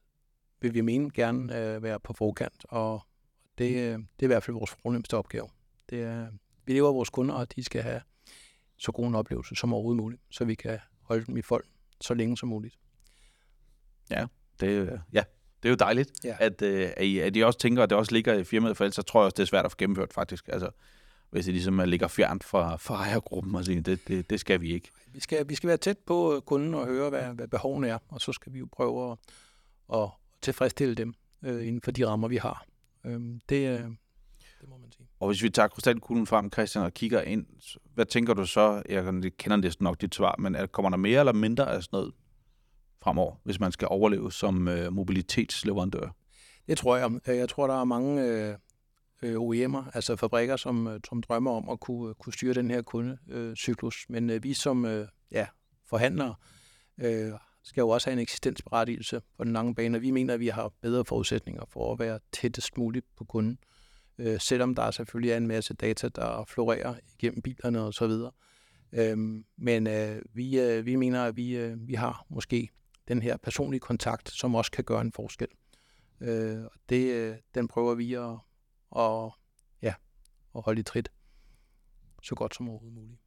vil 0.64 0.74
vi 0.74 0.80
mene 0.80 1.10
gerne 1.10 1.58
øh, 1.58 1.82
være 1.82 2.00
på 2.00 2.12
forkant, 2.12 2.66
og 2.68 3.02
det, 3.58 3.70
øh, 3.70 3.74
det 3.76 3.98
er 4.20 4.22
i 4.22 4.26
hvert 4.26 4.42
fald 4.42 4.54
vores 4.56 4.70
fornemmeste 4.70 5.16
opgave. 5.16 5.48
Det 5.90 6.02
er, 6.02 6.26
vi 6.66 6.72
lever 6.72 6.88
af 6.88 6.94
vores 6.94 7.10
kunder, 7.10 7.34
og 7.34 7.56
de 7.56 7.64
skal 7.64 7.82
have 7.82 8.00
så 8.76 8.92
god 8.92 9.06
en 9.06 9.14
oplevelse 9.14 9.54
som 9.56 9.72
overhovedet 9.74 10.02
muligt, 10.02 10.22
så 10.30 10.44
vi 10.44 10.54
kan 10.54 10.78
holde 11.02 11.26
dem 11.26 11.36
i 11.36 11.42
folk 11.42 11.66
så 12.00 12.14
længe 12.14 12.36
som 12.36 12.48
muligt. 12.48 12.78
Det, 14.60 14.66
øh, 14.68 14.98
ja, 15.12 15.22
det 15.62 15.68
er 15.68 15.70
jo 15.70 15.74
dejligt, 15.76 16.10
Ja. 16.24 16.36
at, 16.40 16.62
øh, 16.62 16.90
at, 16.96 17.04
I, 17.04 17.18
at 17.18 17.36
I 17.36 17.42
også 17.42 17.58
tænker, 17.58 17.82
at 17.82 17.90
det 17.90 17.98
også 17.98 18.12
ligger 18.12 18.34
i 18.34 18.44
firmaet, 18.44 18.76
for 18.76 18.84
ellers 18.84 18.94
så 18.94 19.02
tror 19.02 19.20
jeg 19.20 19.24
også, 19.24 19.34
det 19.36 19.42
er 19.42 19.46
svært 19.46 19.64
at 19.64 19.70
få 19.70 19.76
gennemført 19.78 20.12
faktisk. 20.12 20.48
Altså, 20.48 20.70
hvis 21.30 21.44
det 21.44 21.54
ligesom 21.54 21.78
er- 21.78 21.84
ligger 21.84 22.08
fjernt 22.08 22.44
fra, 22.44 22.76
fra 22.76 22.94
ejergruppen 22.94 23.54
og 23.54 23.64
sige, 23.64 23.80
det, 23.80 24.08
det, 24.08 24.30
det 24.30 24.40
skal 24.40 24.60
vi 24.60 24.72
ikke. 24.74 24.90
Vi 25.12 25.20
skal, 25.20 25.48
vi 25.48 25.54
skal 25.54 25.68
være 25.68 25.76
tæt 25.76 25.98
på 25.98 26.34
øh, 26.36 26.40
kunden 26.42 26.74
og 26.74 26.86
høre, 26.86 27.10
hvad, 27.10 27.22
hvad 27.34 27.48
behovene 27.48 27.88
er, 27.88 27.98
og 28.08 28.20
så 28.20 28.32
skal 28.32 28.52
vi 28.52 28.58
jo 28.58 28.68
prøve 28.72 29.12
at, 29.12 29.18
at 29.94 30.08
tilfredsstille 30.44 30.94
dem 30.94 31.14
øh, 31.44 31.66
inden 31.66 31.80
for 31.80 31.90
de 31.90 32.06
rammer, 32.06 32.28
vi 32.28 32.36
har. 32.36 32.64
Øhm, 33.06 33.40
det, 33.48 33.68
øh, 33.68 33.78
det 34.60 34.68
må 34.68 34.76
man 34.78 34.92
sige. 34.92 35.08
Og 35.20 35.26
hvis 35.28 35.42
vi 35.42 35.50
tager 35.50 35.68
krystalkuglen 35.68 36.26
frem, 36.26 36.52
Christian, 36.52 36.84
og 36.84 36.94
kigger 36.94 37.22
ind, 37.22 37.46
hvad 37.94 38.06
tænker 38.06 38.34
du 38.34 38.46
så? 38.46 38.82
Jeg 38.88 39.04
kender 39.38 39.56
næsten 39.56 39.84
nok 39.84 40.00
dit 40.00 40.14
svar, 40.14 40.34
men 40.38 40.54
er, 40.54 40.66
kommer 40.66 40.90
der 40.90 40.96
mere 40.96 41.20
eller 41.20 41.32
mindre 41.32 41.72
af 41.74 41.82
sådan 41.82 41.96
noget 41.96 42.12
fremover, 43.02 43.34
hvis 43.44 43.60
man 43.60 43.72
skal 43.72 43.88
overleve 43.90 44.32
som 44.32 44.68
øh, 44.68 44.92
mobilitetsleverandør? 44.92 46.16
Det 46.66 46.78
tror 46.78 46.96
jeg. 46.96 47.10
Øh, 47.28 47.36
Jeg 47.36 47.48
tror, 47.48 47.66
der 47.66 47.80
er 47.80 47.84
mange 47.84 48.22
øh, 48.22 48.54
øh, 49.22 49.34
OEM'er, 49.36 49.90
altså 49.94 50.16
fabrikker, 50.16 50.56
som, 50.56 50.86
øh, 50.86 51.00
som 51.08 51.22
drømmer 51.22 51.50
om 51.50 51.68
at 51.68 51.80
kunne, 51.80 52.14
kunne 52.14 52.32
styre 52.32 52.54
den 52.54 52.70
her 52.70 52.82
kundecyklus. 52.82 54.06
Men 54.08 54.30
øh, 54.30 54.42
vi 54.42 54.54
som 54.54 54.84
øh, 54.84 55.08
ja, 55.30 55.46
forhandlere 55.86 56.34
øh, 56.98 57.32
skal 57.64 57.80
jo 57.80 57.88
også 57.88 58.10
have 58.10 58.12
en 58.12 58.18
eksistensberettigelse 58.18 59.20
på 59.38 59.44
den 59.44 59.52
lange 59.52 59.74
bane, 59.74 59.98
og 59.98 60.02
vi 60.02 60.10
mener, 60.10 60.34
at 60.34 60.40
vi 60.40 60.48
har 60.48 60.72
bedre 60.80 61.04
forudsætninger 61.04 61.64
for 61.68 61.92
at 61.92 61.98
være 61.98 62.18
tættest 62.32 62.78
muligt 62.78 63.06
på 63.16 63.24
kunden. 63.24 63.58
Øh, 64.18 64.40
selvom 64.40 64.74
der 64.74 64.90
selvfølgelig 64.90 65.30
er 65.30 65.36
en 65.36 65.46
masse 65.46 65.74
data, 65.74 66.08
der 66.08 66.44
florerer 66.48 66.94
igennem 67.18 67.42
bilerne 67.42 67.80
og 67.80 67.94
så 67.94 68.06
videre. 68.06 68.30
Øhm, 68.92 69.44
men 69.56 69.86
øh, 69.86 70.22
vi, 70.34 70.60
øh, 70.60 70.86
vi 70.86 70.96
mener, 70.96 71.24
at 71.24 71.36
vi, 71.36 71.56
øh, 71.56 71.88
vi 71.88 71.94
har 71.94 72.26
måske 72.28 72.68
den 73.08 73.22
her 73.22 73.36
personlige 73.36 73.80
kontakt, 73.80 74.30
som 74.30 74.54
også 74.54 74.70
kan 74.70 74.84
gøre 74.84 75.00
en 75.00 75.12
forskel. 75.12 75.48
Øh, 76.20 76.64
og 76.64 76.70
det, 76.88 77.12
øh, 77.12 77.36
den 77.54 77.68
prøver 77.68 77.94
vi 77.94 78.14
at, 78.14 78.36
at, 78.96 79.30
ja, 79.82 79.94
at 80.56 80.62
holde 80.64 80.80
i 80.80 80.82
trit 80.82 81.08
så 82.22 82.34
godt 82.34 82.54
som 82.54 82.68
overhovedet 82.68 82.94
muligt. 82.94 83.20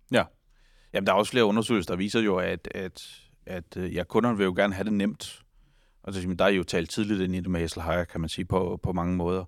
Jamen, 0.93 1.07
der 1.07 1.13
er 1.13 1.17
også 1.17 1.31
flere 1.31 1.45
undersøgelser, 1.45 1.93
der 1.93 1.97
viser 1.97 2.19
jo, 2.19 2.37
at, 2.37 2.67
at, 2.71 3.26
at 3.47 3.77
øh, 3.77 3.95
ja, 3.95 4.03
kunderne 4.03 4.37
vil 4.37 4.45
jo 4.45 4.53
gerne 4.55 4.73
have 4.73 4.83
det 4.85 4.93
nemt. 4.93 5.41
Og 6.03 6.13
så, 6.13 6.35
der 6.39 6.45
er 6.45 6.49
jo 6.49 6.63
talt 6.63 6.89
tidligt 6.89 7.21
ind 7.21 7.35
i 7.35 7.39
det 7.39 7.49
med 7.49 7.59
Hessel 7.59 7.81
Hire, 7.81 8.05
kan 8.05 8.21
man 8.21 8.29
sige, 8.29 8.45
på, 8.45 8.79
på 8.83 8.93
mange 8.93 9.15
måder. 9.15 9.45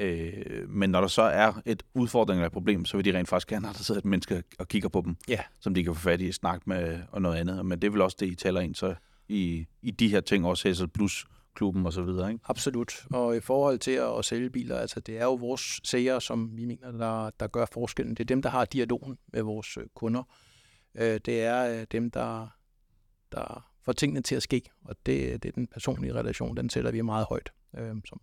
Øh, 0.00 0.68
men 0.68 0.90
når 0.90 1.00
der 1.00 1.08
så 1.08 1.22
er 1.22 1.52
et 1.66 1.82
udfordring 1.94 2.38
eller 2.38 2.46
et 2.46 2.52
problem, 2.52 2.84
så 2.84 2.96
vil 2.96 3.04
de 3.04 3.18
rent 3.18 3.28
faktisk 3.28 3.48
gerne 3.48 3.66
have, 3.66 3.70
at 3.70 3.78
der 3.78 3.84
sidder 3.84 3.98
et 3.98 4.04
menneske 4.04 4.42
og 4.58 4.68
kigger 4.68 4.88
på 4.88 5.02
dem, 5.04 5.16
Ja. 5.28 5.40
som 5.60 5.74
de 5.74 5.84
kan 5.84 5.94
få 5.94 6.00
fat 6.00 6.20
i, 6.20 6.32
snakke 6.32 6.62
med 6.66 7.00
og 7.10 7.22
noget 7.22 7.36
andet. 7.36 7.66
Men 7.66 7.78
det 7.82 7.86
er 7.88 7.90
vel 7.92 8.00
også 8.00 8.16
det, 8.20 8.26
I 8.26 8.34
taler 8.34 8.60
ind 8.60 8.74
så 8.74 8.94
i, 9.28 9.66
i 9.82 9.90
de 9.90 10.08
her 10.08 10.20
ting, 10.20 10.46
også 10.46 10.68
Hessel 10.68 10.88
Plus 10.88 11.26
klubben 11.54 11.86
og 11.86 11.92
så 11.92 12.02
videre, 12.02 12.32
ikke? 12.32 12.44
Absolut. 12.48 13.06
Og 13.10 13.36
i 13.36 13.40
forhold 13.40 13.78
til 13.78 13.90
at, 13.90 14.18
at 14.18 14.24
sælge 14.24 14.50
biler, 14.50 14.78
altså 14.78 15.00
det 15.00 15.18
er 15.18 15.24
jo 15.24 15.34
vores 15.34 15.80
sælgere, 15.84 16.20
som 16.20 16.56
vi 16.56 16.64
mener, 16.64 16.90
der, 16.92 17.30
der 17.40 17.46
gør 17.46 17.66
forskellen. 17.72 18.14
Det 18.14 18.20
er 18.20 18.24
dem, 18.26 18.42
der 18.42 18.50
har 18.50 18.64
dialogen 18.64 19.18
med 19.32 19.42
vores 19.42 19.76
øh, 19.76 19.84
kunder. 19.94 20.22
Øh, 20.94 21.20
det 21.24 21.42
er 21.42 21.80
øh, 21.80 21.86
dem, 21.92 22.10
der, 22.10 22.48
der 23.32 23.70
får 23.84 23.92
tingene 23.92 24.20
til 24.20 24.34
at 24.34 24.42
ske, 24.42 24.62
og 24.84 24.96
det, 25.06 25.42
det 25.42 25.48
er 25.48 25.52
den 25.52 25.66
personlige 25.66 26.14
relation, 26.14 26.56
den 26.56 26.70
sætter 26.70 26.90
vi 26.90 27.00
meget 27.00 27.26
højt 27.28 27.52
øh, 27.78 27.96
som 28.04 28.20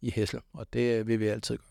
i 0.00 0.10
Hessel, 0.10 0.40
og 0.52 0.72
det 0.72 1.06
vil 1.06 1.20
vi 1.20 1.26
altid 1.26 1.56
gøre. 1.56 1.66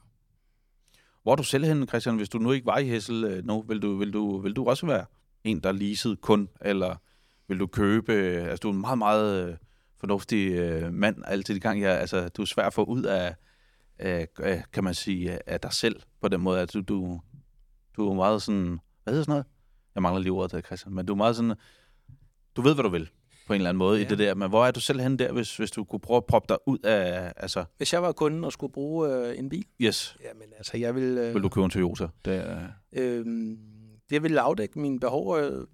Hvor 1.24 1.32
er 1.32 1.36
du 1.36 1.44
selv 1.44 1.66
henne, 1.66 1.86
Christian, 1.86 2.16
hvis 2.16 2.30
du 2.30 2.38
nu 2.38 2.52
ikke 2.52 2.66
var 2.66 2.78
i 2.78 2.88
Hessel 2.88 3.24
øh, 3.24 3.46
nu? 3.46 3.62
Vil 3.62 3.82
du, 3.82 3.98
vil, 3.98 4.14
du, 4.14 4.38
vil 4.38 4.54
du 4.54 4.66
også 4.66 4.86
være 4.86 5.06
en, 5.44 5.60
der 5.60 5.72
leasede 5.72 6.16
kun, 6.16 6.50
eller 6.62 6.96
vil 7.48 7.60
du 7.60 7.68
købe? 7.68 8.14
Øh, 8.14 8.44
altså, 8.44 8.58
du 8.58 8.70
er 8.70 8.74
en 8.74 8.82
meget, 8.82 8.98
meget 8.98 9.50
øh, 9.50 9.58
fornuftig 10.00 10.52
øh, 10.52 10.94
mand 10.94 11.24
altid 11.26 11.56
i 11.56 11.60
gang. 11.60 11.82
Ja, 11.82 11.90
altså, 11.90 12.30
du 12.30 12.42
er 12.42 12.46
svær 12.46 12.64
at 12.64 12.74
få 12.74 12.84
ud 12.84 13.04
af, 13.04 13.36
af, 14.00 14.28
kan 14.74 14.84
man 14.84 14.94
sige, 14.94 15.50
af 15.50 15.60
dig 15.60 15.74
selv 15.74 16.02
på 16.22 16.28
den 16.28 16.42
måde. 16.42 16.62
at 16.62 16.74
du, 16.74 16.82
du, 16.82 17.22
du 17.98 18.10
er 18.10 18.14
meget 18.14 18.42
sådan, 18.42 18.80
hvad 19.04 19.14
hedder 19.14 19.24
sådan 19.24 19.32
noget? 19.32 19.46
Jeg 19.96 20.04
mangler 20.04 20.22
lige 20.22 20.32
ordet 20.32 20.52
til 20.52 20.64
Christian, 20.64 20.94
men 20.94 21.06
du 21.06 21.14
er 21.14 21.18
meget 21.18 21.36
sådan, 21.36 21.56
du 22.58 22.62
ved, 22.62 22.74
hvad 22.74 22.84
du 22.84 22.90
vil 22.90 23.10
på 23.48 23.54
en 23.54 23.58
eller 23.58 23.70
anden 23.70 23.78
måde 23.78 24.00
ja. 24.00 24.06
i 24.06 24.10
det 24.10 24.20
der. 24.20 24.36
Men 24.36 24.50
hvor 24.50 24.66
er 24.66 24.72
du 24.72 24.80
selv 24.80 25.00
hen 25.00 25.20
der, 25.20 25.32
hvis, 25.32 25.58
hvis 25.58 25.72
du 25.72 25.84
kunne 25.84 26.00
prøve 26.00 26.18
at 26.18 26.26
proppe 26.26 26.54
dig 26.54 26.58
ud 26.66 26.78
af... 26.78 27.34
Altså... 27.38 27.66
Hvis 27.78 27.94
jeg 27.94 28.02
var 28.02 28.12
kunden 28.12 28.44
og 28.44 28.52
skulle 28.52 28.74
bruge 28.74 29.10
øh, 29.10 29.40
en 29.40 29.50
bil? 29.50 29.66
Yes. 29.82 30.18
Jamen 30.24 30.48
altså, 30.58 30.78
jeg 30.78 30.96
vil... 30.96 31.04
Øh, 31.04 31.34
vil 31.34 31.44
du 31.44 31.50
købe 31.50 31.66
en 31.66 31.70
Toyota? 31.72 32.08
Det, 32.26 32.36
er... 32.36 32.68
øh, 32.94 33.26
det 34.10 34.24
vil 34.24 34.38
afdække 34.38 34.80
mine 34.80 35.00
behov. 35.00 35.38
Øh, 35.38 35.68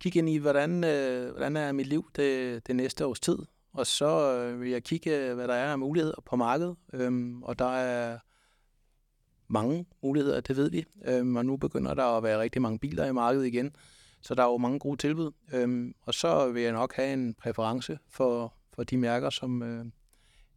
kigge 0.00 0.18
ind 0.18 0.28
i, 0.28 0.36
hvordan, 0.36 0.84
øh, 0.84 1.30
hvordan 1.30 1.56
er 1.56 1.72
mit 1.72 1.86
liv 1.86 2.10
det, 2.16 2.66
det 2.66 2.76
næste 2.76 3.06
års 3.06 3.20
tid. 3.20 3.38
Og 3.72 3.86
så 3.86 4.34
øh, 4.34 4.60
vil 4.60 4.70
jeg 4.70 4.82
kigge, 4.82 5.34
hvad 5.34 5.48
der 5.48 5.54
er 5.54 5.72
af 5.72 5.78
muligheder 5.78 6.22
på 6.26 6.36
markedet. 6.36 6.76
Øhm, 6.92 7.42
og 7.42 7.58
der 7.58 7.72
er 7.76 8.18
mange 9.48 9.86
muligheder, 10.02 10.40
det 10.40 10.56
ved 10.56 10.70
vi. 10.70 10.84
Øhm, 11.04 11.36
og 11.36 11.46
nu 11.46 11.56
begynder 11.56 11.94
der 11.94 12.04
at 12.04 12.22
være 12.22 12.40
rigtig 12.40 12.62
mange 12.62 12.78
biler 12.78 13.06
i 13.06 13.12
markedet 13.12 13.46
igen. 13.46 13.72
Så 14.20 14.34
der 14.34 14.42
er 14.42 14.46
jo 14.46 14.58
mange 14.58 14.78
gode 14.78 14.96
tilbud. 14.96 15.30
Øhm, 15.52 15.94
og 16.02 16.14
så 16.14 16.52
vil 16.52 16.62
jeg 16.62 16.72
nok 16.72 16.94
have 16.94 17.12
en 17.12 17.34
præference 17.34 17.98
for, 18.08 18.54
for 18.74 18.84
de 18.84 18.96
mærker, 18.96 19.30
som 19.30 19.62
øh, 19.62 19.84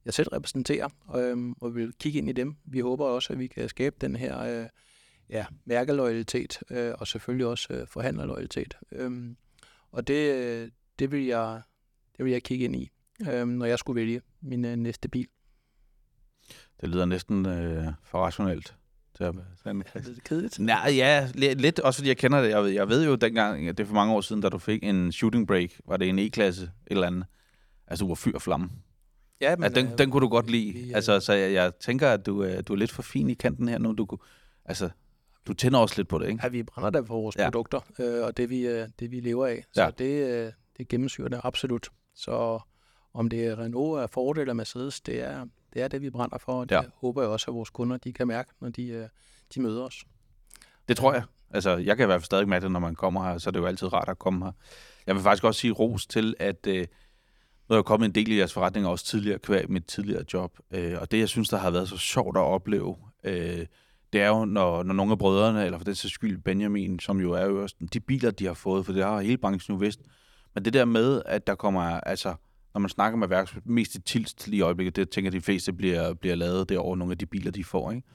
jeg 0.06 0.14
selv 0.14 0.30
repræsenterer, 0.30 0.90
øhm, 1.16 1.54
og 1.62 1.76
vil 1.76 1.94
kigge 2.00 2.20
ind 2.20 2.30
i 2.30 2.32
dem. 2.32 2.56
Vi 2.66 2.80
håber 2.80 3.06
også, 3.06 3.34
at 3.34 3.40
vi 3.40 3.48
kan 3.48 3.70
skabe 3.70 3.96
den 4.02 4.16
her 4.16 4.40
øh, 4.40 4.68
ja, 5.30 5.46
mærkeloyalitet, 5.66 6.60
øh, 6.70 6.94
og 6.98 7.08
selvfølgelig 7.08 7.46
også 7.46 7.74
øh, 7.74 7.88
forhandlerloyalitet. 7.88 8.78
Øhm, 8.92 9.38
og 9.92 10.08
det, 10.08 10.72
det, 11.00 11.12
vil 11.12 11.26
jeg, 11.26 11.62
det 12.18 12.26
vil 12.26 12.32
jeg 12.32 12.44
kigge 12.44 12.66
ind 12.66 12.76
i, 12.76 12.92
øh, 13.30 13.48
når 13.48 13.66
jeg 13.66 13.80
skulle 13.80 14.02
vælge 14.02 14.22
min 14.42 14.66
øh, 14.66 14.76
næste 14.76 15.10
bil. 15.10 15.28
Det 16.82 16.90
lyder 16.90 17.06
næsten 17.06 17.46
øh, 17.46 17.88
for 18.04 18.20
rationelt. 18.20 18.76
Det 19.18 19.28
er 19.28 19.34
sådan, 19.58 19.84
lidt 20.06 20.24
kedeligt. 20.24 20.60
Nej, 20.60 20.94
ja, 20.96 21.30
lidt, 21.36 21.80
også 21.80 21.98
fordi 21.98 22.08
jeg 22.08 22.18
kender 22.18 22.42
det. 22.42 22.50
Jeg 22.50 22.64
ved, 22.64 22.70
jeg 22.70 22.90
ved 22.90 23.06
jo 23.06 23.16
dengang, 23.16 23.68
det 23.68 23.80
er 23.80 23.86
for 23.86 23.94
mange 23.94 24.14
år 24.14 24.22
siden, 24.22 24.42
da 24.42 24.50
du 24.50 24.58
fik 24.58 24.84
en 24.84 25.12
shooting 25.12 25.48
break, 25.48 25.70
var 25.86 25.98
det 25.98 26.10
en 26.10 26.20
E-klasse, 26.20 26.64
et 26.64 26.72
eller 26.88 27.08
andet. 27.08 27.26
Altså, 27.88 28.04
du 28.04 28.08
var 28.08 28.16
fyr 28.16 28.36
og 28.36 28.42
flamme. 28.42 28.70
Ja, 29.42 29.56
men, 29.56 29.64
ja, 29.64 29.82
den, 29.82 29.92
øh, 29.92 29.98
den 29.98 30.12
kunne 30.12 30.22
du 30.22 30.30
godt 30.30 30.52
lide. 30.52 30.74
Vi, 30.74 30.90
øh, 30.90 30.96
altså, 30.96 31.20
så 31.20 31.34
jeg, 31.34 31.54
jeg 31.54 31.76
tænker, 31.80 32.10
at 32.10 32.26
du, 32.26 32.44
øh, 32.44 32.64
du 32.68 32.74
er 32.74 32.78
lidt 32.78 32.92
for 32.92 33.02
fin 33.02 33.30
i 33.30 33.34
kanten 33.34 33.68
her 33.68 33.78
nu. 33.78 33.94
Du 33.94 34.06
kunne, 34.06 34.20
altså, 34.66 34.90
du 35.48 35.54
tænder 35.54 35.80
også 35.80 35.96
lidt 35.98 36.08
på 36.08 36.20
det, 36.20 36.28
ikke? 36.28 36.40
Ja, 36.44 36.50
vi 36.50 36.64
brænder 36.64 36.90
da 36.90 37.00
for 37.00 37.22
vores 37.22 37.36
ja. 37.36 37.44
produkter, 37.44 37.80
øh, 38.00 38.24
og 38.24 38.38
det 38.38 38.50
vi, 38.50 38.68
øh, 38.68 38.88
det 39.00 39.12
vi 39.12 39.20
lever 39.20 39.48
af. 39.48 39.64
Så 39.74 39.84
ja. 39.84 39.90
det, 39.98 40.46
øh, 40.46 40.52
det 40.78 40.88
gennemsyrer 40.88 41.30
det 41.30 41.42
absolut. 41.44 41.90
Så 42.16 42.60
om 43.14 43.30
det 43.30 43.48
er 43.48 43.60
Renault, 43.60 44.04
er 44.04 44.08
Ford 44.08 44.38
eller 44.38 44.54
Mercedes, 44.54 45.02
det 45.02 45.22
er, 45.22 45.46
det 45.74 45.82
er 45.82 45.88
det, 45.88 46.02
vi 46.02 46.10
brænder 46.10 46.38
for, 46.38 46.54
og 46.54 46.70
det 46.70 46.76
ja. 46.76 46.82
håber 46.96 47.22
jeg 47.22 47.30
også, 47.30 47.52
at 47.52 47.56
vores 47.56 47.70
kunder 47.70 47.98
de 47.98 48.14
kan 48.14 48.28
mærke, 48.28 48.50
når 48.62 48.70
de, 48.70 48.88
øh, 48.88 49.08
de 49.56 49.62
møder 49.62 49.84
os. 49.84 50.06
Det 50.88 50.98
tror 50.98 51.14
jeg. 51.14 51.24
Altså, 51.54 51.78
jeg 51.78 51.98
kan 51.98 52.04
i 52.04 52.08
hvert 52.08 52.22
fald 52.22 52.26
stadig 52.26 52.48
mærke 52.48 52.64
det, 52.64 52.72
når 52.72 52.80
man 52.80 52.96
kommer 52.96 53.24
her, 53.24 53.38
så 53.38 53.50
er 53.50 53.52
det 53.52 53.60
jo 53.60 53.66
altid 53.66 53.94
rart 53.94 54.10
at 54.10 54.20
komme 54.20 54.46
her. 54.46 54.52
Jeg 55.08 55.16
vil 55.16 55.24
faktisk 55.24 55.44
også 55.44 55.60
sige 55.60 55.72
ros 55.72 56.08
til, 56.08 56.36
at 56.40 56.68
øh, 56.68 56.88
nu 57.70 57.74
er 57.74 57.78
jeg 57.78 57.86
kommet 57.86 58.06
en 58.06 58.16
del 58.16 58.32
i 58.32 58.38
jeres 58.38 58.54
forretning, 58.54 58.88
også 58.88 59.06
tidligere 59.06 59.40
kvæg 59.40 59.72
mit 59.72 59.86
tidligere 59.86 60.24
job, 60.34 60.60
øh, 60.72 60.98
og 61.02 61.12
det, 61.12 61.20
jeg 61.20 61.30
synes, 61.30 61.50
der 61.50 61.58
har 61.58 61.72
været 61.72 61.90
så 61.90 61.98
sjovt 61.98 62.38
at 62.38 62.42
opleve, 62.42 62.98
øh, 63.24 63.66
det 64.14 64.22
er 64.22 64.28
jo, 64.28 64.46
når, 64.46 64.84
når 64.84 64.94
nogle 64.94 65.12
af 65.12 65.18
brødrene, 65.18 65.66
eller 65.66 65.78
for 65.78 65.86
det 65.86 65.98
sags 65.98 66.14
skyld 66.14 66.38
Benjamin, 66.38 67.00
som 67.00 67.20
jo 67.20 67.32
er 67.32 67.46
jo 67.46 67.68
de 67.94 68.00
biler, 68.00 68.32
de 68.32 68.46
har 68.46 68.54
fået, 68.54 68.86
for 68.86 68.94
det 68.94 69.04
har 69.04 69.22
hele 69.22 69.38
branchen 69.38 69.76
jo 69.76 69.80
vidst, 69.80 70.00
men 70.54 70.66
det 70.66 70.74
der 70.74 70.86
med, 70.86 71.22
at 71.26 71.48
der 71.48 71.56
kommer, 71.56 71.82
altså, 71.82 72.36
når 72.74 72.80
man 72.80 72.90
snakker 72.90 73.18
med 73.18 73.28
værks, 73.28 73.56
mest 73.66 73.96
i 73.96 74.02
Tilst 74.02 74.48
lige 74.48 74.58
i 74.58 74.62
øjeblikket, 74.62 74.96
det 74.96 75.10
tænker 75.10 75.32
de 75.32 75.42
fleste 75.42 75.74
bliver, 75.74 76.14
bliver 76.14 76.36
lavet 76.36 76.70
derovre, 76.70 76.98
nogle 76.98 77.12
af 77.12 77.18
de 77.18 77.26
biler, 77.26 77.52
de 77.52 77.64
får, 77.64 77.92
ikke? 77.92 78.08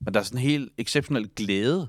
Men 0.00 0.14
der 0.14 0.20
er 0.20 0.24
sådan 0.24 0.38
en 0.38 0.42
helt 0.42 0.72
exceptionel 0.78 1.28
glæde 1.36 1.88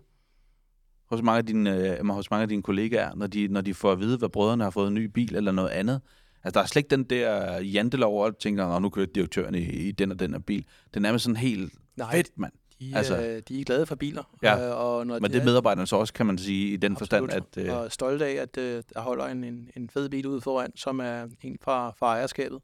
hos 1.10 1.22
mange 1.22 1.38
af 1.38 1.46
dine, 1.46 1.98
øh, 2.00 2.08
hos 2.08 2.32
mange 2.32 2.42
af 2.42 2.50
dine 2.50 2.64
kollegaer, 2.64 3.16
når 3.16 3.28
de, 3.28 3.48
når 3.48 3.62
de 3.62 3.74
får 3.74 3.92
at 3.92 4.00
vide, 4.00 4.18
hvad 4.18 4.30
brødrene 4.30 4.64
har 4.64 4.72
fået 4.72 4.88
en 4.88 4.94
ny 4.94 5.06
bil 5.06 5.36
eller 5.36 5.52
noget 5.52 5.70
andet. 5.70 6.02
Altså, 6.44 6.60
der 6.60 6.64
er 6.64 6.68
slet 6.68 6.80
ikke 6.80 6.96
den 6.96 7.04
der 7.04 7.60
jantelov, 7.60 8.24
og 8.24 8.40
tænker, 8.40 8.80
nu 8.80 8.90
kører 8.90 9.06
direktøren 9.06 9.56
i, 9.56 9.60
i 9.60 9.92
den 9.92 10.12
og 10.12 10.20
den 10.20 10.32
her 10.32 10.40
bil. 10.40 10.66
Det 10.88 10.96
er 10.96 11.00
nærmest 11.00 11.24
sådan 11.24 11.36
helt 11.36 11.74
Nej. 11.96 12.16
fedt, 12.16 12.30
mand. 12.38 12.54
De, 12.92 12.98
altså, 12.98 13.18
øh, 13.18 13.42
de 13.48 13.60
er 13.60 13.64
glade 13.64 13.86
for 13.86 13.96
biler. 13.96 14.24
Ja, 14.44 14.68
øh, 14.68 14.78
og 14.78 15.08
når 15.08 15.20
men 15.20 15.32
det 15.32 15.42
er 15.42 15.46
medarbejderne 15.46 15.88
så 15.88 15.96
også, 15.96 16.14
kan 16.14 16.26
man 16.26 16.38
sige, 16.38 16.74
i 16.74 16.78
den 16.78 16.92
absolut, 16.92 17.32
forstand. 17.32 17.48
At, 17.58 17.66
øh, 17.66 17.78
og 17.78 17.92
stolte 17.92 18.26
af, 18.26 18.34
at 18.34 18.58
øh, 18.58 18.84
der 18.94 19.02
holder 19.02 19.26
en, 19.26 19.44
en, 19.44 19.70
en 19.76 19.90
fed 19.90 20.10
bil 20.10 20.28
ude 20.28 20.42
foran, 20.42 20.72
som 20.76 21.00
er 21.00 21.28
en 21.42 21.58
fra, 21.62 21.92
fra 21.92 22.08
ejerskabet. 22.08 22.60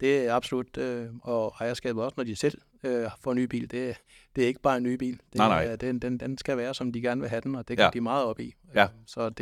Det 0.00 0.26
er 0.26 0.34
absolut, 0.34 0.76
øh, 0.76 1.06
og 1.22 1.54
ejerskabet 1.60 2.02
også, 2.02 2.14
når 2.16 2.24
de 2.24 2.36
selv 2.36 2.58
øh, 2.84 3.06
får 3.20 3.32
en 3.32 3.36
ny 3.36 3.44
bil. 3.44 3.70
Det, 3.70 3.96
det 4.36 4.44
er 4.44 4.48
ikke 4.48 4.60
bare 4.60 4.76
en 4.76 4.82
ny 4.82 4.94
bil. 4.94 5.12
Det, 5.12 5.34
nej, 5.34 5.48
nej. 5.48 5.64
Er, 5.64 5.76
den, 5.76 5.98
den, 5.98 6.20
den 6.20 6.38
skal 6.38 6.56
være, 6.56 6.74
som 6.74 6.92
de 6.92 7.00
gerne 7.00 7.20
vil 7.20 7.30
have 7.30 7.40
den, 7.40 7.54
og 7.54 7.68
det 7.68 7.76
går 7.76 7.84
ja. 7.84 7.90
de 7.90 8.00
meget 8.00 8.24
op 8.24 8.40
i. 8.40 8.54
Ja. 8.74 8.86
Så 9.06 9.28
det, 9.28 9.38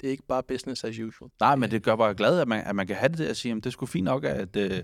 det 0.00 0.06
er 0.06 0.10
ikke 0.10 0.26
bare 0.28 0.42
business 0.42 0.84
as 0.84 0.98
usual. 0.98 1.30
Nej, 1.40 1.56
men 1.56 1.70
det 1.70 1.82
gør 1.82 1.96
bare 1.96 2.14
glad, 2.14 2.40
at 2.40 2.48
man, 2.48 2.64
at 2.66 2.76
man 2.76 2.86
kan 2.86 2.96
have 2.96 3.08
det 3.08 3.18
der 3.18 3.30
og 3.30 3.36
sige, 3.36 3.54
at 3.56 3.64
det 3.64 3.72
sgu 3.72 3.86
fint 3.86 4.04
nok, 4.04 4.24
at... 4.24 4.56
Øh, 4.56 4.82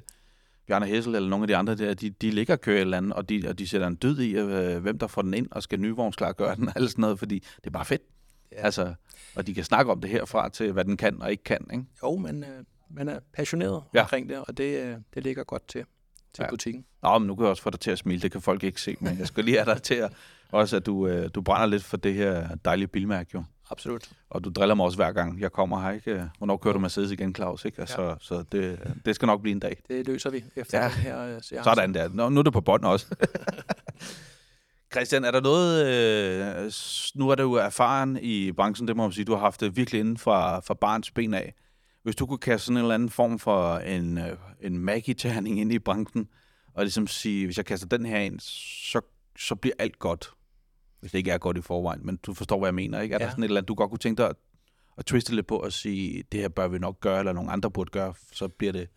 Bjarne 0.66 0.86
Hessel 0.86 1.14
eller 1.14 1.28
nogle 1.28 1.42
af 1.42 1.48
de 1.48 1.56
andre 1.56 1.74
der, 1.74 1.94
de, 1.94 2.10
de 2.10 2.30
ligger 2.30 2.54
og 2.54 2.60
kører 2.60 2.76
et 2.76 2.80
eller 2.80 2.96
andet, 2.96 3.12
og 3.12 3.28
de, 3.28 3.42
og 3.48 3.58
de 3.58 3.68
sætter 3.68 3.86
en 3.86 3.94
død 3.94 4.18
i, 4.18 4.36
øh, 4.36 4.78
hvem 4.78 4.98
der 4.98 5.06
får 5.06 5.22
den 5.22 5.34
ind, 5.34 5.48
og 5.50 5.62
skal 5.62 5.80
nyvognsklar 5.80 6.32
gøre 6.32 6.56
den, 6.56 6.68
eller 6.76 6.88
sådan 6.88 7.02
noget, 7.02 7.18
fordi 7.18 7.38
det 7.38 7.66
er 7.66 7.70
bare 7.70 7.84
fedt. 7.84 8.02
Ja. 8.52 8.56
Altså, 8.56 8.94
og 9.36 9.46
de 9.46 9.54
kan 9.54 9.64
snakke 9.64 9.92
om 9.92 10.00
det 10.00 10.10
herfra 10.10 10.48
til, 10.48 10.72
hvad 10.72 10.84
den 10.84 10.96
kan 10.96 11.22
og 11.22 11.30
ikke 11.30 11.44
kan, 11.44 11.66
ikke? 11.72 11.84
Jo, 12.02 12.16
men 12.16 12.44
øh, 12.44 12.64
man 12.90 13.08
er 13.08 13.20
passioneret 13.32 13.82
ja. 13.94 14.00
omkring 14.00 14.28
det, 14.28 14.38
og 14.38 14.56
det, 14.56 14.80
øh, 14.80 14.96
det 15.14 15.22
ligger 15.22 15.44
godt 15.44 15.68
til, 15.68 15.84
til 16.34 16.42
ja. 16.42 16.50
butikken. 16.50 16.84
Nå, 17.02 17.18
men 17.18 17.26
nu 17.26 17.34
kan 17.34 17.42
jeg 17.42 17.50
også 17.50 17.62
få 17.62 17.70
dig 17.70 17.80
til 17.80 17.90
at 17.90 17.98
smile, 17.98 18.20
det 18.20 18.32
kan 18.32 18.40
folk 18.40 18.64
ikke 18.64 18.80
se, 18.80 18.96
men 19.00 19.18
jeg 19.18 19.26
skal 19.26 19.44
lige 19.44 19.56
have 19.56 19.74
dig 19.74 19.82
til 19.82 19.94
at, 19.94 20.12
også, 20.52 20.76
at 20.76 20.86
du, 20.86 21.06
øh, 21.06 21.30
du 21.34 21.42
brænder 21.42 21.66
lidt 21.66 21.84
for 21.84 21.96
det 21.96 22.14
her 22.14 22.54
dejlige 22.64 22.88
bilmærke, 22.88 23.30
jo. 23.34 23.44
Absolut. 23.70 24.10
Og 24.30 24.44
du 24.44 24.50
driller 24.50 24.74
mig 24.74 24.84
også 24.84 24.96
hver 24.96 25.12
gang, 25.12 25.40
jeg 25.40 25.52
kommer 25.52 25.82
her, 25.82 25.90
ikke? 25.90 26.30
Hvornår 26.38 26.56
kører 26.56 26.72
du 26.74 26.80
Mercedes 26.80 27.10
igen, 27.10 27.34
Claus, 27.34 27.64
ikke? 27.64 27.80
Altså, 27.80 28.02
ja. 28.02 28.14
Så 28.20 28.44
det, 28.52 28.78
det 29.04 29.14
skal 29.14 29.26
nok 29.26 29.42
blive 29.42 29.52
en 29.52 29.60
dag. 29.60 29.76
Det 29.88 30.06
løser 30.06 30.30
vi 30.30 30.44
efter 30.56 30.78
ja. 30.78 30.84
den 30.84 30.92
her 30.92 31.20
øh, 31.20 31.42
seance. 31.42 31.64
Sådan 31.64 31.94
der. 31.94 32.08
Nå, 32.08 32.28
nu 32.28 32.38
er 32.38 32.42
det 32.42 32.52
på 32.52 32.60
bånd 32.60 32.84
også. 32.84 33.06
Christian, 34.92 35.24
er 35.24 35.30
der 35.30 35.40
noget... 35.40 35.86
Øh, 35.86 36.72
nu 37.14 37.28
er 37.28 37.34
du 37.34 37.42
jo 37.42 37.52
erfaren 37.52 38.18
i 38.22 38.52
branchen, 38.52 38.88
det 38.88 38.96
må 38.96 39.02
man 39.02 39.12
sige. 39.12 39.24
Du 39.24 39.32
har 39.32 39.40
haft 39.40 39.60
det 39.60 39.76
virkelig 39.76 40.00
inden 40.00 40.18
fra, 40.18 40.60
fra 40.60 40.74
barns 40.74 41.10
ben 41.10 41.34
af. 41.34 41.54
Hvis 42.02 42.16
du 42.16 42.26
kunne 42.26 42.38
kaste 42.38 42.66
sådan 42.66 42.76
en 42.76 42.82
eller 42.82 42.94
anden 42.94 43.10
form 43.10 43.38
for 43.38 43.76
en, 43.76 44.18
øh, 44.18 44.36
en 44.60 44.78
magi-terning 44.78 45.60
ind 45.60 45.72
i 45.72 45.78
branchen, 45.78 46.28
og 46.74 46.84
ligesom 46.84 47.06
sige, 47.06 47.44
hvis 47.44 47.56
jeg 47.56 47.66
kaster 47.66 47.86
den 47.86 48.06
her 48.06 48.18
ind, 48.18 48.40
så, 48.40 49.00
så 49.38 49.54
bliver 49.54 49.74
alt 49.78 49.98
godt 49.98 50.30
hvis 51.02 51.12
det 51.12 51.18
ikke 51.18 51.30
er 51.30 51.38
godt 51.38 51.56
i 51.56 51.60
forvejen, 51.60 52.00
men 52.06 52.16
du 52.16 52.34
forstår, 52.34 52.58
hvad 52.58 52.66
jeg 52.66 52.74
mener, 52.74 53.00
ikke? 53.00 53.14
Er 53.14 53.18
ja. 53.20 53.24
der 53.24 53.30
sådan 53.30 53.44
et 53.44 53.48
eller 53.48 53.60
andet, 53.60 53.68
du 53.68 53.74
godt 53.74 53.90
kunne 53.90 53.98
tænke 53.98 54.22
dig 54.22 54.30
at, 54.30 54.36
at 54.98 55.06
twiste 55.06 55.34
lidt 55.34 55.46
på 55.46 55.56
og 55.56 55.72
sige, 55.72 56.24
det 56.32 56.40
her 56.40 56.48
bør 56.48 56.68
vi 56.68 56.78
nok 56.78 57.00
gøre, 57.00 57.18
eller 57.18 57.32
nogen 57.32 57.50
andre 57.50 57.70
burde 57.70 57.90
gøre, 57.90 58.14
så 58.32 58.48
bliver 58.48 58.72
det... 58.72 58.88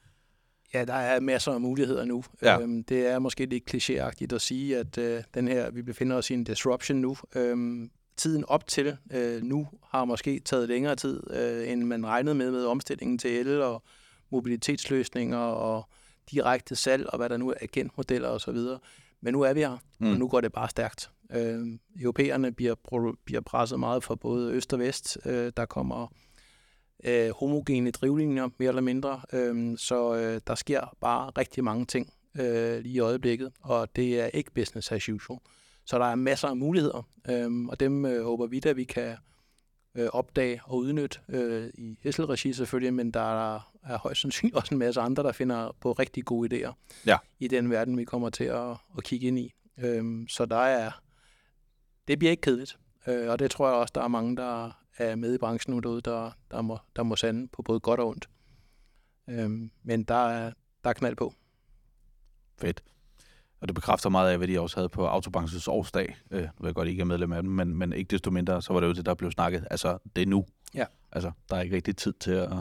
Ja, 0.73 0.85
der 0.85 0.93
er 0.93 1.19
masser 1.19 1.51
af 1.51 1.61
muligheder 1.61 2.05
nu. 2.05 2.23
Ja. 2.41 2.59
Øhm, 2.59 2.83
det 2.83 3.07
er 3.07 3.19
måske 3.19 3.45
lidt 3.45 3.73
klichéagtigt 3.73 4.35
at 4.35 4.41
sige, 4.41 4.77
at 4.77 4.97
øh, 4.97 5.23
den 5.33 5.47
her, 5.47 5.71
vi 5.71 5.81
befinder 5.81 6.15
os 6.15 6.29
i 6.29 6.33
en 6.33 6.43
disruption 6.43 6.97
nu. 6.97 7.17
Øhm, 7.35 7.91
tiden 8.17 8.45
op 8.47 8.67
til 8.67 8.97
øh, 9.11 9.43
nu 9.43 9.67
har 9.83 10.05
måske 10.05 10.39
taget 10.39 10.67
længere 10.67 10.95
tid, 10.95 11.23
øh, 11.31 11.71
end 11.71 11.83
man 11.83 12.05
regnede 12.05 12.35
med 12.35 12.51
med 12.51 12.65
omstillingen 12.65 13.17
til 13.17 13.31
el 13.31 13.61
og 13.61 13.83
mobilitetsløsninger 14.31 15.37
og 15.37 15.89
direkte 16.31 16.75
salg 16.75 17.07
og 17.07 17.17
hvad 17.17 17.29
der 17.29 17.37
nu 17.37 17.49
er 17.49 17.53
agentmodeller 17.61 18.29
osv. 18.29 18.57
Men 19.21 19.33
nu 19.33 19.41
er 19.41 19.53
vi 19.53 19.59
her, 19.59 19.77
mm. 19.99 20.11
og 20.11 20.17
nu 20.17 20.27
går 20.27 20.41
det 20.41 20.53
bare 20.53 20.69
stærkt. 20.69 21.09
Øh, 21.31 21.79
europæerne 22.01 22.51
bliver, 22.51 22.75
bliver 23.25 23.41
presset 23.41 23.79
meget 23.79 24.03
fra 24.03 24.15
både 24.15 24.53
øst 24.53 24.73
og 24.73 24.79
vest. 24.79 25.17
Øh, 25.25 25.51
der 25.57 25.65
kommer 25.65 26.07
øh, 27.03 27.29
homogene 27.29 27.91
drivlinjer, 27.91 28.49
mere 28.59 28.69
eller 28.69 28.81
mindre. 28.81 29.21
Øh, 29.33 29.77
så 29.77 30.15
øh, 30.15 30.41
der 30.47 30.55
sker 30.55 30.95
bare 31.01 31.31
rigtig 31.37 31.63
mange 31.63 31.85
ting 31.85 32.13
øh, 32.37 32.79
lige 32.79 32.95
i 32.95 32.99
øjeblikket, 32.99 33.51
og 33.61 33.95
det 33.95 34.21
er 34.21 34.25
ikke 34.25 34.51
business 34.51 34.91
as 34.91 35.09
usual. 35.09 35.39
Så 35.85 35.99
der 35.99 36.05
er 36.05 36.15
masser 36.15 36.47
af 36.47 36.57
muligheder, 36.57 37.07
øh, 37.29 37.65
og 37.65 37.79
dem 37.79 38.05
øh, 38.05 38.23
håber 38.23 38.47
vi, 38.47 38.61
at 38.65 38.77
vi 38.77 38.83
kan 38.83 39.15
øh, 39.95 40.07
opdage 40.13 40.61
og 40.65 40.77
udnytte 40.77 41.19
øh, 41.29 41.69
i 41.77 41.97
Hessel-regi 42.03 42.53
selvfølgelig, 42.53 42.93
men 42.93 43.11
der 43.11 43.53
er 43.55 43.75
er 43.85 43.97
højst 43.97 44.21
sandsynligt 44.21 44.55
også 44.59 44.75
en 44.75 44.79
masse 44.79 45.01
andre, 45.01 45.23
der 45.23 45.31
finder 45.31 45.75
på 45.81 45.91
rigtig 45.91 46.25
gode 46.25 46.55
idéer 46.67 46.73
Ja. 47.05 47.17
i 47.39 47.47
den 47.47 47.69
verden, 47.69 47.97
vi 47.97 48.03
kommer 48.03 48.29
til 48.29 48.43
at, 48.43 48.69
at 48.97 49.03
kigge 49.03 49.27
ind 49.27 49.39
i. 49.39 49.53
Øhm, 49.79 50.27
så 50.27 50.45
der 50.45 50.55
er, 50.55 51.01
det 52.07 52.19
bliver 52.19 52.31
ikke 52.31 52.41
kedeligt. 52.41 52.79
Øh, 53.07 53.29
og 53.29 53.39
det 53.39 53.51
tror 53.51 53.67
jeg 53.67 53.75
også, 53.75 53.91
der 53.95 54.01
er 54.01 54.07
mange, 54.07 54.37
der 54.37 54.81
er 54.97 55.15
med 55.15 55.35
i 55.35 55.37
branchen 55.37 55.73
nu 55.73 55.79
derude, 55.79 56.01
der, 56.01 56.31
der, 56.51 56.61
må, 56.61 56.77
der 56.95 57.03
må 57.03 57.15
sande 57.15 57.47
på 57.47 57.61
både 57.61 57.79
godt 57.79 57.99
og 57.99 58.07
ondt. 58.07 58.29
Øhm, 59.29 59.71
men 59.83 60.03
der 60.03 60.27
er, 60.27 60.51
der 60.83 60.89
er 60.89 60.93
knald 60.93 61.15
på. 61.15 61.33
Fedt. 62.57 62.83
Og 63.59 63.67
det 63.67 63.75
bekræfter 63.75 64.09
meget 64.09 64.31
af, 64.31 64.37
hvad 64.37 64.47
de 64.47 64.59
også 64.59 64.77
havde 64.77 64.89
på 64.89 65.05
Autobranchens 65.05 65.67
årsdag. 65.67 66.17
Øh, 66.31 66.41
nu 66.41 66.49
ved 66.59 66.67
jeg 66.67 66.75
godt, 66.75 66.87
I 66.87 66.91
ikke 66.91 67.01
er 67.01 67.05
medlem 67.05 67.31
af 67.31 67.43
dem, 67.43 67.51
men, 67.51 67.75
men 67.75 67.93
ikke 67.93 68.09
desto 68.09 68.31
mindre, 68.31 68.61
så 68.61 68.73
var 68.73 68.79
det 68.79 68.87
jo 68.87 68.93
det, 68.93 69.05
der 69.05 69.13
blev 69.13 69.31
snakket. 69.31 69.67
Altså, 69.71 69.97
det 70.15 70.21
er 70.21 70.25
nu. 70.25 70.45
Ja. 70.73 70.85
Altså, 71.11 71.31
der 71.49 71.55
er 71.55 71.61
ikke 71.61 71.75
rigtig 71.75 71.97
tid 71.97 72.13
til 72.13 72.31
at, 72.31 72.51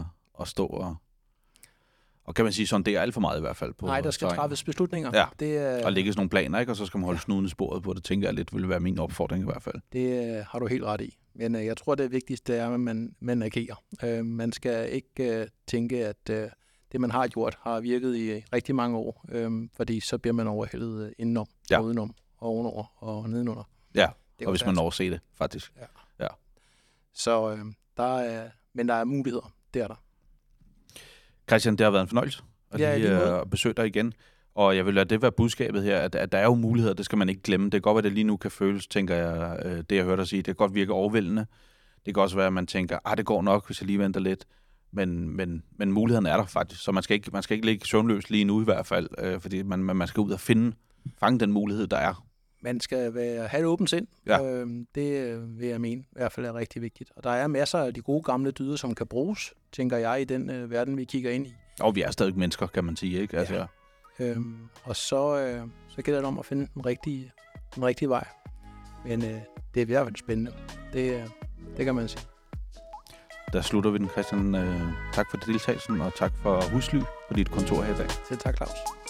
at 0.41 0.49
stå 0.49 0.67
og... 0.67 0.97
Og 2.25 2.35
kan 2.35 2.45
man 2.45 2.53
sige 2.53 2.67
sådan, 2.67 2.83
det 2.85 2.97
er 2.97 3.01
alt 3.01 3.15
for 3.15 3.21
meget 3.21 3.39
i 3.39 3.41
hvert 3.41 3.57
fald. 3.57 3.73
På 3.75 3.87
Nej, 3.87 4.01
der 4.01 4.11
skal 4.11 4.29
træffes 4.29 4.65
beslutninger. 4.65 5.11
Ja. 5.15 5.25
Det, 5.41 5.59
er, 5.59 5.85
Og 5.87 5.93
lægge 5.93 6.13
sådan 6.13 6.19
nogle 6.21 6.31
planer, 6.31 6.59
ikke? 6.61 6.73
Og 6.73 6.77
så 6.77 6.87
skal 6.87 6.99
man 6.99 7.05
holde 7.05 7.21
snuden 7.21 7.47
i 7.47 7.49
sporet 7.49 7.83
på 7.83 7.93
det, 7.93 8.05
tænker 8.05 8.29
jeg 8.29 8.35
lidt, 8.35 8.55
ville 8.55 8.69
være 8.69 8.81
min 8.81 8.99
opfordring 8.99 9.43
i 9.43 9.45
hvert 9.45 9.63
fald. 9.63 9.75
Det 9.93 10.37
øh, 10.39 10.45
har 10.51 10.59
du 10.59 10.67
helt 10.67 10.85
ret 10.85 11.01
i. 11.01 11.19
Men 11.35 11.55
øh, 11.55 11.65
jeg 11.67 11.77
tror, 11.77 11.95
det 11.95 12.13
vigtigste 12.13 12.55
er, 12.55 12.71
at 12.71 12.81
man, 12.81 13.15
man 13.21 13.43
agerer. 13.43 13.83
Øh, 14.05 14.25
man 14.25 14.53
skal 14.53 14.93
ikke 14.93 15.41
øh, 15.41 15.47
tænke, 15.67 16.07
at 16.07 16.31
øh, 16.31 16.49
det, 16.93 17.01
man 17.01 17.11
har 17.11 17.27
gjort, 17.27 17.59
har 17.61 17.81
virket 17.81 18.17
i 18.17 18.33
rigtig 18.53 18.75
mange 18.75 18.97
år. 18.97 19.25
Øh, 19.33 19.69
fordi 19.77 20.01
så 20.01 20.19
bliver 20.19 20.35
man 20.35 20.47
overhældet 20.47 21.07
øh, 21.07 21.13
indenom, 21.19 21.47
Ja. 21.71 21.79
og 21.79 21.85
udenom, 21.85 22.15
og 22.39 22.49
ovenover 22.49 22.85
og 22.97 23.31
nedenunder. 23.31 23.69
Ja, 23.95 24.09
Det 24.39 24.47
og 24.47 24.53
hvis 24.53 24.67
man 24.67 24.93
se 24.93 25.11
det, 25.11 25.21
faktisk. 25.35 25.73
Så 27.15 27.51
øh, 27.51 27.59
der 27.97 28.19
er, 28.19 28.51
men 28.73 28.89
der 28.89 28.95
er 28.95 29.05
muligheder. 29.05 29.53
Det 29.75 29.83
er 29.83 29.89
der. 29.89 30.04
Christian, 31.49 31.77
det 31.77 31.85
har 31.85 31.91
været 31.91 32.03
en 32.03 32.09
fornøjelse 32.09 32.43
at 32.71 32.81
Ja, 32.81 32.99
lige, 32.99 33.39
øh, 33.39 33.47
besøge 33.47 33.75
dig 33.75 33.87
igen. 33.87 34.13
Og 34.55 34.77
jeg 34.77 34.87
vil 34.87 34.95
lade 34.95 35.09
det 35.09 35.23
være 35.23 35.33
budskabet 35.33 35.83
her, 35.83 35.99
at, 35.99 36.15
at 36.15 36.33
der 36.33 36.39
er 36.39 36.45
jo 36.45 36.55
muligheder, 36.55 36.95
det 36.95 37.05
skal 37.05 37.19
man 37.19 37.29
ikke 37.29 37.43
glemme. 37.43 37.65
Det 37.65 37.73
kan 37.73 37.81
godt 37.81 37.95
være, 37.95 37.99
at 37.99 38.05
det 38.05 38.13
lige 38.13 38.25
nu 38.25 38.37
kan 38.37 38.51
føles, 38.51 38.87
tænker 38.87 39.15
jeg, 39.15 39.59
øh, 39.65 39.85
det 39.91 39.97
jeg 39.97 40.05
hørte 40.05 40.21
dig 40.21 40.29
sige. 40.29 40.39
Det 40.39 40.45
kan 40.45 40.55
godt 40.55 40.75
virke 40.75 40.93
overvældende. 40.93 41.47
Det 42.07 42.15
kan 42.15 42.23
også 42.23 42.37
være, 42.37 42.47
at 42.47 42.53
man 42.53 42.67
tænker, 42.67 42.99
ah, 43.05 43.17
det 43.17 43.27
går 43.27 43.43
nok, 43.43 43.67
hvis 43.67 43.81
jeg 43.81 43.87
lige 43.87 43.99
venter 43.99 44.21
lidt. 44.21 44.45
Men, 44.93 45.37
men, 45.37 45.63
men 45.79 45.93
muligheden 45.93 46.27
er 46.27 46.37
der 46.37 46.47
faktisk, 46.47 46.83
så 46.83 46.93
man 46.93 47.03
skal 47.03 47.15
ikke, 47.15 47.31
man 47.33 47.43
skal 47.43 47.55
ikke 47.55 47.67
ligge 47.67 47.87
søvnløs 47.87 48.31
lige 48.31 48.45
nu 48.45 48.61
i 48.61 48.65
hvert 48.65 48.87
fald, 48.87 49.09
øh, 49.19 49.41
fordi 49.41 49.63
man 49.63 49.79
man 49.81 50.09
skal 50.09 50.21
ud 50.21 50.31
og 50.31 50.41
finde, 50.41 50.77
fange 51.21 51.41
den 51.41 51.53
mulighed, 51.53 51.87
der 51.87 51.97
er. 51.97 52.27
Man 52.65 52.81
skal 52.81 53.15
være, 53.15 53.47
have 53.47 53.61
et 53.61 53.67
åbent 53.67 53.91
sind. 53.91 54.07
Ja. 54.27 54.43
Øh, 54.45 54.67
det 54.95 55.39
vil 55.61 55.69
jeg 55.69 55.81
mene 55.81 56.01
i 56.01 56.07
hvert 56.13 56.33
fald 56.33 56.47
er 56.47 56.55
rigtig 56.55 56.83
vigtigt. 56.83 57.13
Og 57.17 57.25
der 57.25 57.31
er 57.31 57.47
masser 57.47 57.79
af 57.79 57.95
de 57.95 58.01
gode 58.01 58.23
gamle 58.23 58.51
dyder, 58.51 58.77
som 58.77 58.95
kan 58.95 59.07
bruges, 59.07 59.55
tænker 59.73 59.97
jeg, 59.97 60.21
i 60.21 60.25
den 60.25 60.51
øh, 60.51 60.71
verden, 60.71 60.97
vi 60.97 61.05
kigger 61.05 61.31
ind 61.31 61.47
i. 61.47 61.55
Og 61.81 61.95
vi 61.95 62.03
er 62.03 62.11
stadig 62.11 62.39
mennesker, 62.39 62.67
kan 62.67 62.85
man 62.85 62.97
sige, 62.97 63.21
ikke? 63.21 63.39
Altså, 63.39 63.55
Ja. 63.55 64.25
Øhm, 64.25 64.57
og 64.85 64.97
så, 64.97 65.39
øh, 65.41 65.63
så 65.89 66.03
gælder 66.03 66.21
det 66.21 66.29
om 66.29 66.39
at 66.39 66.47
finde 66.47 66.69
den 66.75 66.87
rigtige, 66.87 67.33
den 67.75 67.85
rigtige 67.85 68.09
vej. 68.09 68.27
Men 69.07 69.25
øh, 69.25 69.31
det 69.75 69.81
er 69.81 69.81
i 69.81 69.85
hvert 69.85 70.07
fald 70.07 70.17
spændende. 70.17 70.53
Det, 70.93 71.15
øh, 71.15 71.27
det 71.77 71.85
kan 71.85 71.95
man 71.95 72.09
sige. 72.09 72.27
Der 73.53 73.63
slutter 73.63 73.91
vi 73.91 73.99
den, 73.99 74.09
Christian. 74.09 74.55
Øh, 74.55 74.81
tak 75.13 75.27
for 75.31 75.37
deltagelsen, 75.37 76.01
og 76.01 76.15
tak 76.15 76.33
for 76.43 76.61
husly 76.73 77.01
på 77.29 77.35
dit 77.35 77.51
kontor 77.51 77.83
her 77.83 77.95
i 77.95 77.97
dag. 77.99 78.11
Så 78.11 78.37
tak, 78.37 78.57
Claus. 78.57 79.04